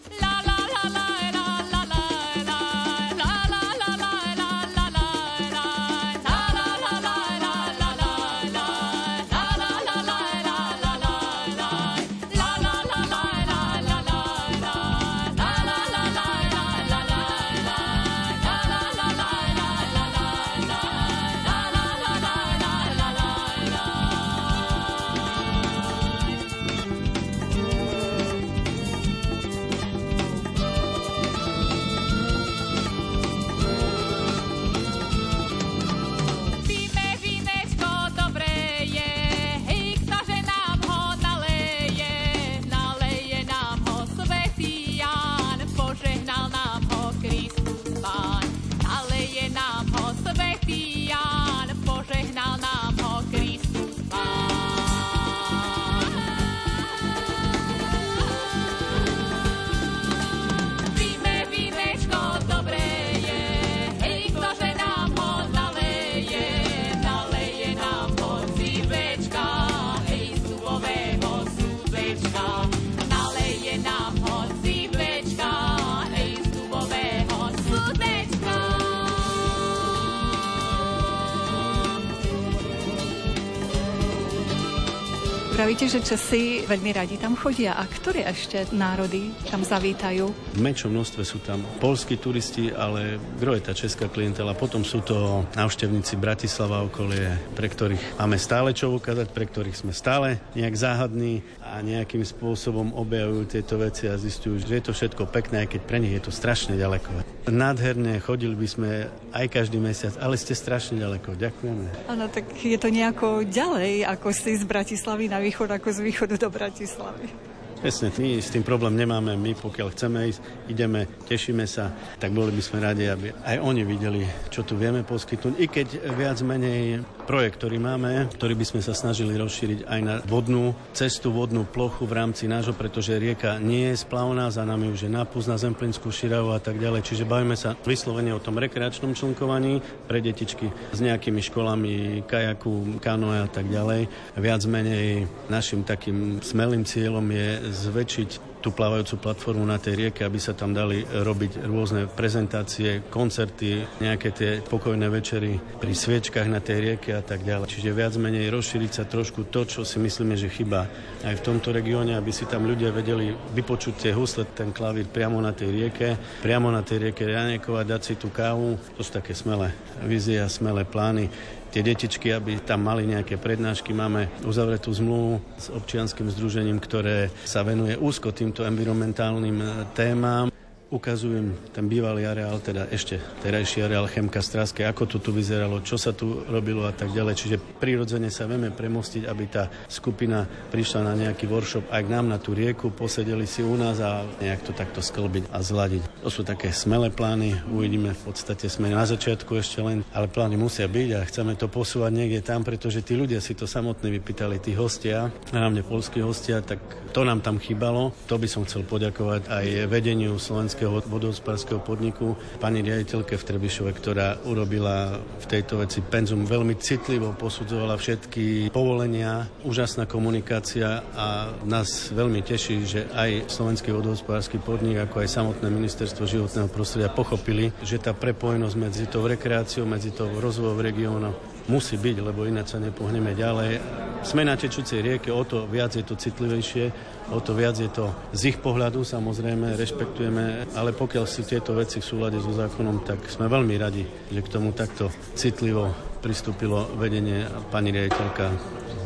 Vravíte, 85.76 85.92
že 85.92 86.08
Česi 86.08 86.64
veľmi 86.64 86.88
radi 86.88 87.20
tam 87.20 87.36
chodia. 87.36 87.76
A 87.76 87.84
ktoré 87.84 88.24
ešte 88.24 88.64
národy 88.72 89.28
tam 89.44 89.60
zavítajú? 89.60 90.24
V 90.56 90.60
menšom 90.64 90.88
množstve 90.88 91.20
sú 91.20 91.36
tam 91.44 91.60
polskí 91.84 92.16
turisti, 92.16 92.72
ale 92.72 93.20
gro 93.36 93.52
je 93.52 93.60
tá 93.60 93.76
česká 93.76 94.08
klientela. 94.08 94.56
Potom 94.56 94.88
sú 94.88 95.04
to 95.04 95.44
návštevníci 95.52 96.16
Bratislava 96.16 96.80
okolie, 96.80 97.28
pre 97.52 97.68
ktorých 97.68 98.16
máme 98.16 98.40
stále 98.40 98.72
čo 98.72 98.88
ukázať, 98.88 99.28
pre 99.36 99.44
ktorých 99.44 99.76
sme 99.76 99.92
stále 99.92 100.40
nejak 100.56 100.80
záhadní 100.80 101.44
a 101.60 101.84
nejakým 101.84 102.24
spôsobom 102.24 102.96
objavujú 102.96 103.44
tieto 103.44 103.76
veci 103.76 104.08
a 104.08 104.16
zistujú, 104.16 104.64
že 104.64 104.80
je 104.80 104.84
to 104.88 104.96
všetko 104.96 105.28
pekné, 105.28 105.68
aj 105.68 105.76
keď 105.76 105.80
pre 105.84 106.00
nich 106.00 106.16
je 106.16 106.24
to 106.24 106.32
strašne 106.32 106.72
ďaleko. 106.72 107.35
Nádherne 107.46 108.18
chodili 108.18 108.58
by 108.58 108.66
sme 108.66 108.90
aj 109.30 109.46
každý 109.46 109.78
mesiac, 109.78 110.18
ale 110.18 110.34
ste 110.34 110.50
strašne 110.50 110.98
ďaleko. 110.98 111.38
Ďakujeme. 111.38 112.10
Áno, 112.10 112.26
tak 112.26 112.50
je 112.58 112.74
to 112.74 112.90
nejako 112.90 113.46
ďalej, 113.46 114.02
ako 114.02 114.34
si 114.34 114.58
z 114.58 114.66
Bratislavy 114.66 115.30
na 115.30 115.38
východ, 115.38 115.70
ako 115.70 115.88
z 115.94 115.98
východu 116.02 116.34
do 116.42 116.50
Bratislavy. 116.50 117.30
Presne, 117.76 118.08
my 118.08 118.42
s 118.42 118.50
tým 118.50 118.66
problém 118.66 118.98
nemáme. 118.98 119.38
My 119.38 119.54
pokiaľ 119.54 119.94
chceme 119.94 120.26
ísť, 120.32 120.40
ideme, 120.66 121.06
tešíme 121.28 121.68
sa, 121.70 121.94
tak 122.18 122.34
boli 122.34 122.50
by 122.50 122.62
sme 122.64 122.82
radi, 122.82 123.06
aby 123.06 123.30
aj 123.30 123.62
oni 123.62 123.82
videli, 123.86 124.26
čo 124.50 124.66
tu 124.66 124.74
vieme 124.74 125.06
poskytnúť. 125.06 125.54
I 125.60 125.66
keď 125.70 125.88
viac 126.18 126.40
menej 126.42 127.06
projekt, 127.26 127.58
ktorý 127.58 127.82
máme, 127.82 128.30
ktorý 128.38 128.54
by 128.54 128.64
sme 128.64 128.80
sa 128.80 128.94
snažili 128.94 129.34
rozšíriť 129.34 129.90
aj 129.90 130.00
na 130.00 130.14
vodnú 130.24 130.78
cestu, 130.94 131.34
vodnú 131.34 131.66
plochu 131.66 132.06
v 132.06 132.14
rámci 132.14 132.46
nášho, 132.46 132.72
pretože 132.72 133.18
rieka 133.18 133.58
nie 133.58 133.90
je 133.90 134.00
splavná, 134.06 134.46
za 134.48 134.62
nami 134.62 134.94
už 134.94 135.04
je 135.04 135.10
nápust 135.10 135.50
na 135.50 135.58
Zemplínskú 135.58 136.14
širavu 136.14 136.54
a 136.54 136.62
tak 136.62 136.78
ďalej. 136.78 137.02
Čiže 137.02 137.28
bavíme 137.28 137.58
sa 137.58 137.74
vyslovene 137.82 138.30
o 138.30 138.40
tom 138.40 138.62
rekreačnom 138.62 139.18
člnkovaní 139.18 139.82
pre 140.06 140.22
detičky 140.22 140.70
s 140.94 140.98
nejakými 141.02 141.42
školami 141.42 142.22
kajaku, 142.24 143.02
kanoe 143.02 143.42
a 143.42 143.48
tak 143.50 143.66
ďalej. 143.66 144.06
Viac 144.38 144.62
menej 144.70 145.26
našim 145.50 145.82
takým 145.82 146.38
smelým 146.40 146.86
cieľom 146.86 147.26
je 147.26 147.48
zväčšiť 147.74 148.55
tú 148.66 148.74
plávajúcu 148.74 149.22
platformu 149.22 149.62
na 149.62 149.78
tej 149.78 149.94
rieke, 149.94 150.26
aby 150.26 150.42
sa 150.42 150.50
tam 150.50 150.74
dali 150.74 151.06
robiť 151.06 151.62
rôzne 151.70 152.10
prezentácie, 152.10 153.06
koncerty, 153.06 153.86
nejaké 154.02 154.34
tie 154.34 154.50
pokojné 154.58 155.06
večery 155.06 155.54
pri 155.78 155.94
sviečkach 155.94 156.50
na 156.50 156.58
tej 156.58 156.82
rieke 156.82 157.14
a 157.14 157.22
tak 157.22 157.46
ďalej. 157.46 157.70
Čiže 157.70 157.94
viac 157.94 158.18
menej 158.18 158.50
rozšíriť 158.50 158.90
sa 158.90 159.06
trošku 159.06 159.46
to, 159.54 159.62
čo 159.70 159.86
si 159.86 160.02
myslíme, 160.02 160.34
že 160.34 160.50
chyba 160.50 160.90
aj 161.22 161.38
v 161.38 161.44
tomto 161.46 161.70
regióne, 161.70 162.18
aby 162.18 162.34
si 162.34 162.42
tam 162.50 162.66
ľudia 162.66 162.90
vedeli 162.90 163.30
vypočuť 163.54 164.02
tie 164.02 164.10
husle, 164.10 164.42
ten 164.50 164.74
klavír 164.74 165.06
priamo 165.06 165.38
na 165.38 165.54
tej 165.54 165.70
rieke, 165.70 166.18
priamo 166.42 166.66
na 166.66 166.82
tej 166.82 167.06
rieke 167.06 167.22
Janekova, 167.22 167.86
dať 167.86 168.02
si 168.02 168.14
tú 168.18 168.34
kávu. 168.34 168.74
To 168.98 169.06
sú 169.06 169.14
také 169.14 169.30
smelé 169.30 169.70
vízie 170.02 170.42
a 170.42 170.50
smelé 170.50 170.82
plány 170.82 171.30
tie 171.76 171.84
detičky, 171.84 172.32
aby 172.32 172.56
tam 172.64 172.88
mali 172.88 173.04
nejaké 173.04 173.36
prednášky. 173.36 173.92
Máme 173.92 174.32
uzavretú 174.48 174.88
zmluvu 174.96 175.44
s 175.60 175.68
občianským 175.68 176.32
združením, 176.32 176.80
ktoré 176.80 177.28
sa 177.44 177.60
venuje 177.60 177.92
úzko 178.00 178.32
týmto 178.32 178.64
environmentálnym 178.64 179.84
témam 179.92 180.55
ukazujem 180.86 181.50
ten 181.74 181.90
bývalý 181.90 182.30
areál, 182.30 182.62
teda 182.62 182.86
ešte 182.94 183.18
terajší 183.42 183.82
areál 183.82 184.06
Chemka 184.06 184.38
Stráske, 184.38 184.86
ako 184.86 185.10
to 185.10 185.18
tu 185.18 185.30
vyzeralo, 185.34 185.82
čo 185.82 185.98
sa 185.98 186.14
tu 186.14 186.46
robilo 186.46 186.86
a 186.86 186.94
tak 186.94 187.10
ďalej. 187.10 187.34
Čiže 187.34 187.56
prirodzene 187.82 188.30
sa 188.30 188.46
vieme 188.46 188.70
premostiť, 188.70 189.26
aby 189.26 189.44
tá 189.50 189.66
skupina 189.90 190.46
prišla 190.46 191.00
na 191.02 191.14
nejaký 191.26 191.50
workshop 191.50 191.90
aj 191.90 192.06
k 192.06 192.12
nám 192.12 192.30
na 192.30 192.38
tú 192.38 192.54
rieku, 192.54 192.94
posedeli 192.94 193.50
si 193.50 193.66
u 193.66 193.74
nás 193.74 193.98
a 193.98 194.22
nejak 194.38 194.62
to 194.62 194.72
takto 194.72 195.02
sklbiť 195.02 195.50
a 195.50 195.58
zladiť. 195.58 196.02
To 196.22 196.30
sú 196.30 196.46
také 196.46 196.70
smelé 196.70 197.10
plány, 197.10 197.66
uvidíme, 197.66 198.14
v 198.14 198.22
podstate 198.30 198.70
sme 198.70 198.86
na 198.86 199.02
začiatku 199.02 199.58
ešte 199.58 199.82
len, 199.82 200.06
ale 200.14 200.30
plány 200.30 200.54
musia 200.54 200.86
byť 200.86 201.10
a 201.18 201.26
chceme 201.26 201.58
to 201.58 201.66
posúvať 201.66 202.14
niekde 202.14 202.46
tam, 202.46 202.62
pretože 202.62 203.02
tí 203.02 203.18
ľudia 203.18 203.42
si 203.42 203.58
to 203.58 203.66
samotní 203.66 204.14
vypýtali, 204.22 204.62
tí 204.62 204.70
hostia, 204.78 205.34
hlavne 205.50 205.82
polskí 205.82 206.22
hostia, 206.22 206.62
tak 206.62 206.78
to 207.10 207.26
nám 207.26 207.42
tam 207.42 207.58
chýbalo. 207.58 208.14
To 208.30 208.38
by 208.38 208.46
som 208.46 208.62
chcel 208.68 208.86
poďakovať 208.86 209.50
aj 209.50 209.66
vedeniu 209.90 210.38
Slovenského 210.38 210.75
Slovenského 210.76 211.08
vodohospodárskeho 211.08 211.80
podniku, 211.80 212.36
pani 212.60 212.84
riaditeľke 212.84 213.40
v 213.40 213.46
Trebišove, 213.48 213.96
ktorá 213.96 214.36
urobila 214.44 215.16
v 215.16 215.44
tejto 215.48 215.80
veci 215.80 216.04
penzum 216.04 216.44
veľmi 216.44 216.76
citlivo, 216.76 217.32
posudzovala 217.32 217.96
všetky 217.96 218.68
povolenia, 218.76 219.48
úžasná 219.64 220.04
komunikácia 220.04 221.00
a 221.16 221.48
nás 221.64 222.12
veľmi 222.12 222.44
teší, 222.44 222.76
že 222.84 223.08
aj 223.08 223.48
Slovenský 223.48 223.88
vodohospodársky 223.88 224.60
podnik, 224.60 225.00
ako 225.00 225.24
aj 225.24 225.32
samotné 225.32 225.64
ministerstvo 225.72 226.28
životného 226.28 226.68
prostredia 226.68 227.08
pochopili, 227.08 227.72
že 227.80 227.96
tá 227.96 228.12
prepojenosť 228.12 228.76
medzi 228.76 229.08
tou 229.08 229.24
rekreáciou, 229.24 229.88
medzi 229.88 230.12
tou 230.12 230.28
rozvojou 230.28 230.76
regiónu 230.76 231.32
musí 231.72 231.96
byť, 231.96 232.16
lebo 232.20 232.44
ináč 232.44 232.76
sa 232.76 232.84
nepohneme 232.84 233.32
ďalej. 233.32 233.80
Sme 234.28 234.44
na 234.44 234.60
tečúcej 234.60 235.00
rieke, 235.00 235.32
o 235.32 235.40
to 235.40 235.64
viac 235.66 235.96
je 235.96 236.04
to 236.04 236.20
citlivejšie 236.20 237.15
o 237.32 237.38
to 237.42 237.52
viac 237.54 237.76
je 237.78 237.90
to 237.90 238.10
z 238.30 238.54
ich 238.54 238.58
pohľadu, 238.62 239.02
samozrejme, 239.02 239.74
rešpektujeme, 239.74 240.74
ale 240.78 240.90
pokiaľ 240.94 241.24
si 241.26 241.42
tieto 241.42 241.74
veci 241.74 241.98
v 241.98 242.08
súlade 242.08 242.38
so 242.38 242.52
zákonom, 242.54 243.02
tak 243.02 243.22
sme 243.26 243.50
veľmi 243.50 243.74
radi, 243.78 244.04
že 244.30 244.40
k 244.42 244.52
tomu 244.52 244.70
takto 244.70 245.10
citlivo 245.34 245.90
pristúpilo 246.22 246.86
vedenie 246.98 247.46
pani 247.70 247.90
riaditeľka. 247.94 248.50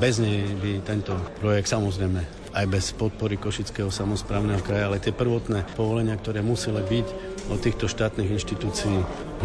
Bez 0.00 0.16
nej 0.20 0.48
by 0.60 0.80
tento 0.84 1.12
projekt 1.40 1.68
samozrejme 1.68 2.40
aj 2.50 2.66
bez 2.66 2.90
podpory 2.96 3.38
Košického 3.38 3.94
samozprávneho 3.94 4.58
kraja, 4.64 4.90
ale 4.90 4.98
tie 4.98 5.14
prvotné 5.14 5.62
povolenia, 5.78 6.18
ktoré 6.18 6.42
museli 6.42 6.82
byť 6.82 7.06
od 7.50 7.58
týchto 7.62 7.86
štátnych 7.86 8.30
inštitúcií, 8.30 8.96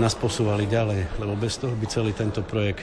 nás 0.02 0.18
posúvali 0.18 0.66
ďalej, 0.66 1.22
lebo 1.22 1.38
bez 1.38 1.62
toho 1.62 1.74
by 1.78 1.86
celý 1.86 2.12
tento 2.18 2.42
projekt 2.42 2.82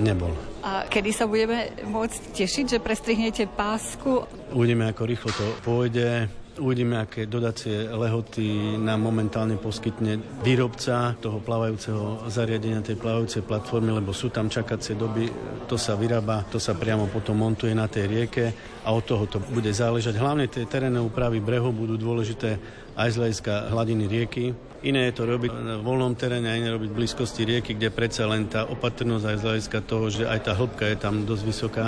nebol. 0.00 0.32
A 0.68 0.84
kedy 0.84 1.16
sa 1.16 1.24
budeme 1.24 1.72
môcť 1.80 2.36
tešiť, 2.36 2.76
že 2.76 2.84
prestrihnete 2.84 3.48
pásku? 3.48 4.28
Uvidíme, 4.52 4.92
ako 4.92 5.02
rýchlo 5.08 5.30
to 5.32 5.46
pôjde. 5.64 6.28
Uvidíme, 6.60 7.00
aké 7.00 7.24
dodacie 7.24 7.88
lehoty 7.88 8.76
nám 8.76 9.00
momentálne 9.00 9.56
poskytne 9.56 10.20
výrobca 10.44 11.16
toho 11.22 11.40
plávajúceho 11.40 12.28
zariadenia, 12.28 12.84
tej 12.84 13.00
plávajúcej 13.00 13.46
platformy, 13.48 13.96
lebo 13.96 14.12
sú 14.12 14.28
tam 14.28 14.52
čakacie 14.52 14.98
doby, 14.98 15.30
to 15.70 15.80
sa 15.80 15.96
vyrába, 15.96 16.44
to 16.50 16.60
sa 16.60 16.76
priamo 16.76 17.08
potom 17.08 17.38
montuje 17.38 17.72
na 17.72 17.88
tej 17.88 18.04
rieke 18.10 18.44
a 18.84 18.92
od 18.92 19.06
toho 19.06 19.24
to 19.24 19.38
bude 19.40 19.70
záležať. 19.70 20.18
Hlavne 20.20 20.50
tie 20.50 20.68
terénne 20.68 21.00
úpravy 21.00 21.38
brehov 21.40 21.72
budú 21.72 21.96
dôležité 21.96 22.58
aj 22.98 23.08
z 23.14 23.18
hľadiska 23.22 23.52
hladiny 23.70 24.04
rieky, 24.10 24.44
Iné 24.78 25.10
je 25.10 25.18
to 25.18 25.26
robiť 25.26 25.50
na 25.58 25.74
voľnom 25.82 26.14
teréne 26.14 26.46
a 26.46 26.54
iné 26.54 26.70
robiť 26.70 26.94
v 26.94 26.98
blízkosti 27.02 27.42
rieky, 27.42 27.74
kde 27.74 27.90
predsa 27.90 28.30
len 28.30 28.46
tá 28.46 28.62
opatrnosť 28.62 29.24
aj 29.26 29.36
z 29.36 29.42
hľadiska 29.42 29.78
toho, 29.82 30.06
že 30.06 30.22
aj 30.22 30.38
tá 30.46 30.54
hĺbka 30.54 30.86
je 30.86 30.96
tam 31.02 31.26
dosť 31.26 31.42
vysoká. 31.42 31.86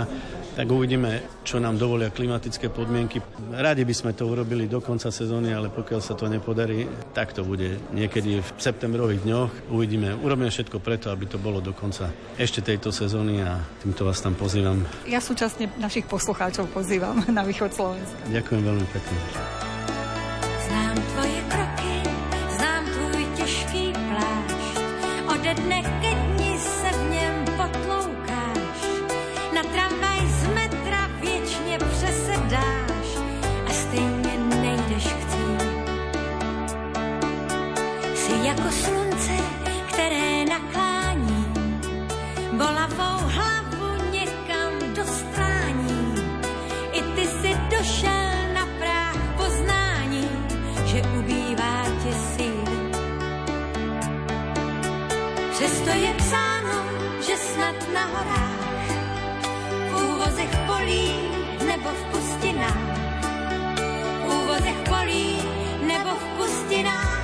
Tak 0.59 0.67
uvidíme, 0.67 1.23
čo 1.47 1.63
nám 1.63 1.79
dovolia 1.79 2.11
klimatické 2.11 2.67
podmienky. 2.67 3.23
Radi 3.55 3.87
by 3.87 3.95
sme 3.95 4.13
to 4.19 4.27
urobili 4.27 4.67
do 4.67 4.83
konca 4.83 5.15
sezóny, 5.15 5.55
ale 5.55 5.71
pokiaľ 5.71 6.01
sa 6.03 6.19
to 6.19 6.27
nepodarí, 6.27 6.91
tak 7.15 7.31
to 7.31 7.47
bude 7.47 7.79
niekedy 7.95 8.43
v 8.43 8.49
septembrových 8.59 9.23
dňoch. 9.23 9.71
Uvidíme. 9.71 10.19
Urobíme 10.19 10.51
všetko 10.51 10.83
preto, 10.83 11.15
aby 11.15 11.31
to 11.31 11.39
bolo 11.39 11.63
do 11.63 11.71
konca 11.71 12.11
ešte 12.43 12.59
tejto 12.59 12.91
sezóny 12.91 13.39
a 13.47 13.63
týmto 13.79 14.03
vás 14.03 14.19
tam 14.19 14.35
pozývam. 14.35 14.83
Ja 15.07 15.23
súčasne 15.23 15.71
našich 15.79 16.11
poslucháčov 16.11 16.67
pozývam 16.75 17.23
na 17.31 17.47
východ 17.47 17.71
Slovenska. 17.71 18.19
Ďakujem 18.35 18.63
veľmi 18.67 18.87
pekne. 18.91 19.70
Znám 20.91 21.07
tvoje 21.07 21.41
kroky, 21.47 21.97
ode 25.31 25.55
dne 25.55 25.87
ke 26.03 26.30
v 66.71 66.73
pustinách, 66.73 67.23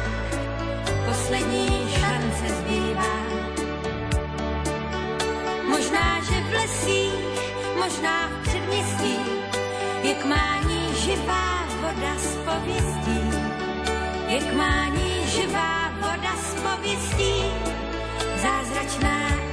poslední 1.07 1.67
šance 1.91 2.55
zbývá. 2.55 3.17
Možná, 5.69 6.21
že 6.21 6.41
v 6.41 6.53
lesích, 6.53 7.13
možná 7.79 8.31
předměstí, 8.43 9.17
jak 10.03 10.25
mání 10.25 10.95
živá 10.95 11.65
voda 11.81 12.15
z 12.19 12.37
pověstí, 12.37 13.21
mání 14.53 15.27
živá 15.27 15.91
voda 16.01 16.37
z 16.37 16.55
pověstí, 16.55 17.43
zázračná 18.43 19.46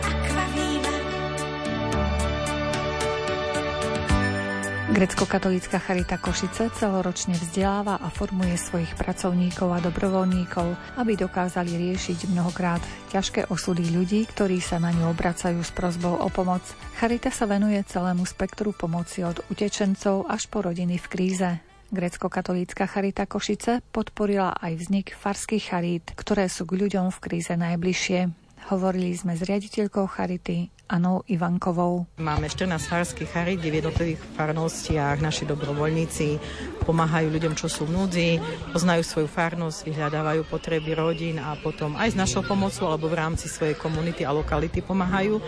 Grecko-katolícka 4.93 5.81
Charita 5.81 6.21
Košice 6.21 6.69
celoročne 6.77 7.33
vzdeláva 7.33 7.97
a 7.97 8.13
formuje 8.13 8.53
svojich 8.53 8.93
pracovníkov 8.93 9.73
a 9.73 9.81
dobrovoľníkov, 9.81 11.01
aby 11.01 11.17
dokázali 11.17 11.73
riešiť 11.73 12.29
mnohokrát 12.29 12.77
ťažké 13.09 13.49
osudy 13.49 13.89
ľudí, 13.89 14.29
ktorí 14.29 14.61
sa 14.61 14.77
na 14.77 14.93
ňu 14.93 15.09
obracajú 15.17 15.65
s 15.65 15.73
prozbou 15.73 16.21
o 16.21 16.29
pomoc. 16.29 16.61
Charita 17.01 17.33
sa 17.33 17.49
venuje 17.49 17.81
celému 17.81 18.21
spektru 18.29 18.69
pomoci 18.69 19.25
od 19.25 19.41
utečencov 19.49 20.29
až 20.29 20.45
po 20.45 20.61
rodiny 20.61 21.01
v 21.01 21.05
kríze. 21.09 21.49
Grecko-katolícka 21.89 22.85
Charita 22.85 23.25
Košice 23.25 23.81
podporila 23.89 24.53
aj 24.61 24.77
vznik 24.77 25.17
farských 25.17 25.73
charít, 25.73 26.05
ktoré 26.13 26.45
sú 26.45 26.69
k 26.69 26.77
ľuďom 26.77 27.09
v 27.09 27.17
kríze 27.17 27.57
najbližšie. 27.57 28.29
Hovorili 28.69 29.17
sme 29.17 29.33
s 29.33 29.41
riaditeľkou 29.41 30.05
Charity 30.05 30.82
Anou 30.93 31.25
Ivankovou. 31.25 32.05
Máme 32.21 32.45
14 32.45 32.77
farských 32.85 33.33
charit, 33.33 33.57
v 33.57 33.81
jednotlivých 33.81 34.21
farnostiach 34.37 35.25
naši 35.25 35.49
dobrovoľníci 35.49 36.37
pomáhajú 36.85 37.33
ľuďom, 37.33 37.57
čo 37.57 37.65
sú 37.65 37.89
v 37.89 37.97
núdzi, 37.97 38.29
poznajú 38.69 39.01
svoju 39.01 39.25
farnosť, 39.25 39.89
vyhľadávajú 39.89 40.45
potreby 40.45 40.93
rodín 40.93 41.41
a 41.41 41.57
potom 41.57 41.97
aj 41.97 42.13
s 42.13 42.19
našou 42.19 42.45
pomocou 42.45 42.93
alebo 42.93 43.09
v 43.09 43.17
rámci 43.17 43.49
svojej 43.49 43.73
komunity 43.73 44.21
a 44.21 44.29
lokality 44.29 44.85
pomáhajú. 44.85 45.41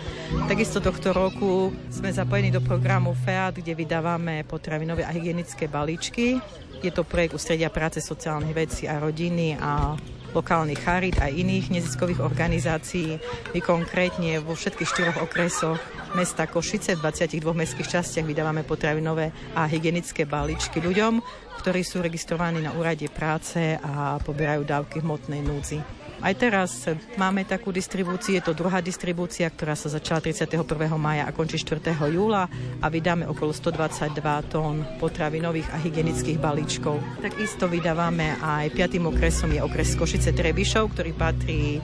Takisto 0.50 0.82
tohto 0.82 1.14
roku 1.14 1.70
sme 1.94 2.10
zapojení 2.10 2.50
do 2.50 2.66
programu 2.66 3.14
FEAD, 3.14 3.62
kde 3.62 3.78
vydávame 3.78 4.42
potravinové 4.50 5.06
a 5.06 5.14
hygienické 5.14 5.70
balíčky. 5.70 6.42
Je 6.82 6.90
to 6.90 7.06
projekt 7.06 7.38
Ústredia 7.38 7.70
práce 7.70 8.02
sociálnych 8.02 8.58
vecí 8.58 8.90
a 8.90 8.98
rodiny 8.98 9.62
a 9.62 9.94
lokálnych 10.36 10.84
charit 10.84 11.16
a 11.24 11.32
iných 11.32 11.72
neziskových 11.72 12.20
organizácií. 12.20 13.18
My 13.56 13.60
konkrétne 13.64 14.44
vo 14.44 14.54
všetkých 14.54 14.92
štyroch 14.92 15.18
okresoch 15.24 15.80
mesta 16.16 16.48
Košice 16.48 16.96
v 16.96 17.04
22 17.04 17.44
mestských 17.52 18.00
častiach 18.00 18.24
vydávame 18.24 18.64
potravinové 18.64 19.36
a 19.52 19.68
hygienické 19.68 20.24
balíčky 20.24 20.80
ľuďom, 20.80 21.20
ktorí 21.60 21.84
sú 21.84 22.00
registrovaní 22.00 22.64
na 22.64 22.72
úrade 22.72 23.06
práce 23.12 23.76
a 23.76 24.16
poberajú 24.24 24.64
dávky 24.64 25.04
hmotnej 25.04 25.44
núdzi. 25.44 26.06
Aj 26.24 26.32
teraz 26.32 26.88
máme 27.20 27.44
takú 27.44 27.76
distribúciu, 27.76 28.40
je 28.40 28.48
to 28.48 28.56
druhá 28.56 28.80
distribúcia, 28.80 29.52
ktorá 29.52 29.76
sa 29.76 29.92
začala 29.92 30.24
31. 30.24 30.64
maja 30.96 31.28
a 31.28 31.36
končí 31.36 31.60
4. 31.60 31.92
júla 31.92 32.48
a 32.80 32.88
vydáme 32.88 33.28
okolo 33.28 33.52
122 33.52 34.24
tón 34.48 34.88
potravinových 34.98 35.68
a 35.76 35.78
hygienických 35.78 36.40
balíčkov. 36.40 36.98
Takisto 37.20 37.68
vydávame 37.68 38.40
aj 38.40 38.72
5. 38.72 39.12
okresom 39.12 39.52
je 39.52 39.60
okres 39.60 40.00
Košice 40.00 40.32
Trebišov, 40.32 40.96
ktorý 40.96 41.12
patrí 41.12 41.84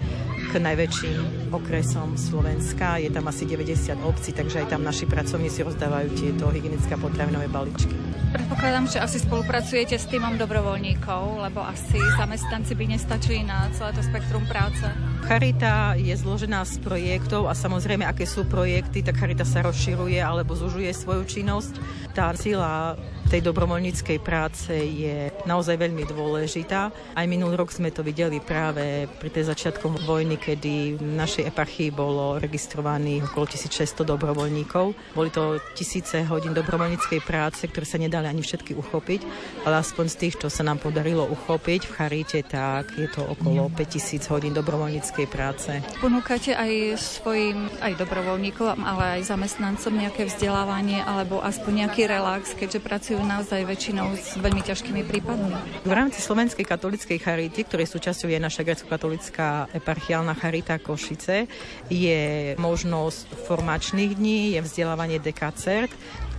k 0.52 0.60
najväčším 0.60 1.48
okresom 1.56 2.20
Slovenska. 2.20 3.00
Je 3.00 3.08
tam 3.08 3.32
asi 3.32 3.48
90 3.48 4.04
obcí, 4.04 4.36
takže 4.36 4.60
aj 4.60 4.76
tam 4.76 4.84
naši 4.84 5.08
pracovníci 5.08 5.64
rozdávajú 5.64 6.12
tieto 6.12 6.52
hygienické 6.52 7.00
potravinové 7.00 7.48
balíčky. 7.48 7.96
Predpokladám, 8.36 8.92
že 8.92 9.00
asi 9.00 9.24
spolupracujete 9.24 9.96
s 9.96 10.12
týmom 10.12 10.36
dobrovoľníkov, 10.36 11.48
lebo 11.48 11.64
asi 11.64 12.00
zamestnanci 12.20 12.76
by 12.76 12.86
nestačili 12.96 13.48
na 13.48 13.72
celé 13.72 13.96
to 13.96 14.04
spektrum 14.04 14.44
práce. 14.48 14.84
Charita 15.24 15.96
je 15.96 16.12
zložená 16.20 16.68
z 16.68 16.84
projektov 16.84 17.48
a 17.48 17.56
samozrejme, 17.56 18.04
aké 18.04 18.28
sú 18.28 18.44
projekty, 18.44 19.08
tak 19.08 19.24
Charita 19.24 19.48
sa 19.48 19.64
rozširuje 19.64 20.20
alebo 20.20 20.52
zužuje 20.52 20.92
svoju 20.92 21.24
činnosť. 21.28 21.80
Tá 22.12 22.36
sila 22.36 23.00
tej 23.32 23.48
dobrovoľníckej 23.48 24.20
práce 24.20 24.76
je 24.76 25.32
naozaj 25.48 25.80
veľmi 25.80 26.04
dôležitá. 26.04 26.92
Aj 27.16 27.26
minulý 27.32 27.56
rok 27.56 27.72
sme 27.72 27.88
to 27.88 28.04
videli 28.04 28.44
práve 28.44 29.08
pri 29.08 29.32
tej 29.32 29.48
začiatkom 29.48 30.04
vojny, 30.04 30.36
kedy 30.36 31.00
v 31.00 31.04
našej 31.16 31.48
eparchii 31.48 31.96
bolo 31.96 32.36
registrovaných 32.44 33.32
okolo 33.32 33.48
1600 33.48 34.04
dobrovoľníkov. 34.04 35.16
Boli 35.16 35.32
to 35.32 35.64
tisíce 35.80 36.28
hodín 36.28 36.52
dobrovoľníckej 36.52 37.24
práce, 37.24 37.64
ktoré 37.72 37.88
sa 37.88 37.96
nedali 38.04 38.28
ani 38.28 38.44
všetky 38.44 38.76
uchopiť, 38.76 39.24
ale 39.64 39.80
aspoň 39.80 40.06
z 40.12 40.16
tých, 40.28 40.36
čo 40.36 40.52
sa 40.52 40.68
nám 40.68 40.84
podarilo 40.84 41.24
uchopiť 41.24 41.88
v 41.88 41.94
Charite, 41.96 42.44
tak 42.44 43.00
je 43.00 43.08
to 43.08 43.24
okolo 43.24 43.72
5000 43.72 44.28
hodín 44.28 44.52
dobrovoľníckej 44.52 45.28
práce. 45.32 45.80
Ponúkate 46.04 46.52
aj 46.52 47.00
svojim 47.00 47.72
aj 47.80 47.96
dobrovoľníkom, 47.96 48.84
ale 48.84 49.24
aj 49.24 49.32
zamestnancom 49.32 49.96
nejaké 49.96 50.28
vzdelávanie 50.28 51.00
alebo 51.00 51.40
aspoň 51.40 51.88
nejaký 51.88 52.12
relax, 52.12 52.52
keďže 52.60 52.84
pracujú 52.84 53.21
naozaj 53.26 53.66
väčšinou 53.66 54.14
s 54.18 54.38
veľmi 54.38 54.62
ťažkými 54.62 55.02
prípadmi. 55.06 55.54
V 55.88 55.94
rámci 55.94 56.22
Slovenskej 56.22 56.66
katolíckej 56.68 57.18
charity, 57.18 57.66
ktorej 57.66 57.90
súčasťou 57.90 58.30
je 58.30 58.40
naša 58.42 58.62
grecko-katolická 58.68 59.72
eparchiálna 59.74 60.38
charita 60.38 60.78
Košice, 60.78 61.50
je 61.88 62.54
možnosť 62.58 63.48
formačných 63.48 64.12
dní, 64.18 64.40
je 64.56 64.62
vzdelávanie 64.62 65.18
dekacert, 65.22 65.92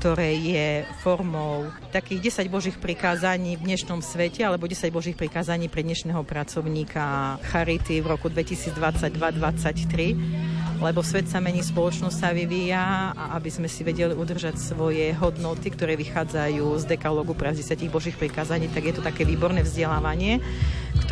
ktoré 0.03 0.35
je 0.35 0.83
formou 0.99 1.71
takých 1.95 2.35
10 2.35 2.51
božích 2.51 2.75
prikázaní 2.75 3.55
v 3.55 3.71
dnešnom 3.71 4.03
svete 4.03 4.43
alebo 4.43 4.67
10 4.67 4.91
božích 4.91 5.15
prikázaní 5.15 5.71
pre 5.71 5.87
dnešného 5.87 6.27
pracovníka 6.27 7.39
Charity 7.47 8.03
v 8.03 8.11
roku 8.11 8.27
2022-2023 8.27 10.83
lebo 10.83 11.07
svet 11.07 11.31
sa 11.31 11.39
mení, 11.39 11.63
spoločnosť 11.63 12.17
sa 12.19 12.35
vyvíja 12.35 13.15
a 13.15 13.39
aby 13.39 13.47
sme 13.47 13.71
si 13.71 13.87
vedeli 13.87 14.19
udržať 14.19 14.59
svoje 14.59 15.15
hodnoty, 15.15 15.71
ktoré 15.71 15.95
vychádzajú 15.95 16.83
z 16.83 16.85
dekalógu 16.91 17.39
pre 17.39 17.55
10 17.55 17.63
božích 17.87 18.19
prikázaní, 18.19 18.67
tak 18.75 18.91
je 18.91 18.99
to 18.99 19.07
také 19.07 19.23
výborné 19.23 19.63
vzdelávanie, 19.63 20.43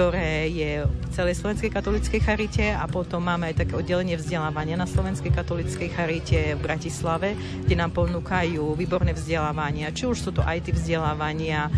ktoré 0.00 0.48
je 0.48 0.88
v 0.88 1.06
celej 1.12 1.36
Slovenskej 1.44 1.68
katolíckej 1.68 2.24
charite 2.24 2.72
a 2.72 2.88
potom 2.88 3.20
máme 3.20 3.52
aj 3.52 3.68
také 3.68 3.76
oddelenie 3.76 4.16
vzdelávania 4.16 4.72
na 4.80 4.88
Slovenskej 4.88 5.28
katolíckej 5.28 5.92
charite 5.92 6.56
v 6.56 6.60
Bratislave, 6.64 7.36
kde 7.68 7.76
nám 7.76 7.92
ponúkajú 7.92 8.64
výborné 8.80 9.12
vzdelávania, 9.12 9.92
či 9.92 10.08
už 10.08 10.16
sú 10.16 10.32
to 10.32 10.40
IT 10.40 10.72
vzdelávania, 10.72 11.68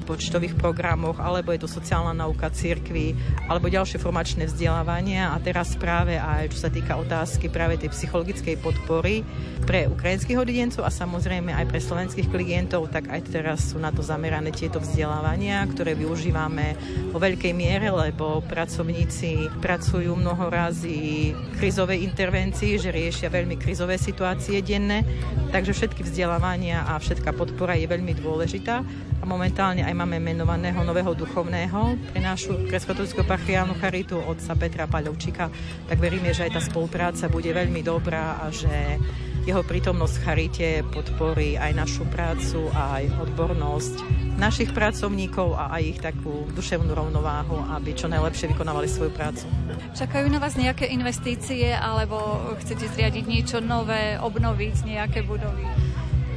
počtových 0.00 0.56
programoch, 0.56 1.20
alebo 1.20 1.52
je 1.52 1.60
to 1.60 1.68
sociálna 1.68 2.16
nauka 2.16 2.48
cirkvi, 2.48 3.12
alebo 3.52 3.68
ďalšie 3.68 4.00
formačné 4.00 4.48
vzdelávania 4.48 5.34
a 5.34 5.36
teraz 5.44 5.76
práve 5.76 6.16
aj 6.16 6.48
čo 6.56 6.64
sa 6.64 6.70
týka 6.72 6.96
otázky 6.96 7.52
práve 7.52 7.76
tej 7.76 7.92
psychologickej 7.92 8.56
podpory 8.64 9.20
pre 9.68 9.84
ukrajinských 9.90 10.40
odiedencov 10.40 10.88
a 10.88 10.90
samozrejme 10.90 11.52
aj 11.52 11.66
pre 11.68 11.80
slovenských 11.82 12.30
klientov, 12.32 12.88
tak 12.88 13.12
aj 13.12 13.20
teraz 13.28 13.74
sú 13.74 13.82
na 13.82 13.92
to 13.92 14.00
zamerané 14.00 14.54
tieto 14.54 14.80
vzdelávania, 14.80 15.66
ktoré 15.68 15.92
využívame 15.98 16.74
vo 17.12 17.18
veľkej 17.20 17.52
miere, 17.52 17.92
lebo 17.92 18.40
pracovníci 18.46 19.60
pracujú 19.60 20.14
mnoho 20.14 20.48
razy 20.48 21.34
v 21.34 21.54
krizovej 21.58 22.06
intervencii, 22.06 22.78
že 22.78 22.94
riešia 22.94 23.28
veľmi 23.30 23.58
krizové 23.58 23.98
situácie 23.98 24.62
denné, 24.62 25.02
takže 25.50 25.74
všetky 25.74 26.06
vzdelávania 26.06 26.86
a 26.86 26.98
všetká 26.98 27.34
podpora 27.34 27.74
je 27.78 27.86
veľmi 27.90 28.14
dôležitá. 28.18 28.82
A 29.22 29.24
momentálne 29.24 29.81
aj 29.82 29.94
máme 29.98 30.22
menovaného 30.22 30.80
nového 30.86 31.12
duchovného 31.12 31.98
pre 32.14 32.20
našu 32.22 32.66
kresťanskú 32.70 33.26
parchiálnu 33.26 33.74
charitu 33.76 34.16
otca 34.18 34.54
Petra 34.54 34.86
Paľovčika, 34.86 35.50
tak 35.90 35.98
veríme, 35.98 36.30
že 36.30 36.46
aj 36.46 36.56
tá 36.56 36.60
spolupráca 36.62 37.26
bude 37.26 37.50
veľmi 37.50 37.82
dobrá 37.82 38.40
a 38.40 38.48
že 38.48 38.96
jeho 39.42 39.66
prítomnosť 39.66 40.14
v 40.14 40.22
charite 40.22 40.68
podporí 40.94 41.58
aj 41.58 41.74
našu 41.74 42.06
prácu 42.06 42.70
aj 42.70 43.10
odbornosť 43.26 43.94
našich 44.38 44.70
pracovníkov 44.70 45.58
a 45.58 45.74
aj 45.78 45.82
ich 45.82 45.98
takú 45.98 46.46
duševnú 46.54 46.94
rovnováhu, 46.94 47.58
aby 47.74 47.90
čo 47.90 48.06
najlepšie 48.06 48.54
vykonávali 48.54 48.86
svoju 48.86 49.10
prácu. 49.10 49.50
Čakajú 49.98 50.30
na 50.30 50.38
vás 50.38 50.54
nejaké 50.54 50.86
investície 50.94 51.74
alebo 51.74 52.38
chcete 52.62 52.86
zriadiť 52.94 53.24
niečo 53.26 53.58
nové, 53.58 54.14
obnoviť 54.22 54.86
nejaké 54.86 55.26
budovy? 55.26 55.66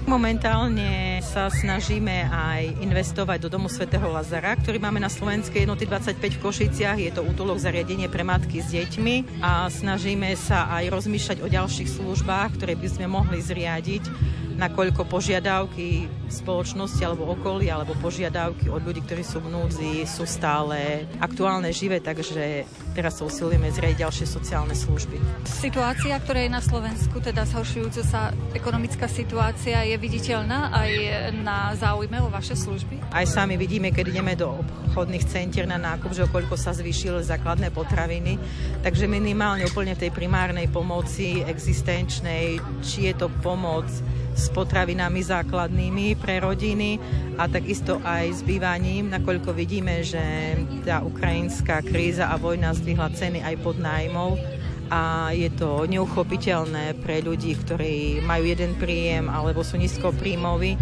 Momentálne 0.05 1.17
sa 1.25 1.49
snažíme 1.49 2.29
aj 2.29 2.77
investovať 2.77 3.41
do 3.41 3.49
Domu 3.49 3.65
svätého 3.65 4.05
Lazara, 4.05 4.53
ktorý 4.53 4.77
máme 4.77 5.01
na 5.01 5.09
Slovenskej 5.09 5.65
jednoty 5.65 5.89
25 5.89 6.21
v 6.21 6.43
Košiciach. 6.45 7.01
Je 7.01 7.09
to 7.09 7.25
útulok 7.25 7.57
zariadenie 7.57 8.05
pre 8.05 8.21
matky 8.21 8.61
s 8.61 8.69
deťmi 8.69 9.41
a 9.41 9.65
snažíme 9.65 10.29
sa 10.37 10.69
aj 10.77 10.93
rozmýšľať 10.93 11.37
o 11.41 11.49
ďalších 11.49 11.89
službách, 11.89 12.53
ktoré 12.53 12.77
by 12.77 12.85
sme 12.85 13.09
mohli 13.09 13.41
zriadiť 13.41 14.05
nakoľko 14.61 15.09
požiadavky 15.09 16.05
spoločnosti 16.30 17.01
alebo 17.05 17.30
okolia, 17.32 17.78
alebo 17.78 17.93
požiadavky 18.01 18.69
od 18.69 18.82
ľudí, 18.82 19.05
ktorí 19.05 19.21
sú 19.21 19.41
v 19.41 19.51
núdzi, 19.53 20.05
sú 20.09 20.26
stále 20.26 21.05
aktuálne, 21.21 21.69
živé, 21.69 22.01
takže 22.01 22.65
teraz 22.97 23.19
sa 23.19 23.28
usilujeme 23.28 23.69
zriadiť 23.69 24.01
ďalšie 24.01 24.26
sociálne 24.26 24.73
služby. 24.73 25.17
Situácia, 25.45 26.17
ktorá 26.17 26.45
je 26.45 26.51
na 26.51 26.63
Slovensku, 26.63 27.21
teda 27.21 27.45
zhoršujúca 27.45 28.01
sa 28.01 28.34
ekonomická 28.55 29.05
situácia, 29.05 29.84
je 29.86 29.95
viditeľná 29.99 30.73
aj 30.73 30.91
na 31.43 31.73
záujme 31.78 32.21
o 32.23 32.30
vaše 32.32 32.57
služby? 32.57 33.11
Aj 33.13 33.26
sami 33.28 33.59
vidíme, 33.59 33.91
keď 33.91 34.05
ideme 34.11 34.34
do 34.34 34.63
obchodných 34.91 35.28
centier 35.28 35.67
na 35.67 35.76
nákup, 35.76 36.15
že 36.15 36.28
koľko 36.32 36.55
sa 36.55 36.71
zvýšili 36.71 37.21
základné 37.21 37.69
potraviny, 37.76 38.39
takže 38.82 39.05
minimálne 39.11 39.67
úplne 39.67 39.93
v 39.95 40.07
tej 40.07 40.11
primárnej 40.15 40.71
pomoci 40.71 41.43
existenčnej, 41.43 42.59
či 42.80 43.11
je 43.11 43.13
to 43.15 43.28
pomoc 43.43 43.88
s 44.36 44.51
potravinami 44.51 45.23
základnými 45.23 46.19
pre 46.26 46.41
rodiny 46.41 46.97
a 47.38 47.45
takisto 47.45 48.01
aj 48.01 48.34
s 48.34 48.41
bývaním, 48.41 49.13
nakoľko 49.13 49.53
vidíme, 49.53 50.01
že 50.01 50.57
tá 50.82 51.05
ukrajinská 51.05 51.86
kríza 51.86 52.34
a 52.34 52.41
vojna 52.41 52.73
zdvihla 52.73 53.13
ceny 53.13 53.45
aj 53.45 53.55
pod 53.61 53.78
nájmov 53.78 54.41
a 54.89 55.30
je 55.38 55.53
to 55.53 55.86
neuchopiteľné 55.86 56.97
pre 57.05 57.21
ľudí, 57.21 57.53
ktorí 57.53 58.26
majú 58.26 58.49
jeden 58.49 58.73
príjem 58.82 59.30
alebo 59.30 59.61
sú 59.61 59.78
nízko 59.78 60.09
príjmoví 60.17 60.73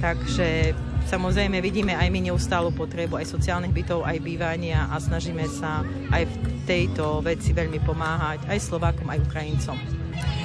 Takže 0.00 0.72
Samozrejme 1.00 1.58
vidíme 1.58 1.98
aj 1.98 2.06
my 2.06 2.30
neustálu 2.30 2.70
potrebu 2.70 3.18
aj 3.18 3.34
sociálnych 3.34 3.74
bytov, 3.74 4.06
aj 4.06 4.22
bývania 4.22 4.86
a 4.94 5.00
snažíme 5.00 5.42
sa 5.50 5.82
aj 6.12 6.22
v 6.22 6.34
tejto 6.70 7.18
veci 7.24 7.50
veľmi 7.50 7.82
pomáhať 7.82 8.46
aj 8.46 8.58
Slovákom, 8.62 9.10
aj 9.10 9.18
Ukrajincom. 9.26 9.99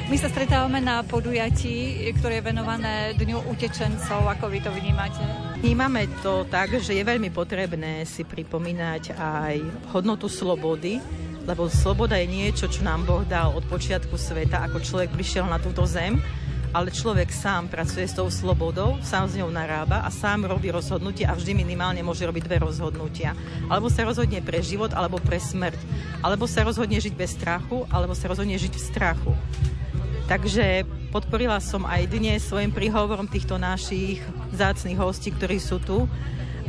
My 0.05 0.15
sa 0.21 0.29
stretávame 0.29 0.77
na 0.79 1.01
podujatí, 1.01 1.97
ktoré 2.21 2.37
je 2.39 2.47
venované 2.47 3.17
Dňu 3.17 3.49
utečencov. 3.49 4.29
Ako 4.37 4.53
vy 4.53 4.61
to 4.61 4.69
vnímate? 4.69 5.21
Vnímame 5.59 6.05
to 6.21 6.45
tak, 6.45 6.77
že 6.77 6.93
je 6.93 7.01
veľmi 7.01 7.33
potrebné 7.33 8.05
si 8.05 8.21
pripomínať 8.21 9.17
aj 9.17 9.55
hodnotu 9.89 10.29
slobody, 10.29 11.01
lebo 11.49 11.65
sloboda 11.69 12.17
je 12.21 12.27
niečo, 12.29 12.69
čo 12.69 12.85
nám 12.85 13.05
Boh 13.05 13.25
dal 13.25 13.53
od 13.53 13.65
počiatku 13.65 14.13
sveta, 14.13 14.65
ako 14.69 14.81
človek 14.81 15.09
prišiel 15.09 15.49
na 15.49 15.57
túto 15.57 15.85
zem 15.89 16.21
ale 16.75 16.91
človek 16.91 17.31
sám 17.31 17.71
pracuje 17.71 18.03
s 18.03 18.19
tou 18.19 18.27
slobodou, 18.27 18.99
sám 18.99 19.31
s 19.31 19.39
ňou 19.39 19.47
narába 19.47 20.03
a 20.03 20.11
sám 20.11 20.43
robí 20.43 20.67
rozhodnutia 20.67 21.31
a 21.31 21.37
vždy 21.39 21.55
minimálne 21.55 22.03
môže 22.03 22.27
robiť 22.27 22.43
dve 22.43 22.67
rozhodnutia. 22.67 23.31
Alebo 23.71 23.87
sa 23.87 24.03
rozhodne 24.03 24.43
pre 24.43 24.59
život, 24.59 24.91
alebo 24.91 25.15
pre 25.23 25.39
smrť. 25.39 25.79
Alebo 26.19 26.43
sa 26.51 26.67
rozhodne 26.67 26.99
žiť 26.99 27.15
bez 27.15 27.31
strachu, 27.39 27.87
alebo 27.87 28.11
sa 28.11 28.27
rozhodne 28.27 28.59
žiť 28.59 28.75
v 28.75 28.85
strachu. 28.91 29.31
Takže 30.27 30.83
podporila 31.15 31.63
som 31.63 31.87
aj 31.87 32.11
dnes 32.11 32.43
svojim 32.43 32.75
príhovorom 32.75 33.31
týchto 33.31 33.55
našich 33.55 34.19
zácných 34.51 34.99
hostí, 34.99 35.31
ktorí 35.31 35.63
sú 35.63 35.79
tu, 35.79 36.11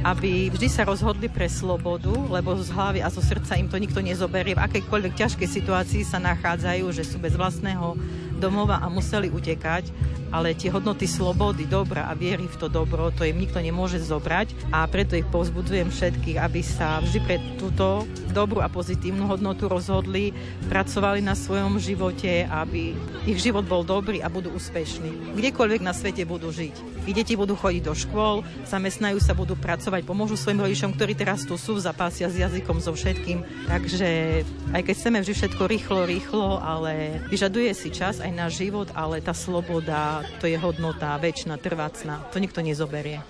aby 0.06 0.54
vždy 0.54 0.70
sa 0.70 0.86
rozhodli 0.86 1.26
pre 1.26 1.50
slobodu, 1.50 2.14
lebo 2.30 2.54
z 2.62 2.70
hlavy 2.70 3.00
a 3.02 3.10
zo 3.10 3.18
srdca 3.18 3.58
im 3.58 3.66
to 3.66 3.80
nikto 3.80 3.98
nezoberie. 3.98 4.54
V 4.54 4.62
akejkoľvek 4.62 5.18
ťažkej 5.18 5.48
situácii 5.50 6.06
sa 6.06 6.22
nachádzajú, 6.22 6.84
že 6.94 7.02
sú 7.02 7.18
bez 7.18 7.34
vlastného 7.34 7.98
domova 8.36 8.78
a 8.78 8.86
museli 8.86 9.32
utekať, 9.32 9.90
ale 10.30 10.58
tie 10.58 10.68
hodnoty 10.68 11.06
slobody, 11.06 11.64
dobra 11.64 12.10
a 12.10 12.12
viery 12.12 12.50
v 12.50 12.56
to 12.58 12.66
dobro, 12.66 13.14
to 13.14 13.22
im 13.24 13.38
nikto 13.38 13.62
nemôže 13.62 14.02
zobrať 14.02 14.74
a 14.74 14.84
preto 14.90 15.14
ich 15.14 15.26
povzbudzujem 15.30 15.88
všetkých, 15.90 16.38
aby 16.38 16.60
sa 16.60 16.98
vždy 17.00 17.18
pre 17.22 17.36
túto 17.56 18.04
dobrú 18.36 18.60
a 18.60 18.68
pozitívnu 18.68 19.24
hodnotu 19.24 19.64
rozhodli, 19.64 20.36
pracovali 20.68 21.24
na 21.24 21.32
svojom 21.32 21.80
živote, 21.80 22.44
aby 22.44 22.92
ich 23.24 23.40
život 23.40 23.64
bol 23.64 23.80
dobrý 23.80 24.20
a 24.20 24.28
budú 24.28 24.52
úspešní. 24.52 25.32
Kdekoľvek 25.32 25.80
na 25.80 25.96
svete 25.96 26.28
budú 26.28 26.52
žiť. 26.52 27.08
Ich 27.08 27.14
deti 27.14 27.38
budú 27.38 27.54
chodiť 27.54 27.82
do 27.86 27.94
škôl, 27.94 28.42
zamestnajú 28.66 29.22
sa, 29.22 29.32
budú 29.32 29.54
pracovať, 29.54 30.02
pomôžu 30.02 30.34
svojim 30.34 30.58
rodičom, 30.58 30.92
ktorí 30.92 31.14
teraz 31.14 31.46
tu 31.46 31.54
sú, 31.54 31.78
zapásia 31.78 32.26
s 32.26 32.36
jazykom, 32.36 32.82
so 32.82 32.92
všetkým. 32.92 33.46
Takže 33.70 34.42
aj 34.74 34.82
keď 34.84 34.94
chceme 34.98 35.18
vždy 35.22 35.32
všetko 35.38 35.62
rýchlo, 35.70 36.00
rýchlo, 36.02 36.48
ale 36.58 37.22
vyžaduje 37.30 37.70
si 37.72 37.94
čas 37.94 38.18
aj 38.26 38.32
náš 38.34 38.52
život, 38.58 38.90
ale 38.90 39.22
tá 39.22 39.30
sloboda, 39.30 40.26
to 40.42 40.50
je 40.50 40.58
hodnota 40.58 41.14
väčšina, 41.22 41.62
trvácna. 41.62 42.26
To 42.34 42.42
nikto 42.42 42.58
nezoberie. 42.58 43.22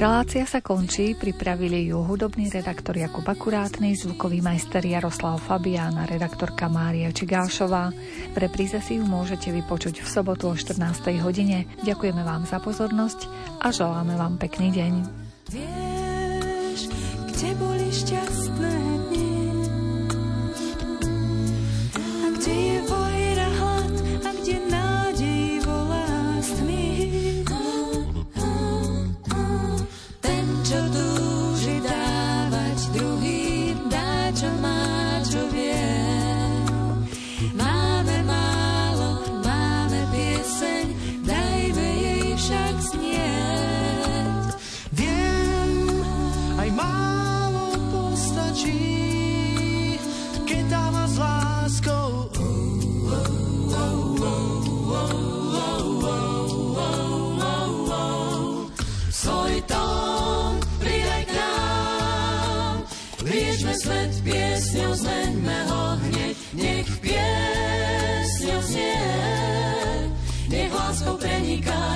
Relácia 0.00 0.48
sa 0.48 0.64
končí, 0.64 1.12
pripravili 1.12 1.92
ju 1.92 2.00
hudobný 2.00 2.48
redaktor 2.48 2.96
Jakub 2.96 3.20
Akurátny, 3.20 3.92
zvukový 3.92 4.40
majster 4.40 4.80
Jaroslav 4.80 5.36
Fabián 5.44 5.92
a 6.00 6.08
redaktorka 6.08 6.72
Mária 6.72 7.12
Čigášová. 7.12 7.92
V 8.32 8.36
repríze 8.40 8.80
si 8.80 8.96
ju 8.96 9.04
môžete 9.04 9.52
vypočuť 9.52 10.00
v 10.00 10.08
sobotu 10.08 10.48
o 10.48 10.56
14. 10.56 11.20
hodine. 11.20 11.68
Ďakujeme 11.84 12.24
vám 12.24 12.48
za 12.48 12.64
pozornosť 12.64 13.28
a 13.60 13.68
želáme 13.68 14.16
vám 14.16 14.40
pekný 14.40 14.72
deň. 14.72 15.99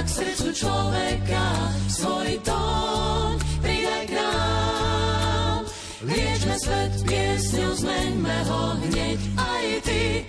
K 0.05 0.09
srdcu 0.09 0.53
človeka, 0.53 1.73
svoj 1.89 2.37
tón 2.45 3.41
pridaj 3.65 4.05
k 4.05 4.13
nám. 4.21 5.65
Liečme 6.05 6.57
svet 6.61 6.93
piesňou, 7.09 7.73
zmeňme 7.81 8.37
ho 8.53 8.77
hneď, 8.85 9.21
aj 9.41 9.81
ty 9.89 10.29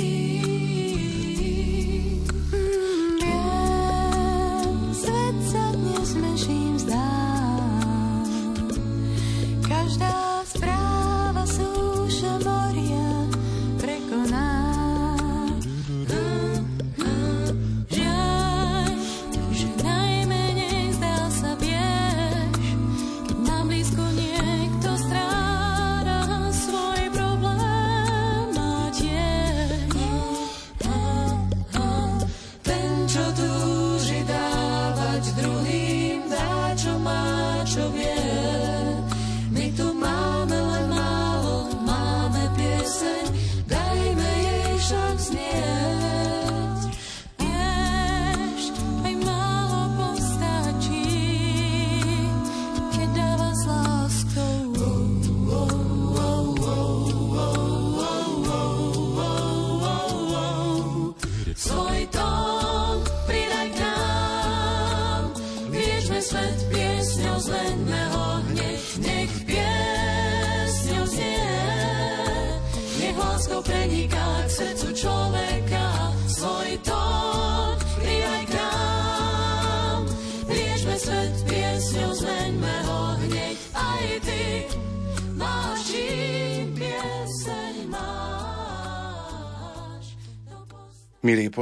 Milí 91.26 91.50